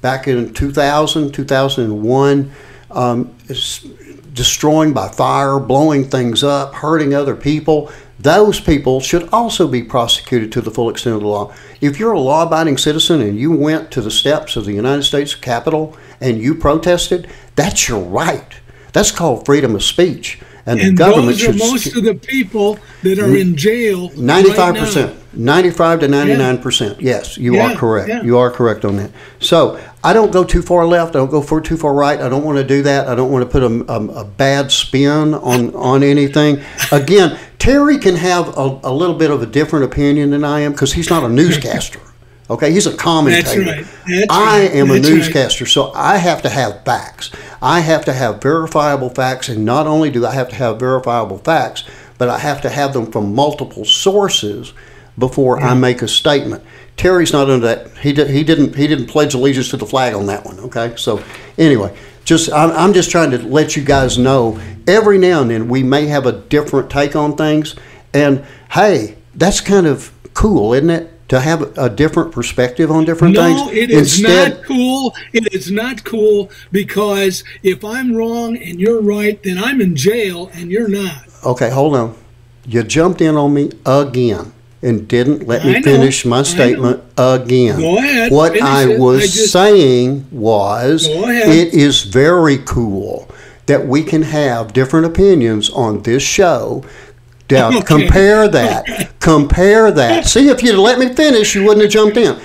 back 0.00 0.26
in 0.26 0.52
2000, 0.54 1.32
2001. 1.32 2.52
um, 2.90 3.34
destroying 4.34 4.92
by 4.92 5.08
fire, 5.08 5.58
blowing 5.60 6.04
things 6.08 6.42
up, 6.42 6.74
hurting 6.74 7.14
other 7.14 7.36
people, 7.36 7.90
those 8.18 8.60
people 8.60 9.00
should 9.00 9.28
also 9.30 9.66
be 9.66 9.82
prosecuted 9.82 10.52
to 10.52 10.60
the 10.60 10.70
full 10.70 10.88
extent 10.88 11.16
of 11.16 11.22
the 11.22 11.28
law. 11.28 11.52
If 11.80 11.98
you're 11.98 12.12
a 12.12 12.20
law 12.20 12.46
abiding 12.46 12.78
citizen 12.78 13.20
and 13.20 13.38
you 13.38 13.52
went 13.52 13.90
to 13.90 14.00
the 14.00 14.10
steps 14.10 14.56
of 14.56 14.64
the 14.64 14.72
United 14.72 15.02
States 15.02 15.34
Capitol 15.34 15.96
and 16.20 16.38
you 16.38 16.54
protested, 16.54 17.28
that's 17.56 17.88
your 17.88 18.00
right. 18.00 18.60
That's 18.92 19.10
called 19.10 19.44
freedom 19.44 19.74
of 19.74 19.82
speech. 19.82 20.40
And, 20.66 20.80
and 20.80 20.90
the 20.90 20.94
government 20.94 21.38
those 21.38 21.42
are 21.48 21.52
should, 21.52 21.58
most 21.58 21.96
of 21.96 22.04
the 22.04 22.14
people 22.14 22.78
that 23.02 23.18
are 23.18 23.36
in 23.36 23.56
jail. 23.56 24.10
Ninety-five 24.16 24.76
percent, 24.76 25.18
ninety-five 25.36 26.00
to 26.00 26.08
ninety-nine 26.08 26.58
percent. 26.58 27.00
Yes, 27.00 27.36
you 27.36 27.56
yeah, 27.56 27.72
are 27.72 27.76
correct. 27.76 28.08
Yeah. 28.08 28.22
You 28.22 28.38
are 28.38 28.50
correct 28.50 28.84
on 28.84 28.96
that. 28.96 29.10
So 29.40 29.80
I 30.02 30.12
don't 30.12 30.32
go 30.32 30.44
too 30.44 30.62
far 30.62 30.86
left. 30.86 31.16
I 31.16 31.18
don't 31.18 31.30
go 31.30 31.42
for 31.42 31.60
too 31.60 31.76
far 31.76 31.94
right. 31.94 32.20
I 32.20 32.28
don't 32.28 32.44
want 32.44 32.58
to 32.58 32.64
do 32.64 32.82
that. 32.82 33.08
I 33.08 33.14
don't 33.14 33.30
want 33.30 33.44
to 33.44 33.50
put 33.50 33.62
a, 33.62 33.92
a, 33.92 34.22
a 34.22 34.24
bad 34.24 34.70
spin 34.70 35.34
on 35.34 35.74
on 35.74 36.02
anything. 36.02 36.62
Again, 36.92 37.38
Terry 37.58 37.98
can 37.98 38.16
have 38.16 38.56
a, 38.56 38.80
a 38.84 38.92
little 38.92 39.16
bit 39.16 39.30
of 39.30 39.42
a 39.42 39.46
different 39.46 39.84
opinion 39.84 40.30
than 40.30 40.44
I 40.44 40.60
am 40.60 40.72
because 40.72 40.92
he's 40.92 41.10
not 41.10 41.24
a 41.24 41.28
newscaster. 41.28 42.00
Okay, 42.50 42.72
he's 42.72 42.86
a 42.86 42.94
commentator. 42.94 43.64
That's 43.64 43.88
right. 43.88 44.04
That's 44.06 44.26
I 44.30 44.58
am 44.60 44.88
That's 44.88 45.08
a 45.08 45.10
newscaster, 45.10 45.64
right. 45.64 45.70
so 45.70 45.92
I 45.94 46.18
have 46.18 46.42
to 46.42 46.50
have 46.50 46.84
facts. 46.84 47.30
I 47.62 47.80
have 47.80 48.04
to 48.04 48.12
have 48.12 48.42
verifiable 48.42 49.08
facts, 49.08 49.48
and 49.48 49.64
not 49.64 49.86
only 49.86 50.10
do 50.10 50.26
I 50.26 50.34
have 50.34 50.50
to 50.50 50.54
have 50.56 50.78
verifiable 50.78 51.38
facts, 51.38 51.84
but 52.18 52.28
I 52.28 52.38
have 52.38 52.60
to 52.60 52.68
have 52.68 52.92
them 52.92 53.10
from 53.10 53.34
multiple 53.34 53.86
sources 53.86 54.74
before. 55.18 55.60
I 55.60 55.74
make 55.74 56.02
a 56.02 56.08
statement. 56.08 56.64
Terry's 56.96 57.32
not 57.32 57.50
under 57.50 57.66
that. 57.66 57.96
He, 57.98 58.12
did, 58.12 58.30
he 58.30 58.44
didn't. 58.44 58.74
He 58.76 58.86
didn't 58.86 59.06
pledge 59.06 59.34
allegiance 59.34 59.70
to 59.70 59.76
the 59.76 59.86
flag 59.86 60.14
on 60.14 60.26
that 60.26 60.44
one. 60.44 60.58
Okay, 60.60 60.94
so 60.96 61.22
anyway, 61.58 61.96
just 62.24 62.52
I'm, 62.52 62.70
I'm 62.70 62.92
just 62.92 63.10
trying 63.10 63.30
to 63.32 63.38
let 63.38 63.76
you 63.76 63.84
guys 63.84 64.18
know. 64.18 64.60
Every 64.86 65.16
now 65.18 65.40
and 65.40 65.50
then 65.50 65.68
we 65.68 65.82
may 65.82 66.06
have 66.06 66.26
a 66.26 66.32
different 66.32 66.90
take 66.90 67.16
on 67.16 67.36
things, 67.36 67.74
and 68.12 68.44
hey, 68.70 69.16
that's 69.34 69.60
kind 69.60 69.86
of 69.86 70.12
cool, 70.34 70.74
isn't 70.74 70.90
it? 70.90 71.10
to 71.26 71.40
have 71.40 71.76
a 71.78 71.88
different 71.88 72.32
perspective 72.32 72.90
on 72.90 73.06
different 73.06 73.34
no, 73.34 73.42
things? 73.42 73.60
No, 73.60 73.72
it 73.72 73.90
is 73.90 74.18
Instead, 74.18 74.56
not 74.58 74.64
cool. 74.64 75.14
It 75.32 75.54
is 75.54 75.70
not 75.70 76.04
cool 76.04 76.50
because 76.70 77.42
if 77.62 77.82
I'm 77.82 78.14
wrong 78.14 78.58
and 78.58 78.78
you're 78.78 79.00
right, 79.00 79.42
then 79.42 79.56
I'm 79.56 79.80
in 79.80 79.96
jail 79.96 80.50
and 80.52 80.70
you're 80.70 80.86
not. 80.86 81.24
Okay, 81.44 81.70
hold 81.70 81.96
on. 81.96 82.14
You 82.66 82.82
jumped 82.82 83.22
in 83.22 83.36
on 83.36 83.54
me 83.54 83.70
again 83.86 84.53
and 84.84 85.08
didn't 85.08 85.46
let 85.46 85.64
me 85.64 85.82
finish 85.82 86.24
my 86.24 86.42
statement 86.42 87.02
again. 87.16 87.80
What 88.30 88.60
I 88.60 88.92
it. 88.92 89.00
was 89.00 89.22
I 89.22 89.26
just, 89.26 89.52
saying 89.52 90.26
was 90.30 91.06
it 91.08 91.74
is 91.74 92.02
very 92.02 92.58
cool 92.58 93.28
that 93.66 93.86
we 93.86 94.02
can 94.02 94.22
have 94.22 94.72
different 94.72 95.06
opinions 95.06 95.70
on 95.70 96.02
this 96.02 96.22
show 96.22 96.84
now 97.50 97.68
okay. 97.68 97.82
compare 97.82 98.48
that. 98.48 99.10
Compare 99.20 99.90
that. 99.92 100.26
See, 100.26 100.48
if 100.48 100.62
you'd 100.62 100.78
let 100.78 100.98
me 100.98 101.12
finish, 101.14 101.54
you 101.54 101.64
wouldn't 101.64 101.82
have 101.82 101.90
jumped 101.90 102.16
in. 102.16 102.38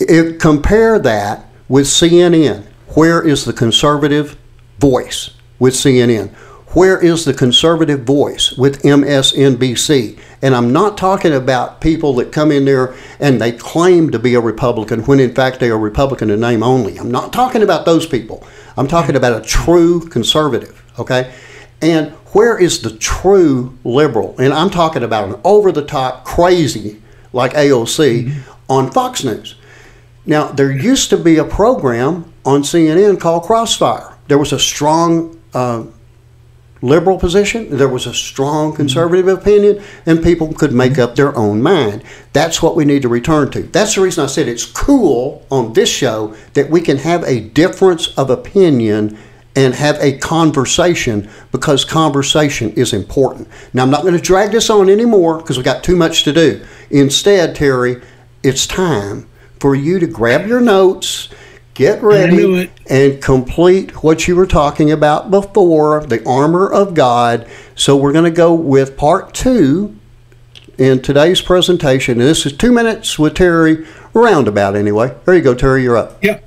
If, 0.00 0.40
compare 0.40 0.98
that 0.98 1.46
with 1.68 1.86
CNN. 1.86 2.64
Where 2.94 3.26
is 3.26 3.44
the 3.44 3.52
conservative 3.52 4.36
voice 4.78 5.30
with 5.60 5.74
CNN? 5.74 6.34
Where 6.72 7.00
is 7.00 7.24
the 7.24 7.34
conservative 7.34 8.04
voice 8.04 8.52
with 8.52 8.82
MSNBC? 8.82 10.16
And 10.40 10.54
I'm 10.54 10.72
not 10.72 10.96
talking 10.96 11.32
about 11.32 11.80
people 11.80 12.14
that 12.14 12.30
come 12.30 12.52
in 12.52 12.64
there 12.64 12.94
and 13.18 13.40
they 13.40 13.50
claim 13.50 14.10
to 14.10 14.20
be 14.20 14.34
a 14.34 14.40
Republican 14.40 15.00
when 15.00 15.18
in 15.18 15.34
fact 15.34 15.58
they 15.58 15.68
are 15.70 15.78
Republican 15.78 16.30
in 16.30 16.38
name 16.38 16.62
only. 16.62 16.96
I'm 16.96 17.10
not 17.10 17.32
talking 17.32 17.64
about 17.64 17.86
those 17.86 18.06
people. 18.06 18.46
I'm 18.76 18.86
talking 18.86 19.16
about 19.16 19.42
a 19.42 19.44
true 19.44 20.00
conservative, 20.08 20.80
okay? 20.96 21.34
And 21.82 22.12
where 22.32 22.56
is 22.56 22.82
the 22.82 22.96
true 22.96 23.76
liberal? 23.82 24.36
And 24.38 24.52
I'm 24.54 24.70
talking 24.70 25.02
about 25.02 25.28
an 25.28 25.40
over 25.42 25.72
the 25.72 25.84
top 25.84 26.24
crazy 26.24 27.02
like 27.32 27.52
AOC 27.54 28.26
mm-hmm. 28.26 28.72
on 28.72 28.92
Fox 28.92 29.24
News. 29.24 29.56
Now, 30.24 30.52
there 30.52 30.70
used 30.70 31.10
to 31.10 31.16
be 31.16 31.38
a 31.38 31.44
program 31.44 32.32
on 32.44 32.62
CNN 32.62 33.18
called 33.18 33.42
Crossfire. 33.42 34.16
There 34.28 34.38
was 34.38 34.52
a 34.52 34.58
strong 34.58 35.40
uh, 35.52 35.86
liberal 36.82 37.18
position, 37.18 37.76
there 37.76 37.88
was 37.88 38.06
a 38.06 38.14
strong 38.14 38.74
conservative 38.74 39.26
mm-hmm. 39.26 39.40
opinion, 39.40 39.82
and 40.06 40.22
people 40.22 40.52
could 40.52 40.72
make 40.72 40.98
up 40.98 41.14
their 41.14 41.36
own 41.36 41.62
mind. 41.62 42.02
That's 42.32 42.62
what 42.62 42.76
we 42.76 42.84
need 42.84 43.02
to 43.02 43.08
return 43.08 43.50
to. 43.52 43.62
That's 43.62 43.94
the 43.94 44.02
reason 44.02 44.24
I 44.24 44.28
said 44.28 44.48
it's 44.48 44.64
cool 44.64 45.46
on 45.50 45.72
this 45.72 45.90
show 45.90 46.34
that 46.54 46.70
we 46.70 46.80
can 46.80 46.98
have 46.98 47.22
a 47.24 47.40
difference 47.40 48.16
of 48.16 48.30
opinion 48.30 49.18
and 49.56 49.74
have 49.74 49.96
a 50.00 50.16
conversation 50.18 51.28
because 51.50 51.84
conversation 51.84 52.70
is 52.72 52.92
important. 52.92 53.48
Now, 53.74 53.82
I'm 53.82 53.90
not 53.90 54.02
going 54.02 54.14
to 54.14 54.20
drag 54.20 54.52
this 54.52 54.70
on 54.70 54.88
anymore 54.88 55.38
because 55.38 55.56
we've 55.56 55.64
got 55.64 55.82
too 55.82 55.96
much 55.96 56.22
to 56.24 56.32
do. 56.32 56.64
Instead, 56.90 57.56
Terry, 57.56 58.00
it's 58.42 58.66
time 58.66 59.28
for 59.58 59.74
you 59.74 59.98
to 59.98 60.06
grab 60.06 60.46
your 60.46 60.60
notes, 60.60 61.28
get 61.74 62.02
ready, 62.02 62.70
and 62.88 63.22
complete 63.22 64.02
what 64.02 64.28
you 64.28 64.36
were 64.36 64.46
talking 64.46 64.90
about 64.90 65.30
before 65.30 66.04
the 66.04 66.24
armor 66.26 66.70
of 66.70 66.94
God. 66.94 67.48
So, 67.74 67.96
we're 67.96 68.12
going 68.12 68.24
to 68.24 68.30
go 68.30 68.54
with 68.54 68.96
part 68.96 69.34
two 69.34 69.96
in 70.80 71.02
today's 71.02 71.42
presentation. 71.42 72.20
And 72.20 72.28
this 72.28 72.46
is 72.46 72.54
two 72.54 72.72
minutes 72.72 73.18
with 73.18 73.34
Terry, 73.34 73.86
roundabout 74.14 74.74
anyway. 74.74 75.14
There 75.26 75.34
you 75.34 75.42
go, 75.42 75.54
Terry, 75.54 75.82
you're 75.82 75.96
up. 75.96 76.22
Yep. 76.24 76.42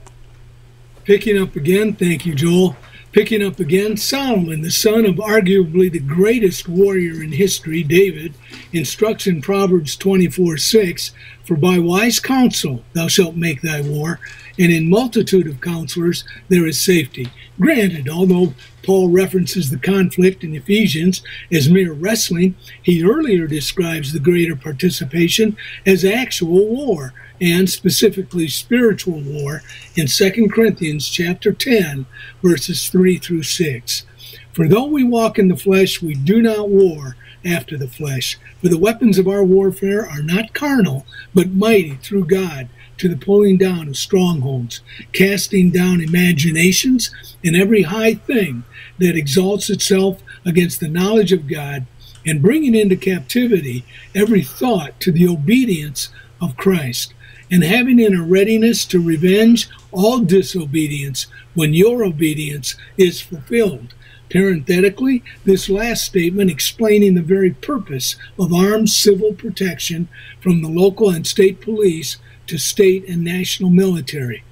Picking 1.03 1.39
up 1.39 1.55
again. 1.55 1.93
Thank 1.93 2.25
you, 2.25 2.33
Joel. 2.33 2.75
Picking 3.11 3.45
up 3.45 3.59
again, 3.59 3.95
Solomon, 3.95 4.63
the 4.63 4.71
son 4.71 5.05
of 5.05 5.17
arguably 5.17 5.91
the 5.91 5.99
greatest 5.99 6.67
warrior 6.67 7.21
in 7.21 7.31
history, 7.33 7.83
David, 7.83 8.33
instructs 8.71 9.27
in 9.27 9.39
Proverbs 9.39 9.95
24 9.95 10.57
6 10.57 11.11
For 11.43 11.55
by 11.55 11.77
wise 11.77 12.19
counsel 12.19 12.81
thou 12.93 13.07
shalt 13.07 13.35
make 13.35 13.61
thy 13.61 13.81
war, 13.81 14.19
and 14.59 14.71
in 14.71 14.89
multitude 14.89 15.47
of 15.47 15.61
counselors 15.61 16.23
there 16.49 16.67
is 16.67 16.79
safety. 16.79 17.29
Granted, 17.59 18.09
although 18.09 18.53
Paul 18.83 19.09
references 19.09 19.69
the 19.69 19.77
conflict 19.77 20.43
in 20.43 20.55
Ephesians 20.55 21.23
as 21.51 21.69
mere 21.69 21.93
wrestling, 21.93 22.55
he 22.81 23.03
earlier 23.03 23.47
describes 23.47 24.11
the 24.11 24.19
greater 24.19 24.55
participation 24.55 25.55
as 25.85 26.03
actual 26.03 26.67
war 26.67 27.13
and 27.39 27.69
specifically 27.69 28.47
spiritual 28.47 29.21
war 29.21 29.61
in 29.95 30.07
2 30.07 30.49
Corinthians 30.49 31.09
chapter 31.09 31.51
10 31.51 32.05
verses 32.41 32.89
3 32.89 33.17
through 33.17 33.43
6. 33.43 34.05
For 34.51 34.67
though 34.67 34.85
we 34.85 35.03
walk 35.03 35.39
in 35.39 35.47
the 35.47 35.57
flesh, 35.57 36.01
we 36.01 36.13
do 36.13 36.41
not 36.41 36.69
war 36.69 37.15
after 37.45 37.77
the 37.77 37.87
flesh. 37.87 38.37
For 38.61 38.69
the 38.69 38.77
weapons 38.77 39.17
of 39.17 39.27
our 39.27 39.43
warfare 39.43 40.07
are 40.07 40.21
not 40.21 40.53
carnal, 40.53 41.05
but 41.33 41.51
mighty 41.51 41.95
through 41.95 42.25
God 42.25 42.69
to 42.97 43.09
the 43.09 43.17
pulling 43.17 43.57
down 43.57 43.87
of 43.87 43.97
strongholds, 43.97 44.81
casting 45.11 45.71
down 45.71 46.01
imaginations 46.01 47.13
and 47.43 47.55
every 47.55 47.83
high 47.83 48.13
thing 48.13 48.63
that 48.99 49.15
exalts 49.15 49.69
itself 49.69 50.21
against 50.45 50.79
the 50.79 50.87
knowledge 50.87 51.31
of 51.31 51.47
God, 51.47 51.85
and 52.25 52.41
bringing 52.41 52.75
into 52.75 52.95
captivity 52.95 53.83
every 54.15 54.41
thought 54.41 54.99
to 55.01 55.11
the 55.11 55.27
obedience 55.27 56.09
of 56.41 56.57
Christ 56.57 57.13
and 57.53 57.63
having 57.63 57.99
in 57.99 58.15
a 58.15 58.23
readiness 58.23 58.83
to 58.85 58.99
revenge 58.99 59.69
all 59.91 60.19
disobedience 60.19 61.27
when 61.53 61.73
your 61.73 62.03
obedience 62.03 62.75
is 62.97 63.21
fulfilled. 63.21 63.93
Parenthetically, 64.31 65.23
this 65.45 65.69
last 65.69 66.03
statement 66.03 66.49
explaining 66.49 67.13
the 67.13 67.21
very 67.21 67.51
purpose 67.51 68.15
of 68.39 68.51
armed 68.51 68.89
civil 68.89 69.33
protection 69.33 70.07
from 70.41 70.63
the 70.63 70.69
local 70.69 71.11
and 71.11 71.27
state 71.27 71.61
police 71.61 72.17
to 72.47 72.57
state 72.57 73.07
and 73.07 73.23
national 73.23 73.69
military. 73.69 74.43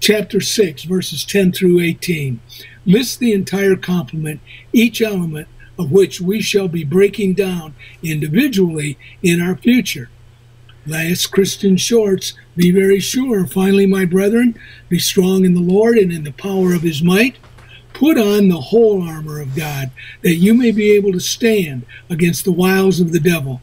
Chapter 0.00 0.40
6, 0.40 0.84
verses 0.84 1.24
10 1.24 1.52
through 1.52 1.80
18 1.80 2.40
lists 2.86 3.16
the 3.16 3.32
entire 3.32 3.76
complement, 3.76 4.40
each 4.72 5.00
element 5.00 5.48
of 5.78 5.90
which 5.90 6.20
we 6.20 6.40
shall 6.40 6.68
be 6.68 6.84
breaking 6.84 7.34
down 7.34 7.74
individually 8.02 8.98
in 9.22 9.40
our 9.40 9.56
future. 9.56 10.10
Last 10.86 11.28
Christian 11.28 11.76
shorts, 11.78 12.34
be 12.56 12.70
very 12.70 13.00
sure, 13.00 13.46
finally, 13.46 13.86
my 13.86 14.04
brethren, 14.04 14.58
be 14.88 14.98
strong 14.98 15.44
in 15.44 15.54
the 15.54 15.60
Lord 15.60 15.96
and 15.96 16.12
in 16.12 16.24
the 16.24 16.32
power 16.32 16.74
of 16.74 16.82
his 16.82 17.02
might. 17.02 17.36
Put 17.94 18.18
on 18.18 18.48
the 18.48 18.60
whole 18.60 19.02
armor 19.02 19.40
of 19.40 19.56
God, 19.56 19.90
that 20.22 20.34
you 20.34 20.52
may 20.52 20.72
be 20.72 20.90
able 20.90 21.12
to 21.12 21.20
stand 21.20 21.86
against 22.10 22.44
the 22.44 22.52
wiles 22.52 23.00
of 23.00 23.12
the 23.12 23.20
devil. 23.20 23.62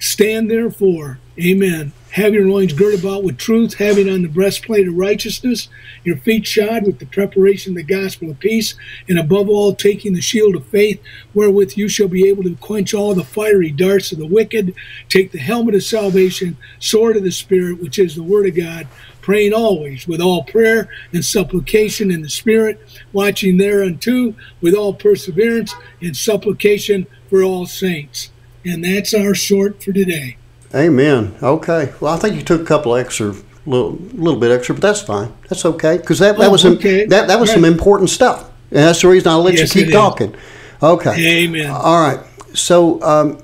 Stand 0.00 0.50
therefore, 0.50 1.18
amen. 1.38 1.92
Have 2.12 2.32
your 2.32 2.48
loins 2.48 2.72
girt 2.72 2.98
about 2.98 3.22
with 3.22 3.36
truth, 3.36 3.74
having 3.74 4.08
on 4.08 4.22
the 4.22 4.28
breastplate 4.28 4.88
of 4.88 4.94
righteousness, 4.94 5.68
your 6.04 6.16
feet 6.16 6.46
shod 6.46 6.86
with 6.86 7.00
the 7.00 7.06
preparation 7.06 7.72
of 7.72 7.76
the 7.76 7.82
gospel 7.82 8.30
of 8.30 8.40
peace, 8.40 8.74
and 9.10 9.18
above 9.18 9.50
all, 9.50 9.74
taking 9.74 10.14
the 10.14 10.22
shield 10.22 10.56
of 10.56 10.66
faith, 10.66 11.02
wherewith 11.34 11.74
you 11.76 11.86
shall 11.86 12.08
be 12.08 12.26
able 12.26 12.42
to 12.44 12.56
quench 12.56 12.94
all 12.94 13.14
the 13.14 13.22
fiery 13.22 13.70
darts 13.70 14.10
of 14.10 14.18
the 14.18 14.26
wicked. 14.26 14.74
Take 15.10 15.32
the 15.32 15.38
helmet 15.38 15.74
of 15.74 15.84
salvation, 15.84 16.56
sword 16.78 17.18
of 17.18 17.22
the 17.22 17.30
Spirit, 17.30 17.82
which 17.82 17.98
is 17.98 18.16
the 18.16 18.22
word 18.22 18.46
of 18.46 18.56
God, 18.56 18.88
praying 19.20 19.52
always 19.52 20.08
with 20.08 20.22
all 20.22 20.44
prayer 20.44 20.88
and 21.12 21.22
supplication 21.22 22.10
in 22.10 22.22
the 22.22 22.30
Spirit, 22.30 22.80
watching 23.12 23.58
thereunto 23.58 24.34
with 24.62 24.74
all 24.74 24.94
perseverance 24.94 25.74
and 26.00 26.16
supplication 26.16 27.06
for 27.28 27.42
all 27.42 27.66
saints. 27.66 28.29
And 28.64 28.84
that's 28.84 29.14
our 29.14 29.34
short 29.34 29.82
for 29.82 29.92
today. 29.92 30.36
Amen. 30.74 31.34
Okay. 31.42 31.92
Well, 32.00 32.14
I 32.14 32.18
think 32.18 32.36
you 32.36 32.42
took 32.42 32.60
a 32.60 32.64
couple 32.64 32.94
extra, 32.94 33.34
little 33.66 33.92
little 34.14 34.38
bit 34.38 34.50
extra, 34.52 34.74
but 34.74 34.82
that's 34.82 35.02
fine. 35.02 35.32
That's 35.48 35.64
okay 35.64 35.96
because 35.98 36.18
that, 36.20 36.36
that 36.38 36.46
Oh, 36.48 36.50
was 36.52 36.62
some, 36.62 36.74
okay. 36.74 37.06
that 37.06 37.28
that 37.28 37.40
was 37.40 37.48
Right. 37.48 37.54
some 37.56 37.64
important 37.64 38.10
stuff, 38.10 38.50
and 38.70 38.78
that's 38.80 39.02
the 39.02 39.08
reason 39.08 39.32
I 39.32 39.36
let 39.36 39.54
Yes, 39.54 39.74
you 39.74 39.80
keep 39.82 39.88
is. 39.88 39.94
talking. 39.94 40.34
Okay. 40.82 41.44
Amen. 41.44 41.70
All 41.70 42.00
right. 42.00 42.20
So 42.54 43.02
um, 43.02 43.38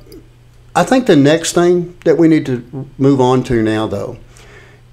I 0.74 0.84
think 0.84 1.06
the 1.06 1.16
next 1.16 1.52
thing 1.52 1.96
that 2.04 2.16
we 2.18 2.28
need 2.28 2.46
to 2.46 2.88
move 2.98 3.20
on 3.20 3.42
to 3.44 3.62
now, 3.62 3.86
though, 3.86 4.18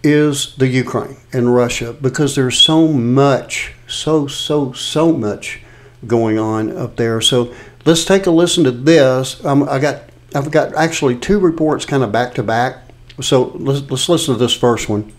is 0.04 0.56
the 0.58 0.68
Ukraine 0.68 1.18
and 1.32 1.54
Russia 1.54 1.94
because 1.94 2.36
there's 2.36 2.58
so 2.58 2.88
much, 2.88 3.74
so 3.88 4.28
so 4.28 4.72
so 4.74 5.12
much 5.12 5.60
going 6.08 6.40
on 6.40 6.76
up 6.76 6.96
there. 6.96 7.22
So 7.22 7.54
let's 7.86 8.06
take 8.06 8.26
a 8.26 8.32
listen 8.32 8.64
to 8.64 8.72
this. 8.72 9.44
Um, 9.46 9.64
I 9.70 9.78
got 9.80 10.02
I've 10.36 10.52
got 10.52 10.74
actually 10.76 11.18
two 11.18 11.40
reports 11.40 11.86
kind 11.86 12.04
of 12.04 12.12
back 12.12 12.34
to 12.36 12.44
back. 12.44 12.84
So 13.22 13.52
let's 13.56 13.90
let's 13.90 14.10
listen 14.10 14.34
to 14.34 14.40
this 14.40 14.54
first 14.54 14.90
one. 14.90 15.12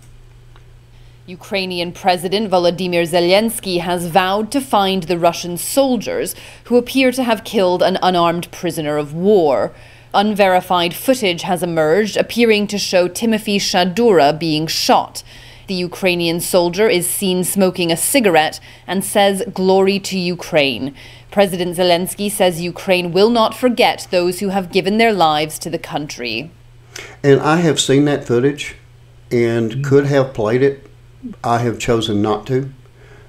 Ukrainian 1.26 1.92
President 1.92 2.50
Volodymyr 2.50 3.08
Zelensky 3.08 3.80
has 3.80 4.08
vowed 4.08 4.50
to 4.52 4.60
find 4.60 5.04
the 5.04 5.18
Russian 5.18 5.56
soldiers 5.56 6.34
who 6.64 6.76
appear 6.76 7.12
to 7.12 7.22
have 7.22 7.44
killed 7.44 7.82
an 7.82 7.96
unarmed 8.02 8.50
prisoner 8.50 8.98
of 8.98 9.14
war. 9.14 9.72
Unverified 10.12 10.94
footage 10.94 11.42
has 11.42 11.62
emerged 11.62 12.18
appearing 12.18 12.66
to 12.66 12.78
show 12.78 13.08
Timothy 13.08 13.58
Shadura 13.58 14.38
being 14.38 14.66
shot. 14.66 15.22
The 15.66 15.74
Ukrainian 15.74 16.40
soldier 16.40 16.88
is 16.90 17.08
seen 17.08 17.42
smoking 17.42 17.90
a 17.90 17.96
cigarette 17.96 18.60
and 18.86 19.02
says, 19.02 19.42
Glory 19.54 19.98
to 20.00 20.18
Ukraine. 20.18 20.94
President 21.34 21.76
Zelensky 21.76 22.30
says 22.30 22.60
Ukraine 22.60 23.10
will 23.10 23.28
not 23.28 23.56
forget 23.56 24.06
those 24.12 24.38
who 24.38 24.50
have 24.50 24.70
given 24.70 24.98
their 24.98 25.12
lives 25.12 25.58
to 25.58 25.68
the 25.68 25.80
country. 25.80 26.52
And 27.24 27.40
I 27.40 27.56
have 27.56 27.80
seen 27.80 28.04
that 28.04 28.24
footage 28.24 28.76
and 29.32 29.72
mm-hmm. 29.72 29.82
could 29.82 30.06
have 30.06 30.32
played 30.32 30.62
it. 30.62 30.88
I 31.42 31.58
have 31.58 31.80
chosen 31.80 32.22
not 32.22 32.46
to. 32.46 32.70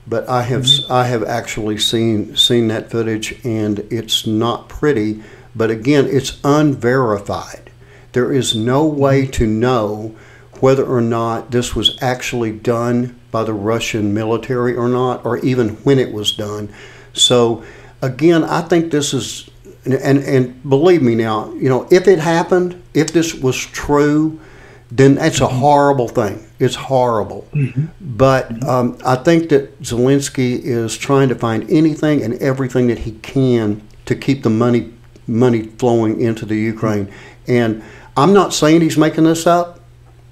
But 0.05 0.29
I 0.29 0.43
have 0.43 0.65
mm-hmm. 0.65 0.93
I 0.93 1.05
have 1.05 1.23
actually 1.23 1.79
seen 1.79 2.35
seen 2.37 2.67
that 2.67 2.91
footage 2.91 3.43
and 3.43 3.79
it's 3.89 4.27
not 4.27 4.69
pretty, 4.69 5.23
but 5.55 5.71
again, 5.71 6.05
it's 6.07 6.39
unverified. 6.43 7.71
There 8.11 8.31
is 8.31 8.55
no 8.55 8.87
mm-hmm. 8.87 8.99
way 8.99 9.25
to 9.25 9.47
know 9.47 10.15
whether 10.59 10.85
or 10.85 11.01
not 11.01 11.49
this 11.49 11.75
was 11.75 11.97
actually 12.03 12.51
done 12.51 13.19
by 13.31 13.43
the 13.43 13.53
Russian 13.55 14.13
military 14.13 14.75
or 14.75 14.89
not 14.89 15.25
or 15.25 15.39
even 15.39 15.69
when 15.77 15.97
it 15.97 16.13
was 16.13 16.31
done. 16.33 16.71
So 17.13 17.63
again, 18.01 18.43
I 18.43 18.61
think 18.61 18.91
this 18.91 19.13
is 19.13 19.49
and, 19.85 20.17
and 20.19 20.69
believe 20.69 21.01
me 21.01 21.15
now, 21.15 21.53
you 21.53 21.69
know, 21.69 21.87
if 21.91 22.07
it 22.07 22.19
happened, 22.19 22.81
if 22.93 23.13
this 23.13 23.35
was 23.35 23.55
true, 23.55 24.39
then 24.91 25.15
that's 25.15 25.41
a 25.41 25.47
horrible 25.47 26.07
thing. 26.07 26.45
It's 26.59 26.75
horrible. 26.75 27.47
But 28.01 28.63
um, 28.63 28.97
I 29.05 29.15
think 29.15 29.49
that 29.49 29.81
Zelensky 29.81 30.59
is 30.63 30.97
trying 30.97 31.29
to 31.29 31.35
find 31.35 31.69
anything 31.69 32.23
and 32.23 32.35
everything 32.35 32.87
that 32.87 32.99
he 32.99 33.13
can 33.13 33.81
to 34.05 34.15
keep 34.15 34.43
the 34.43 34.49
money 34.49 34.91
money 35.27 35.63
flowing 35.63 36.21
into 36.21 36.45
the 36.45 36.55
Ukraine. 36.55 37.11
And 37.47 37.83
I'm 38.15 38.31
not 38.31 38.53
saying 38.53 38.81
he's 38.81 38.97
making 38.97 39.23
this 39.23 39.47
up, 39.47 39.79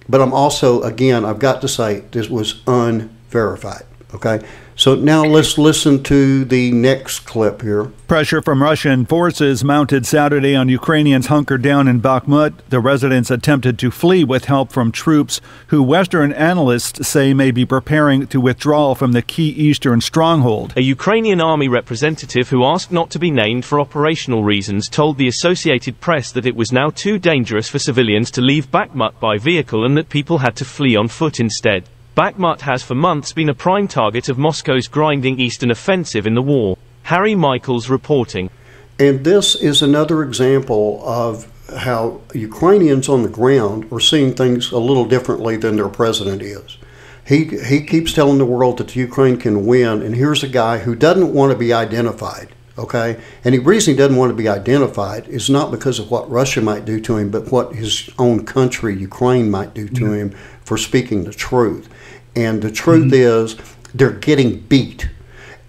but 0.08 0.22
I'm 0.22 0.34
also 0.34 0.82
again 0.84 1.26
I've 1.26 1.40
got 1.40 1.62
to 1.62 1.68
say 1.68 2.02
this 2.12 2.30
was 2.30 2.62
unverified. 2.68 3.86
Okay, 4.14 4.46
so 4.76 4.94
now 4.94 5.24
let's 5.24 5.58
listen 5.58 6.04
to 6.04 6.46
the 6.46 6.72
next 6.72 7.22
clip 7.22 7.64
here. 7.64 7.86
Pressure 8.08 8.44
from 8.44 8.62
Russian 8.62 9.08
forces 9.08 9.64
mounted 9.64 10.06
Saturday 10.06 10.56
on 10.56 10.70
Ukrainians 10.70 11.28
hunkered 11.28 11.64
down 11.64 11.88
in 11.88 12.00
Bakhmut. 12.00 12.54
The 12.70 12.80
residents 12.80 13.32
attempted 13.32 13.80
to 13.80 13.90
flee 13.90 14.24
with 14.24 14.46
help 14.46 14.72
from 14.72 14.92
troops 14.92 15.42
who 15.68 15.82
Western 15.82 16.32
analysts 16.32 17.08
say 17.08 17.34
may 17.34 17.50
be 17.50 17.66
preparing 17.66 18.28
to 18.28 18.40
withdraw 18.40 18.94
from 18.94 19.14
the 19.14 19.24
key 19.24 19.50
eastern 19.50 20.00
stronghold. 20.00 20.74
A 20.76 20.82
Ukrainian 20.82 21.42
army 21.42 21.68
representative 21.68 22.50
who 22.50 22.64
asked 22.64 22.92
not 22.92 23.10
to 23.12 23.20
be 23.20 23.32
named 23.32 23.66
for 23.66 23.80
operational 23.80 24.44
reasons 24.44 24.90
told 24.90 25.18
the 25.18 25.28
Associated 25.28 26.00
Press 26.00 26.32
that 26.34 26.46
it 26.46 26.56
was 26.56 26.72
now 26.72 26.92
too 26.92 27.18
dangerous 27.18 27.68
for 27.68 27.80
civilians 27.80 28.30
to 28.32 28.42
leave 28.42 28.70
Bakhmut 28.70 29.20
by 29.20 29.40
vehicle 29.40 29.84
and 29.84 29.98
that 29.98 30.10
people 30.10 30.38
had 30.38 30.56
to 30.58 30.66
flee 30.66 30.96
on 30.96 31.08
foot 31.08 31.40
instead. 31.40 31.90
Bakhmut 32.16 32.62
has 32.62 32.84
for 32.84 32.94
months 32.94 33.34
been 33.34 33.50
a 33.50 33.56
prime 33.56 33.88
target 33.88 34.30
of 34.30 34.38
Moscow's 34.38 34.88
grinding 34.88 35.40
eastern 35.40 35.72
offensive 35.72 36.28
in 36.28 36.36
the 36.36 36.44
war. 36.44 36.78
Harry 37.04 37.34
Michaels 37.34 37.90
reporting. 37.90 38.52
And 39.00 39.26
this 39.26 39.56
is 39.56 39.82
another 39.82 40.22
example 40.22 41.02
of 41.04 41.52
how 41.76 42.22
Ukrainians 42.36 43.10
on 43.10 43.24
the 43.24 43.30
ground 43.30 43.92
are 43.92 44.00
seeing 44.00 44.36
things 44.36 44.72
a 44.72 44.78
little 44.78 45.06
differently 45.06 45.58
than 45.58 45.76
their 45.76 45.90
president 45.90 46.44
is. 46.44 46.78
He, 47.26 47.46
he 47.46 47.84
keeps 47.84 48.14
telling 48.14 48.38
the 48.38 48.46
world 48.46 48.78
that 48.78 48.96
Ukraine 48.96 49.38
can 49.38 49.66
win, 49.66 50.04
and 50.04 50.14
here's 50.14 50.44
a 50.44 50.48
guy 50.48 50.80
who 50.80 50.94
doesn't 50.94 51.34
want 51.34 51.52
to 51.52 51.58
be 51.58 51.74
identified. 51.74 52.50
Okay, 52.76 53.20
and 53.44 53.54
the 53.54 53.60
reason 53.60 53.94
he 53.94 53.98
doesn't 53.98 54.18
want 54.18 54.32
to 54.32 54.36
be 54.36 54.50
identified 54.50 55.28
is 55.28 55.48
not 55.48 55.70
because 55.70 56.00
of 56.00 56.10
what 56.10 56.30
Russia 56.30 56.60
might 56.60 56.86
do 56.86 57.00
to 57.02 57.18
him, 57.18 57.30
but 57.30 57.52
what 57.52 57.76
his 57.76 58.10
own 58.18 58.46
country, 58.46 58.96
Ukraine, 58.96 59.52
might 59.52 59.76
do 59.76 59.88
to 59.90 60.12
him 60.12 60.36
for 60.64 60.76
speaking 60.76 61.24
the 61.24 61.34
truth. 61.34 61.88
And 62.36 62.62
the 62.62 62.72
truth 62.72 63.14
is, 63.14 63.58
they're 63.94 64.12
getting 64.12 64.60
beat. 64.60 65.10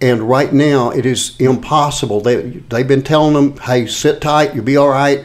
And 0.00 0.28
right 0.28 0.52
now, 0.52 0.90
it 0.90 1.06
is 1.06 1.36
impossible. 1.38 2.20
They, 2.20 2.36
they've 2.36 2.88
been 2.88 3.02
telling 3.02 3.34
them, 3.34 3.56
hey, 3.58 3.86
sit 3.86 4.20
tight, 4.20 4.54
you'll 4.54 4.64
be 4.64 4.76
all 4.76 4.88
right. 4.88 5.24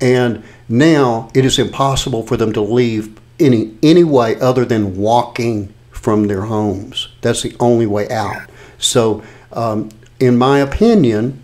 And 0.00 0.42
now 0.68 1.30
it 1.34 1.44
is 1.44 1.58
impossible 1.58 2.26
for 2.26 2.36
them 2.36 2.52
to 2.54 2.60
leave 2.60 3.18
any, 3.38 3.74
any 3.82 4.04
way 4.04 4.38
other 4.40 4.64
than 4.64 4.96
walking 4.96 5.72
from 5.90 6.26
their 6.26 6.42
homes. 6.42 7.08
That's 7.20 7.42
the 7.42 7.54
only 7.60 7.86
way 7.86 8.08
out. 8.08 8.48
So, 8.78 9.22
um, 9.52 9.90
in 10.18 10.36
my 10.36 10.58
opinion, 10.58 11.42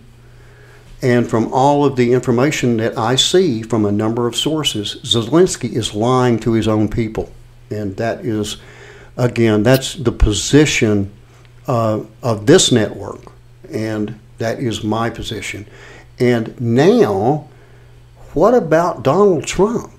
and 1.01 1.29
from 1.29 1.51
all 1.53 1.85
of 1.85 1.95
the 1.95 2.13
information 2.13 2.77
that 2.77 2.97
I 2.97 3.15
see 3.15 3.61
from 3.61 3.85
a 3.85 3.91
number 3.91 4.27
of 4.27 4.35
sources, 4.35 4.97
Zelensky 5.03 5.73
is 5.73 5.93
lying 5.93 6.39
to 6.39 6.53
his 6.53 6.67
own 6.67 6.87
people. 6.87 7.31
And 7.69 7.95
that 7.97 8.25
is, 8.25 8.57
again, 9.17 9.63
that's 9.63 9.95
the 9.95 10.11
position 10.11 11.11
uh, 11.67 12.01
of 12.23 12.45
this 12.45 12.71
network. 12.71 13.21
And 13.71 14.19
that 14.37 14.59
is 14.59 14.83
my 14.83 15.09
position. 15.09 15.67
And 16.19 16.59
now, 16.59 17.47
what 18.33 18.53
about 18.53 19.03
Donald 19.03 19.45
Trump? 19.45 19.91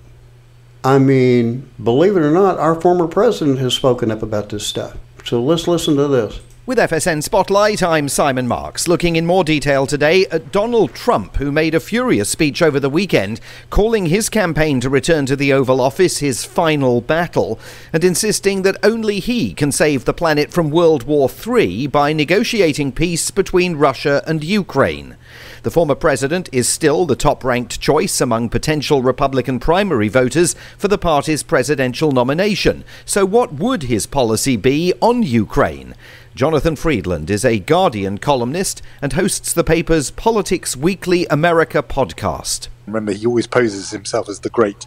I 0.85 0.99
mean, 0.99 1.69
believe 1.83 2.17
it 2.17 2.21
or 2.21 2.31
not, 2.31 2.59
our 2.59 2.81
former 2.81 3.09
president 3.09 3.59
has 3.59 3.75
spoken 3.75 4.11
up 4.11 4.23
about 4.23 4.49
this 4.49 4.67
stuff. 4.67 4.97
So 5.25 5.43
let's 5.43 5.69
listen 5.69 5.97
to 5.97 6.09
this. 6.09 6.41
With 6.69 6.77
FSN 6.77 7.23
Spotlight, 7.23 7.83
I'm 7.83 8.11
Simon 8.11 8.47
Marks, 8.47 8.87
looking 8.87 9.17
in 9.17 9.25
more 9.25 9.43
detail 9.43 9.87
today 9.87 10.27
at 10.27 10.53
Donald 10.53 10.93
Trump, 10.93 11.37
who 11.37 11.51
made 11.51 11.75
a 11.75 11.81
furious 11.81 12.29
speech 12.29 12.61
over 12.61 12.79
the 12.79 12.91
weekend, 12.91 13.41
calling 13.71 14.05
his 14.05 14.29
campaign 14.29 14.79
to 14.81 14.91
return 14.91 15.25
to 15.25 15.35
the 15.35 15.51
Oval 15.51 15.81
Office 15.81 16.19
his 16.19 16.45
final 16.45 17.01
battle, 17.01 17.59
and 17.91 18.05
insisting 18.05 18.61
that 18.65 18.77
only 18.83 19.19
he 19.19 19.55
can 19.55 19.73
save 19.73 20.05
the 20.05 20.13
planet 20.13 20.53
from 20.53 20.69
World 20.69 21.05
War 21.05 21.31
III 21.31 21.87
by 21.87 22.13
negotiating 22.13 22.93
peace 22.93 23.31
between 23.31 23.77
Russia 23.77 24.23
and 24.27 24.45
Ukraine. 24.45 25.17
The 25.63 25.71
former 25.71 25.95
president 25.95 26.51
is 26.53 26.69
still 26.69 27.07
the 27.07 27.17
top 27.17 27.45
ranked 27.45 27.81
choice 27.81 28.21
among 28.21 28.51
potential 28.51 29.01
Republican 29.01 29.59
primary 29.59 30.09
voters 30.09 30.55
for 30.77 30.89
the 30.89 30.99
party's 30.99 31.43
presidential 31.43 32.13
nomination. 32.13 32.85
So, 33.07 33.25
what 33.25 33.55
would 33.55 33.85
his 33.85 34.07
policy 34.07 34.57
be 34.57 34.93
on 35.01 35.23
Ukraine? 35.23 35.95
Jonathan 36.39 36.77
Freedland 36.77 37.31
is 37.31 37.45
a 37.45 37.59
Guardian 37.59 38.17
columnist 38.17 38.81
and 39.03 39.15
hosts 39.15 39.53
the 39.53 39.65
paper's 39.65 40.13
Politics 40.13 40.77
Weekly 40.77 41.27
America 41.27 41.83
podcast. 41.83 42.69
Remember, 42.87 43.11
he 43.11 43.27
always 43.27 43.49
poses 43.49 43.91
himself 43.91 44.29
as 44.29 44.39
the 44.39 44.49
great 44.49 44.87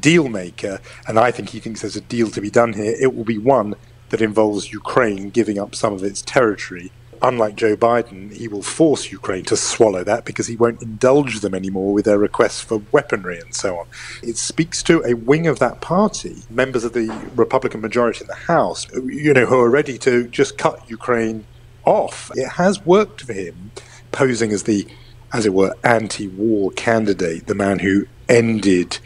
deal 0.00 0.30
maker, 0.30 0.80
and 1.06 1.18
I 1.18 1.30
think 1.30 1.50
he 1.50 1.60
thinks 1.60 1.82
there's 1.82 1.94
a 1.94 2.00
deal 2.00 2.30
to 2.30 2.40
be 2.40 2.48
done 2.48 2.72
here. 2.72 2.96
It 2.98 3.14
will 3.14 3.24
be 3.24 3.36
one 3.36 3.74
that 4.08 4.22
involves 4.22 4.72
Ukraine 4.72 5.28
giving 5.28 5.58
up 5.58 5.74
some 5.74 5.92
of 5.92 6.02
its 6.02 6.22
territory. 6.22 6.90
Unlike 7.22 7.56
Joe 7.56 7.76
Biden, 7.76 8.32
he 8.32 8.48
will 8.48 8.62
force 8.62 9.10
Ukraine 9.10 9.44
to 9.44 9.56
swallow 9.56 10.04
that 10.04 10.24
because 10.24 10.46
he 10.46 10.56
won't 10.56 10.82
indulge 10.82 11.40
them 11.40 11.54
anymore 11.54 11.92
with 11.92 12.04
their 12.04 12.18
requests 12.18 12.60
for 12.60 12.82
weaponry 12.92 13.38
and 13.38 13.54
so 13.54 13.78
on. 13.78 13.86
It 14.22 14.36
speaks 14.36 14.82
to 14.84 15.02
a 15.04 15.14
wing 15.14 15.46
of 15.46 15.58
that 15.58 15.80
party, 15.80 16.36
members 16.50 16.84
of 16.84 16.92
the 16.92 17.08
Republican 17.34 17.80
majority 17.80 18.22
in 18.22 18.26
the 18.26 18.34
House, 18.34 18.86
you 18.92 19.32
know, 19.34 19.46
who 19.46 19.58
are 19.58 19.70
ready 19.70 19.98
to 19.98 20.28
just 20.28 20.58
cut 20.58 20.88
Ukraine 20.88 21.44
off. 21.84 22.30
It 22.34 22.52
has 22.52 22.84
worked 22.84 23.22
for 23.22 23.32
him, 23.32 23.72
posing 24.12 24.52
as 24.52 24.64
the, 24.64 24.86
as 25.32 25.46
it 25.46 25.54
were, 25.54 25.74
anti-war 25.84 26.70
candidate, 26.72 27.46
the 27.46 27.54
man 27.54 27.78
who 27.78 28.06
ended 28.28 28.98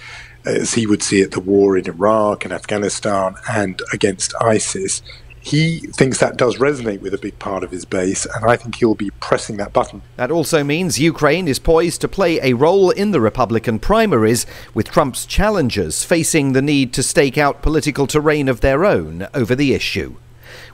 as 0.44 0.74
he 0.74 0.86
would 0.86 1.02
see 1.02 1.20
it, 1.20 1.30
the 1.30 1.40
war 1.40 1.76
in 1.76 1.86
Iraq 1.86 2.44
and 2.44 2.52
Afghanistan 2.52 3.36
and 3.48 3.80
against 3.92 4.34
ISIS 4.40 5.02
he 5.44 5.80
thinks 5.80 6.20
that 6.20 6.36
does 6.36 6.56
resonate 6.58 7.00
with 7.00 7.12
a 7.14 7.18
big 7.18 7.36
part 7.40 7.64
of 7.64 7.72
his 7.72 7.84
base, 7.84 8.26
and 8.26 8.44
I 8.44 8.56
think 8.56 8.76
he'll 8.76 8.94
be 8.94 9.10
pressing 9.10 9.56
that 9.56 9.72
button. 9.72 10.02
That 10.16 10.30
also 10.30 10.62
means 10.62 11.00
Ukraine 11.00 11.48
is 11.48 11.58
poised 11.58 12.00
to 12.02 12.08
play 12.08 12.38
a 12.40 12.54
role 12.54 12.90
in 12.90 13.10
the 13.10 13.20
Republican 13.20 13.80
primaries, 13.80 14.46
with 14.72 14.90
Trump's 14.90 15.26
challengers 15.26 16.04
facing 16.04 16.52
the 16.52 16.62
need 16.62 16.92
to 16.92 17.02
stake 17.02 17.36
out 17.36 17.60
political 17.60 18.06
terrain 18.06 18.48
of 18.48 18.60
their 18.60 18.84
own 18.84 19.26
over 19.34 19.56
the 19.56 19.74
issue. 19.74 20.14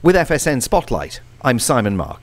With 0.03 0.15
FSN 0.15 0.63
Spotlight, 0.63 1.21
I'm 1.41 1.59
Simon 1.59 1.97
Mark. 1.97 2.21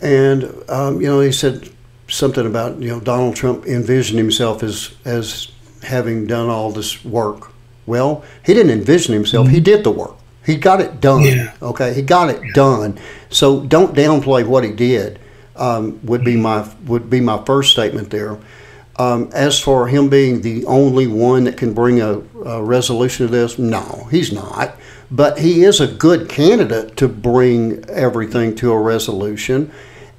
And, 0.00 0.52
um, 0.68 1.00
you 1.00 1.06
know, 1.06 1.20
he 1.20 1.30
said 1.30 1.70
something 2.08 2.44
about, 2.44 2.80
you 2.82 2.88
know, 2.88 3.00
Donald 3.00 3.36
Trump 3.36 3.66
envisioned 3.66 4.18
himself 4.18 4.64
as, 4.64 4.94
as 5.04 5.52
having 5.84 6.26
done 6.26 6.48
all 6.48 6.72
this 6.72 7.04
work. 7.04 7.52
Well, 7.86 8.24
he 8.44 8.52
didn't 8.52 8.72
envision 8.72 9.14
himself, 9.14 9.46
mm-hmm. 9.46 9.54
he 9.54 9.60
did 9.60 9.84
the 9.84 9.92
work. 9.92 10.16
He 10.44 10.56
got 10.56 10.80
it 10.80 11.00
done. 11.00 11.22
Yeah. 11.22 11.54
Okay, 11.62 11.94
he 11.94 12.02
got 12.02 12.30
it 12.30 12.42
yeah. 12.42 12.52
done. 12.54 12.98
So 13.30 13.60
don't 13.60 13.94
downplay 13.94 14.46
what 14.46 14.64
he 14.64 14.72
did. 14.72 15.18
Um, 15.56 16.04
would 16.04 16.24
be 16.24 16.36
my 16.36 16.68
would 16.86 17.08
be 17.08 17.20
my 17.20 17.42
first 17.44 17.72
statement 17.72 18.10
there. 18.10 18.38
Um, 18.96 19.30
as 19.32 19.58
for 19.58 19.88
him 19.88 20.08
being 20.08 20.42
the 20.42 20.64
only 20.66 21.08
one 21.08 21.44
that 21.44 21.56
can 21.56 21.74
bring 21.74 22.00
a, 22.00 22.20
a, 22.44 22.62
resolution 22.62 23.26
to 23.26 23.32
this, 23.32 23.58
no, 23.58 24.06
he's 24.10 24.32
not. 24.32 24.76
But 25.10 25.40
he 25.40 25.64
is 25.64 25.80
a 25.80 25.88
good 25.88 26.28
candidate 26.28 26.96
to 26.98 27.08
bring 27.08 27.84
everything 27.88 28.54
to 28.56 28.72
a 28.72 28.80
resolution. 28.80 29.72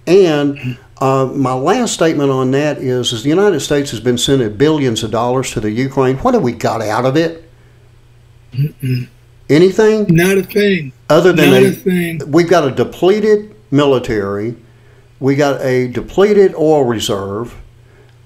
And 0.06 0.78
uh, 0.98 1.32
my 1.34 1.54
last 1.54 1.94
statement 1.94 2.32
on 2.32 2.52
that 2.52 2.80
is, 2.80 3.14
is 3.14 3.24
the 3.24 3.30
United 3.30 3.62
States 3.62 3.92
has 3.92 4.02
been 4.02 4.18
sending 4.18 4.56
billions 4.58 5.04
of 5.04 5.12
dollars 5.12 5.52
to 5.52 5.62
the 5.62 5.72
Ukraine. 5.72 6.18
What 6.18 6.34
have 6.34 6.44
we 6.44 6.52
got 6.52 6.82
out 6.82 7.06
of 7.06 7.16
it? 7.16 7.50
Mm-mm. 8.52 9.08
Anything? 9.50 10.08
Not 10.14 10.38
a 10.38 10.44
thing. 10.44 10.92
Other 11.10 11.32
than 11.32 11.52
Not 11.52 11.64
a, 11.64 11.68
a 11.68 11.72
thing. 11.72 12.32
We've 12.32 12.50
got 12.50 12.68
a 12.68 12.72
depleted 12.72 13.56
military. 13.72 14.56
We 15.20 15.36
got 15.36 15.62
a 15.62 15.88
depleted 15.88 16.56
oil 16.56 16.84
reserve, 16.84 17.56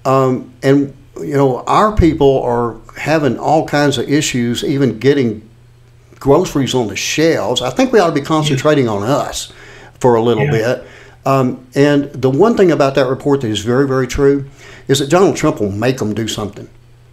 um, 0.04 0.52
and 0.62 0.96
you 1.18 1.34
know 1.34 1.62
our 1.66 1.94
people 1.94 2.42
are 2.42 2.76
having 2.96 3.38
all 3.38 3.66
kinds 3.66 3.96
of 3.96 4.08
issues, 4.08 4.64
even 4.64 4.98
getting 4.98 5.48
groceries 6.18 6.74
on 6.74 6.88
the 6.88 6.96
shelves. 6.96 7.62
I 7.62 7.70
think 7.70 7.92
we 7.92 7.98
ought 7.98 8.08
to 8.08 8.14
be 8.14 8.20
concentrating 8.20 8.88
on 8.88 9.02
us 9.02 9.52
for 10.00 10.14
a 10.14 10.22
little 10.22 10.44
yeah. 10.44 10.50
bit. 10.50 10.86
Um, 11.26 11.66
and 11.74 12.10
the 12.12 12.30
one 12.30 12.56
thing 12.56 12.70
about 12.70 12.94
that 12.94 13.06
report 13.06 13.42
that 13.42 13.48
is 13.48 13.60
very, 13.60 13.86
very 13.86 14.06
true 14.06 14.48
is 14.88 14.98
that 15.00 15.10
Donald 15.10 15.36
Trump 15.36 15.60
will 15.60 15.70
make 15.72 15.98
them 15.98 16.14
do 16.14 16.26
something. 16.26 16.68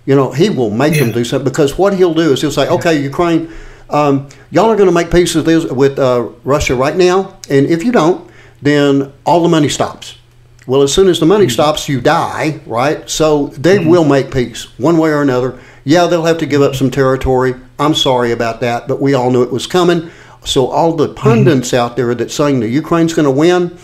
You 0.06 0.16
know, 0.16 0.32
he 0.32 0.50
will 0.50 0.70
make 0.70 0.96
yeah. 0.96 1.04
them 1.04 1.12
do 1.12 1.26
something 1.26 1.44
because 1.44 1.78
what 1.78 1.94
he'll 1.94 2.14
do 2.14 2.32
is 2.32 2.42
he'll 2.42 2.52
say, 2.52 2.70
okay, 2.70 3.02
Ukraine, 3.02 3.52
um, 3.90 4.30
y'all 4.52 4.70
are 4.70 4.76
going 4.76 4.90
to 4.90 4.94
make 4.94 5.12
peace 5.12 5.36
with, 5.36 5.46
this, 5.46 5.66
with 5.66 6.00
uh, 6.00 6.30
Russia 6.44 6.76
right 6.76 6.96
now, 6.96 7.38
and 7.50 7.66
if 7.68 7.84
you 7.84 7.92
don't, 7.92 8.30
then 8.62 9.14
all 9.26 9.42
the 9.42 9.50
money 9.50 9.70
stops. 9.70 10.18
Well, 10.66 10.82
as 10.82 10.94
soon 10.94 11.08
as 11.08 11.20
the 11.20 11.26
money 11.26 11.46
mm-hmm. 11.46 11.54
stops, 11.54 11.88
you 11.88 12.02
die, 12.02 12.60
right? 12.66 13.10
So 13.10 13.48
they 13.48 13.78
mm-hmm. 13.78 13.90
will 13.90 14.04
make 14.04 14.32
peace 14.32 14.78
one 14.78 14.98
way 14.98 15.12
or 15.12 15.22
another. 15.22 15.60
Yeah, 15.86 16.08
they'll 16.08 16.26
have 16.26 16.40
to 16.40 16.46
give 16.46 16.62
up 16.62 16.76
some 16.76 16.92
territory. 16.92 17.56
I'm 17.80 17.96
sorry 17.96 18.34
about 18.34 18.60
that, 18.60 18.88
but 18.88 19.02
we 19.02 19.14
all 19.14 19.32
knew 19.32 19.44
it 19.44 19.52
was 19.52 19.66
coming. 19.66 20.12
So 20.44 20.68
all 20.68 20.94
the 20.94 21.14
pundits 21.14 21.70
mm-hmm. 21.70 21.78
out 21.78 21.96
there 21.96 22.14
that 22.14 22.32
saying 22.32 22.60
the 22.60 22.68
Ukraine's 22.68 23.14
going 23.14 23.26
to 23.26 23.32
win, 23.32 23.78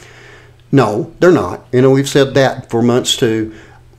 no, 0.73 1.13
they're 1.19 1.31
not. 1.31 1.65
You 1.71 1.81
know, 1.81 1.91
we've 1.91 2.09
said 2.09 2.33
that 2.33 2.69
for 2.69 2.81
months 2.81 3.15
too. 3.15 3.55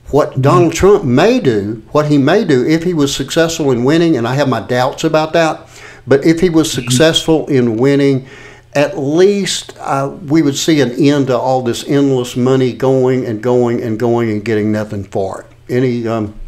What 0.09 0.31
mm-hmm. 0.31 0.41
Donald 0.41 0.73
Trump 0.73 1.03
may 1.03 1.39
do, 1.39 1.81
what 1.91 2.07
he 2.07 2.19
may 2.19 2.43
do 2.43 2.63
if 2.67 2.83
he 2.83 2.93
was 2.93 3.15
successful 3.15 3.71
in 3.71 3.83
winning, 3.83 4.15
and 4.15 4.27
I 4.27 4.35
have 4.35 4.47
my 4.47 4.59
doubts 4.59 5.03
about 5.03 5.33
that, 5.33 5.64
but 6.07 6.25
if 6.25 6.39
he 6.39 6.49
was 6.49 6.71
successful 6.71 7.47
in 7.47 7.77
winning, 7.77 8.27
at 8.73 8.97
least 8.97 9.75
uh, 9.79 10.15
we 10.25 10.41
would 10.41 10.57
see 10.57 10.81
an 10.81 10.91
end 10.91 11.27
to 11.27 11.37
all 11.37 11.61
this 11.61 11.87
endless 11.87 12.35
money 12.35 12.73
going 12.73 13.25
and 13.25 13.41
going 13.41 13.81
and 13.81 13.97
going 13.97 14.29
and 14.29 14.43
getting 14.43 14.71
nothing 14.71 15.03
for 15.03 15.41
it. 15.41 15.47
Any 15.73 16.07
um, 16.07 16.39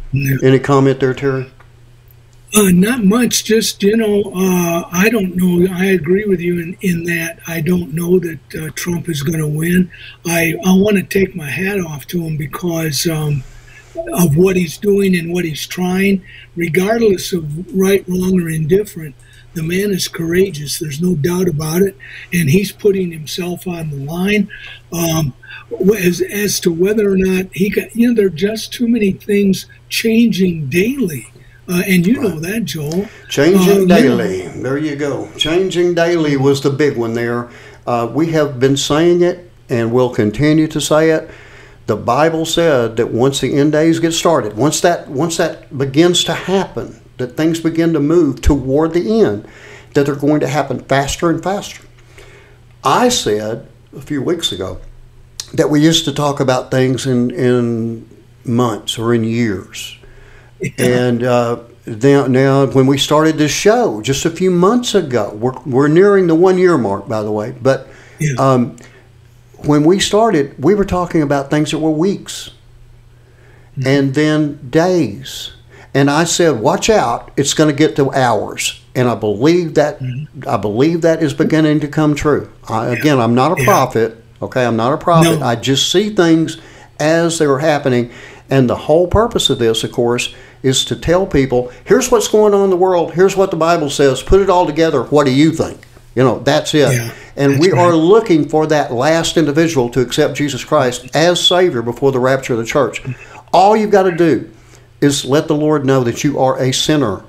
any 0.42 0.58
comment 0.58 1.00
there, 1.00 1.14
Terry? 1.14 1.50
Uh, 2.54 2.70
not 2.70 3.04
much. 3.04 3.44
Just 3.44 3.82
you 3.82 3.96
know, 3.96 4.22
uh, 4.34 4.88
I 4.90 5.10
don't 5.10 5.36
know. 5.36 5.66
I 5.74 5.86
agree 5.86 6.24
with 6.24 6.40
you 6.40 6.60
in, 6.60 6.76
in 6.80 7.04
that 7.04 7.40
I 7.46 7.60
don't 7.60 7.92
know 7.92 8.18
that 8.18 8.38
uh, 8.54 8.70
Trump 8.74 9.08
is 9.08 9.22
going 9.22 9.38
to 9.38 9.46
win. 9.46 9.90
I 10.24 10.54
I 10.64 10.72
want 10.72 10.96
to 10.96 11.02
take 11.02 11.34
my 11.34 11.50
hat 11.50 11.78
off 11.80 12.06
to 12.08 12.22
him 12.22 12.36
because 12.36 13.06
um, 13.06 13.42
of 14.14 14.36
what 14.36 14.56
he's 14.56 14.78
doing 14.78 15.16
and 15.16 15.32
what 15.32 15.44
he's 15.44 15.66
trying, 15.66 16.22
regardless 16.56 17.32
of 17.32 17.74
right, 17.74 18.04
wrong, 18.08 18.40
or 18.40 18.48
indifferent. 18.48 19.14
The 19.58 19.64
man 19.64 19.90
is 19.90 20.06
courageous. 20.06 20.78
There's 20.78 21.02
no 21.02 21.16
doubt 21.16 21.48
about 21.48 21.82
it, 21.82 21.96
and 22.32 22.48
he's 22.48 22.70
putting 22.70 23.10
himself 23.10 23.66
on 23.66 23.90
the 23.90 23.96
line. 23.96 24.48
Um, 24.92 25.34
as 25.96 26.20
as 26.20 26.60
to 26.60 26.72
whether 26.72 27.10
or 27.10 27.16
not 27.16 27.46
he 27.52 27.68
got, 27.68 27.92
you 27.96 28.06
know, 28.06 28.14
there 28.14 28.26
are 28.26 28.30
just 28.30 28.72
too 28.72 28.86
many 28.86 29.10
things 29.10 29.66
changing 29.88 30.68
daily. 30.68 31.26
Uh, 31.68 31.82
and 31.88 32.06
you 32.06 32.20
know 32.20 32.38
that, 32.38 32.66
Joel. 32.66 33.08
Changing 33.28 33.90
uh, 33.90 33.96
daily. 33.96 34.44
You 34.44 34.50
know. 34.50 34.62
There 34.62 34.78
you 34.78 34.94
go. 34.94 35.28
Changing 35.36 35.92
daily 35.92 36.36
was 36.36 36.60
the 36.60 36.70
big 36.70 36.96
one 36.96 37.14
there. 37.14 37.50
Uh, 37.84 38.08
we 38.14 38.30
have 38.30 38.60
been 38.60 38.76
saying 38.76 39.22
it 39.22 39.50
and 39.68 39.90
will 39.90 40.10
continue 40.10 40.68
to 40.68 40.80
say 40.80 41.10
it. 41.10 41.28
The 41.86 41.96
Bible 41.96 42.46
said 42.46 42.96
that 42.98 43.10
once 43.10 43.40
the 43.40 43.56
end 43.56 43.72
days 43.72 43.98
get 43.98 44.12
started, 44.12 44.56
once 44.56 44.80
that 44.82 45.08
once 45.08 45.36
that 45.38 45.76
begins 45.76 46.22
to 46.24 46.34
happen, 46.34 47.00
that 47.18 47.36
things 47.36 47.60
begin 47.60 47.92
to 47.92 48.00
move 48.00 48.40
toward 48.40 48.94
the 48.94 49.20
end, 49.22 49.46
that 49.94 50.06
they're 50.06 50.14
going 50.14 50.40
to 50.40 50.48
happen 50.48 50.80
faster 50.80 51.28
and 51.30 51.42
faster. 51.42 51.82
I 52.82 53.08
said 53.08 53.68
a 53.94 54.00
few 54.00 54.22
weeks 54.22 54.52
ago 54.52 54.80
that 55.52 55.70
we 55.70 55.80
used 55.80 56.04
to 56.04 56.12
talk 56.12 56.40
about 56.40 56.70
things 56.70 57.06
in, 57.06 57.30
in 57.30 58.08
months 58.44 58.98
or 58.98 59.14
in 59.14 59.24
years. 59.24 59.98
Yeah. 60.60 60.70
And 60.78 61.22
uh, 61.22 61.60
now, 61.86 62.26
now, 62.26 62.66
when 62.66 62.86
we 62.86 62.98
started 62.98 63.38
this 63.38 63.52
show 63.52 64.02
just 64.02 64.24
a 64.24 64.30
few 64.30 64.50
months 64.50 64.94
ago, 64.94 65.34
we're, 65.34 65.60
we're 65.64 65.88
nearing 65.88 66.26
the 66.26 66.34
one 66.34 66.58
year 66.58 66.76
mark, 66.76 67.08
by 67.08 67.22
the 67.22 67.32
way, 67.32 67.54
but 67.60 67.88
yeah. 68.18 68.34
um, 68.38 68.76
when 69.64 69.84
we 69.84 69.98
started, 69.98 70.62
we 70.62 70.74
were 70.74 70.84
talking 70.84 71.22
about 71.22 71.50
things 71.50 71.70
that 71.70 71.78
were 71.78 71.90
weeks 71.90 72.50
mm-hmm. 73.76 73.86
and 73.86 74.14
then 74.14 74.68
days 74.70 75.52
and 75.94 76.10
I 76.10 76.24
said, 76.24 76.60
"Watch 76.60 76.90
out! 76.90 77.30
It's 77.36 77.54
going 77.54 77.70
to 77.70 77.76
get 77.76 77.96
to 77.96 78.12
hours." 78.12 78.82
And 78.94 79.08
I 79.08 79.14
believe 79.14 79.74
that 79.74 80.00
mm-hmm. 80.00 80.48
I 80.48 80.56
believe 80.56 81.02
that 81.02 81.22
is 81.22 81.32
beginning 81.34 81.80
to 81.80 81.88
come 81.88 82.14
true. 82.14 82.52
I, 82.68 82.86
yeah. 82.86 82.98
Again, 82.98 83.20
I'm 83.20 83.34
not 83.34 83.58
a 83.58 83.64
prophet. 83.64 84.22
Okay, 84.40 84.64
I'm 84.64 84.76
not 84.76 84.92
a 84.92 84.98
prophet. 84.98 85.40
No. 85.40 85.46
I 85.46 85.56
just 85.56 85.90
see 85.90 86.10
things 86.10 86.58
as 87.00 87.38
they 87.38 87.44
are 87.44 87.58
happening, 87.58 88.10
and 88.50 88.68
the 88.68 88.76
whole 88.76 89.06
purpose 89.06 89.50
of 89.50 89.58
this, 89.58 89.84
of 89.84 89.92
course, 89.92 90.34
is 90.62 90.84
to 90.86 90.96
tell 90.96 91.26
people, 91.26 91.72
"Here's 91.84 92.10
what's 92.10 92.28
going 92.28 92.54
on 92.54 92.64
in 92.64 92.70
the 92.70 92.76
world. 92.76 93.14
Here's 93.14 93.36
what 93.36 93.50
the 93.50 93.56
Bible 93.56 93.90
says. 93.90 94.22
Put 94.22 94.40
it 94.40 94.50
all 94.50 94.66
together. 94.66 95.04
What 95.04 95.26
do 95.26 95.32
you 95.32 95.52
think?" 95.52 95.86
You 96.14 96.24
know, 96.24 96.40
that's 96.40 96.74
it. 96.74 96.92
Yeah, 96.92 97.12
and 97.36 97.52
that's 97.52 97.60
we 97.60 97.72
right. 97.72 97.80
are 97.80 97.94
looking 97.94 98.48
for 98.48 98.66
that 98.66 98.92
last 98.92 99.36
individual 99.36 99.88
to 99.90 100.00
accept 100.00 100.34
Jesus 100.34 100.64
Christ 100.64 101.08
as 101.14 101.40
Savior 101.44 101.82
before 101.82 102.10
the 102.10 102.18
rapture 102.18 102.54
of 102.54 102.58
the 102.58 102.64
church. 102.64 103.02
All 103.52 103.76
you've 103.76 103.92
got 103.92 104.02
to 104.02 104.12
do 104.12 104.50
is 105.00 105.24
let 105.24 105.48
the 105.48 105.56
Lord 105.56 105.84
know 105.84 106.02
that 106.04 106.24
you 106.24 106.38
are 106.38 106.58
a 106.58 106.72
sinner. 106.72 107.24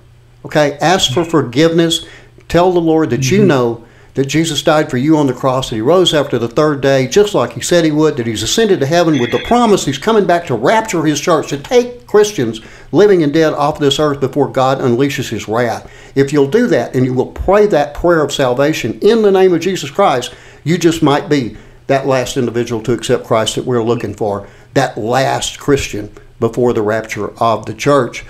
Okay? 0.45 0.77
Ask 0.79 1.13
for 1.13 1.23
forgiveness. 1.23 2.05
Tell 2.47 2.71
the 2.71 2.79
Lord 2.79 3.09
that 3.11 3.29
you 3.29 3.39
mm-hmm. 3.39 3.47
know 3.47 3.85
that 4.15 4.25
Jesus 4.25 4.63
died 4.63 4.89
for 4.89 4.97
you 4.97 5.15
on 5.17 5.27
the 5.27 5.33
cross, 5.33 5.69
that 5.69 5.75
he 5.75 5.81
rose 5.81 6.13
after 6.13 6.37
the 6.37 6.47
third 6.47 6.81
day, 6.81 7.07
just 7.07 7.33
like 7.33 7.53
he 7.53 7.61
said 7.61 7.85
he 7.85 7.91
would, 7.91 8.17
that 8.17 8.27
he's 8.27 8.43
ascended 8.43 8.79
to 8.79 8.85
heaven 8.85 9.19
with 9.19 9.31
the 9.31 9.39
promise 9.45 9.85
he's 9.85 9.97
coming 9.97 10.25
back 10.25 10.45
to 10.47 10.55
rapture 10.55 11.05
his 11.05 11.21
church, 11.21 11.49
to 11.49 11.57
take 11.57 12.07
Christians 12.07 12.59
living 12.91 13.23
and 13.23 13.31
dead 13.31 13.53
off 13.53 13.79
this 13.79 13.99
earth 13.99 14.19
before 14.19 14.49
God 14.49 14.79
unleashes 14.79 15.29
his 15.29 15.47
wrath. 15.47 15.89
If 16.15 16.33
you'll 16.33 16.49
do 16.49 16.67
that 16.67 16.95
and 16.95 17.05
you 17.05 17.13
will 17.13 17.31
pray 17.31 17.67
that 17.67 17.93
prayer 17.93 18.23
of 18.23 18.33
salvation 18.33 18.99
in 18.99 19.21
the 19.21 19.31
name 19.31 19.53
of 19.53 19.61
Jesus 19.61 19.91
Christ, 19.91 20.33
you 20.63 20.77
just 20.77 21.03
might 21.03 21.29
be 21.29 21.55
that 21.87 22.07
last 22.07 22.35
individual 22.35 22.83
to 22.83 22.93
accept 22.93 23.25
Christ 23.25 23.55
that 23.55 23.65
we're 23.65 23.83
looking 23.83 24.13
for, 24.13 24.47
that 24.73 24.97
last 24.97 25.59
Christian 25.59 26.11
before 26.39 26.73
the 26.73 26.81
rapture 26.81 27.31
of 27.41 27.65
the 27.65 27.73
church. 27.73 28.25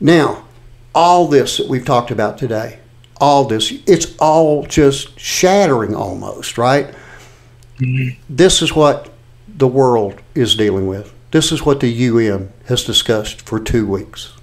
Now, 0.00 0.44
all 0.94 1.28
this 1.28 1.58
that 1.58 1.68
we've 1.68 1.84
talked 1.84 2.10
about 2.10 2.38
today, 2.38 2.78
all 3.18 3.44
this, 3.44 3.72
it's 3.86 4.16
all 4.18 4.64
just 4.66 5.18
shattering 5.18 5.94
almost, 5.94 6.58
right? 6.58 6.94
Mm-hmm. 7.78 8.20
This 8.28 8.62
is 8.62 8.74
what 8.74 9.12
the 9.48 9.68
world 9.68 10.20
is 10.34 10.54
dealing 10.54 10.86
with. 10.86 11.12
This 11.30 11.52
is 11.52 11.64
what 11.64 11.80
the 11.80 11.88
UN 11.88 12.52
has 12.66 12.84
discussed 12.84 13.42
for 13.42 13.60
two 13.60 13.86
weeks. 13.86 14.35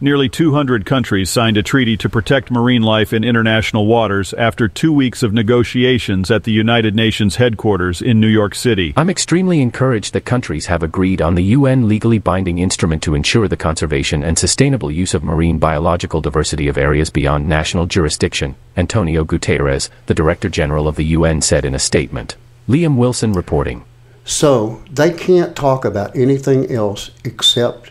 Nearly 0.00 0.28
200 0.28 0.86
countries 0.86 1.28
signed 1.28 1.56
a 1.56 1.62
treaty 1.64 1.96
to 1.96 2.08
protect 2.08 2.52
marine 2.52 2.82
life 2.82 3.12
in 3.12 3.24
international 3.24 3.84
waters 3.84 4.32
after 4.32 4.68
two 4.68 4.92
weeks 4.92 5.24
of 5.24 5.32
negotiations 5.32 6.30
at 6.30 6.44
the 6.44 6.52
United 6.52 6.94
Nations 6.94 7.34
headquarters 7.34 8.00
in 8.00 8.20
New 8.20 8.28
York 8.28 8.54
City. 8.54 8.92
I'm 8.96 9.10
extremely 9.10 9.60
encouraged 9.60 10.12
that 10.12 10.24
countries 10.24 10.66
have 10.66 10.84
agreed 10.84 11.20
on 11.20 11.34
the 11.34 11.42
UN 11.42 11.88
legally 11.88 12.20
binding 12.20 12.60
instrument 12.60 13.02
to 13.02 13.16
ensure 13.16 13.48
the 13.48 13.56
conservation 13.56 14.22
and 14.22 14.38
sustainable 14.38 14.88
use 14.88 15.14
of 15.14 15.24
marine 15.24 15.58
biological 15.58 16.20
diversity 16.20 16.68
of 16.68 16.78
areas 16.78 17.10
beyond 17.10 17.48
national 17.48 17.86
jurisdiction, 17.86 18.54
Antonio 18.76 19.24
Guterres, 19.24 19.90
the 20.06 20.14
Director 20.14 20.48
General 20.48 20.86
of 20.86 20.94
the 20.94 21.06
UN, 21.06 21.42
said 21.42 21.64
in 21.64 21.74
a 21.74 21.80
statement. 21.80 22.36
Liam 22.68 22.94
Wilson 22.94 23.32
reporting. 23.32 23.84
So 24.24 24.80
they 24.92 25.10
can't 25.10 25.56
talk 25.56 25.84
about 25.84 26.14
anything 26.14 26.70
else 26.70 27.10
except 27.24 27.90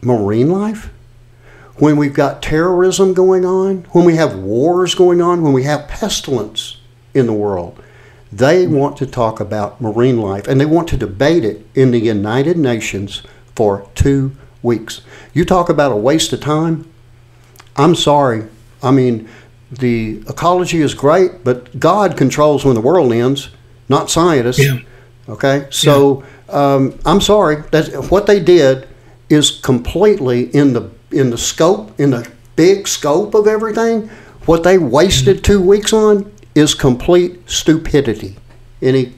marine 0.00 0.50
life? 0.50 0.90
When 1.76 1.96
we've 1.96 2.14
got 2.14 2.42
terrorism 2.42 3.14
going 3.14 3.44
on, 3.44 3.84
when 3.92 4.04
we 4.04 4.16
have 4.16 4.38
wars 4.38 4.94
going 4.94 5.20
on, 5.22 5.42
when 5.42 5.52
we 5.52 5.64
have 5.64 5.88
pestilence 5.88 6.78
in 7.14 7.26
the 7.26 7.32
world, 7.32 7.82
they 8.30 8.66
want 8.66 8.96
to 8.96 9.06
talk 9.06 9.40
about 9.40 9.80
marine 9.80 10.18
life 10.18 10.48
and 10.48 10.60
they 10.60 10.66
want 10.66 10.88
to 10.88 10.96
debate 10.96 11.44
it 11.44 11.66
in 11.74 11.90
the 11.90 11.98
United 11.98 12.56
Nations 12.56 13.22
for 13.54 13.88
two 13.94 14.34
weeks. 14.62 15.02
You 15.34 15.44
talk 15.44 15.68
about 15.68 15.92
a 15.92 15.96
waste 15.96 16.32
of 16.32 16.40
time. 16.40 16.90
I'm 17.76 17.94
sorry. 17.94 18.46
I 18.82 18.90
mean, 18.90 19.28
the 19.70 20.22
ecology 20.28 20.82
is 20.82 20.94
great, 20.94 21.44
but 21.44 21.78
God 21.78 22.16
controls 22.16 22.64
when 22.64 22.74
the 22.74 22.80
world 22.80 23.12
ends, 23.12 23.50
not 23.88 24.10
scientists. 24.10 24.58
Yeah. 24.58 24.78
Okay, 25.28 25.68
so 25.70 26.24
yeah. 26.48 26.74
um, 26.74 26.98
I'm 27.06 27.20
sorry. 27.20 27.62
That 27.70 28.10
what 28.10 28.26
they 28.26 28.40
did 28.40 28.88
is 29.28 29.50
completely 29.50 30.54
in 30.54 30.72
the 30.72 30.90
in 31.12 31.30
the 31.30 31.38
scope, 31.38 31.98
in 31.98 32.10
the 32.10 32.30
big 32.56 32.88
scope 32.88 33.34
of 33.34 33.46
everything, 33.46 34.08
what 34.46 34.62
they 34.62 34.78
wasted 34.78 35.44
two 35.44 35.60
weeks 35.60 35.92
on 35.92 36.32
is 36.54 36.74
complete 36.74 37.48
stupidity. 37.48 38.36
Any 38.80 39.12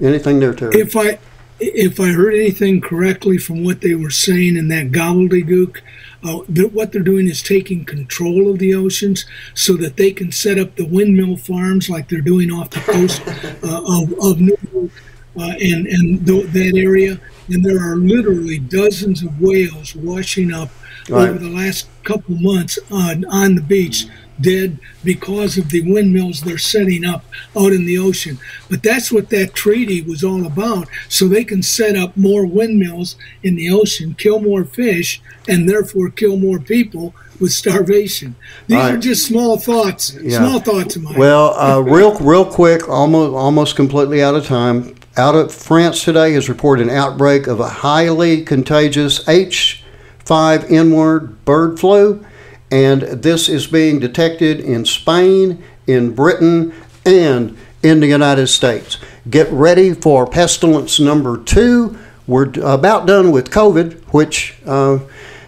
anything 0.00 0.40
there, 0.40 0.54
Terry? 0.54 0.80
If 0.80 0.96
I 0.96 1.18
if 1.58 1.98
I 2.00 2.08
heard 2.08 2.34
anything 2.34 2.80
correctly 2.80 3.38
from 3.38 3.64
what 3.64 3.80
they 3.80 3.94
were 3.94 4.10
saying 4.10 4.56
in 4.56 4.68
that 4.68 4.90
gobbledygook, 4.90 5.78
uh, 6.22 6.40
that 6.48 6.72
what 6.72 6.92
they're 6.92 7.02
doing 7.02 7.28
is 7.28 7.42
taking 7.42 7.84
control 7.84 8.50
of 8.50 8.58
the 8.58 8.74
oceans 8.74 9.24
so 9.54 9.74
that 9.74 9.96
they 9.96 10.10
can 10.10 10.32
set 10.32 10.58
up 10.58 10.76
the 10.76 10.86
windmill 10.86 11.36
farms 11.36 11.88
like 11.88 12.08
they're 12.08 12.20
doing 12.20 12.50
off 12.50 12.70
the 12.70 12.80
coast 12.80 13.22
uh, 13.64 13.82
of, 13.86 14.12
of 14.22 14.40
New 14.40 14.58
York 14.72 14.90
uh, 15.38 15.54
and 15.62 15.86
and 15.86 16.26
th- 16.26 16.46
that 16.46 16.72
area. 16.76 17.20
And 17.48 17.64
there 17.64 17.78
are 17.78 17.96
literally 17.96 18.58
dozens 18.58 19.22
of 19.22 19.40
whales 19.40 19.94
washing 19.94 20.52
up 20.52 20.70
right. 21.08 21.28
over 21.28 21.38
the 21.38 21.50
last 21.50 21.88
couple 22.04 22.36
months 22.36 22.78
on, 22.90 23.24
on 23.26 23.54
the 23.54 23.62
beach 23.62 24.06
dead 24.40 24.78
because 25.02 25.56
of 25.56 25.70
the 25.70 25.80
windmills 25.90 26.40
they're 26.40 26.58
setting 26.58 27.04
up 27.04 27.24
out 27.56 27.72
in 27.72 27.86
the 27.86 27.98
ocean. 27.98 28.38
But 28.68 28.82
that's 28.82 29.10
what 29.12 29.30
that 29.30 29.54
treaty 29.54 30.02
was 30.02 30.22
all 30.22 30.46
about. 30.46 30.88
So 31.08 31.28
they 31.28 31.44
can 31.44 31.62
set 31.62 31.96
up 31.96 32.16
more 32.16 32.46
windmills 32.46 33.16
in 33.42 33.56
the 33.56 33.70
ocean, 33.70 34.14
kill 34.14 34.40
more 34.40 34.64
fish, 34.64 35.22
and 35.48 35.68
therefore 35.68 36.10
kill 36.10 36.36
more 36.36 36.58
people 36.58 37.14
with 37.40 37.52
starvation. 37.52 38.34
These 38.66 38.78
right. 38.78 38.94
are 38.94 38.98
just 38.98 39.26
small 39.26 39.58
thoughts. 39.58 40.16
Yeah. 40.20 40.38
Small 40.38 40.60
thoughts 40.60 40.96
of 40.96 41.02
mine. 41.02 41.18
Well, 41.18 41.54
uh, 41.58 41.80
real 41.80 42.18
real 42.18 42.44
quick, 42.44 42.88
almost 42.88 43.34
almost 43.34 43.76
completely 43.76 44.22
out 44.22 44.34
of 44.34 44.46
time. 44.46 44.94
Out 45.18 45.34
of 45.34 45.52
France 45.52 46.04
today 46.04 46.32
has 46.32 46.48
reported 46.48 46.88
an 46.88 46.94
outbreak 46.94 47.46
of 47.46 47.58
a 47.58 47.68
highly 47.68 48.42
contagious 48.42 49.26
H 49.28 49.82
5N1 50.26 51.36
bird 51.44 51.78
flu, 51.78 52.24
and 52.70 53.02
this 53.02 53.48
is 53.48 53.66
being 53.66 54.00
detected 54.00 54.60
in 54.60 54.84
Spain, 54.84 55.62
in 55.86 56.14
Britain, 56.14 56.74
and 57.04 57.56
in 57.82 58.00
the 58.00 58.06
United 58.06 58.48
States. 58.48 58.98
Get 59.30 59.50
ready 59.50 59.94
for 59.94 60.26
pestilence 60.26 60.98
number 60.98 61.38
two. 61.42 61.96
We're 62.26 62.50
about 62.60 63.06
done 63.06 63.30
with 63.30 63.50
COVID, 63.50 64.12
which, 64.12 64.56
uh, 64.66 64.98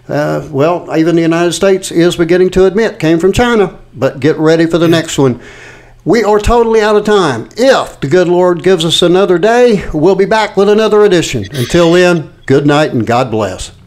uh, 0.09 0.49
well, 0.51 0.97
even 0.97 1.16
the 1.16 1.22
United 1.22 1.53
States 1.53 1.91
is 1.91 2.16
beginning 2.16 2.51
to 2.51 2.66
admit 2.66 3.01
came 3.01 3.18
from 3.18 3.33
China, 3.33 3.79
but 3.95 4.20
get 4.20 4.37
ready 4.37 4.66
for 4.66 4.79
the 4.79 4.89
next 4.89 5.18
one. 5.18 5.41
We 6.05 6.22
are 6.22 6.39
totally 6.39 6.81
out 6.81 6.97
of 6.97 7.05
time. 7.05 7.49
If 7.57 8.01
the 8.01 8.07
good 8.07 8.29
Lord 8.29 8.62
gives 8.62 8.85
us 8.85 9.03
another 9.03 9.39
day, 9.39 9.85
we'll 9.93 10.14
be 10.14 10.24
back 10.24 10.57
with 10.57 10.68
another 10.68 11.05
edition. 11.05 11.45
Until 11.53 11.93
then, 11.93 12.33
good 12.47 12.64
night 12.64 12.93
and 12.93 13.07
God 13.07 13.31
bless. 13.31 13.78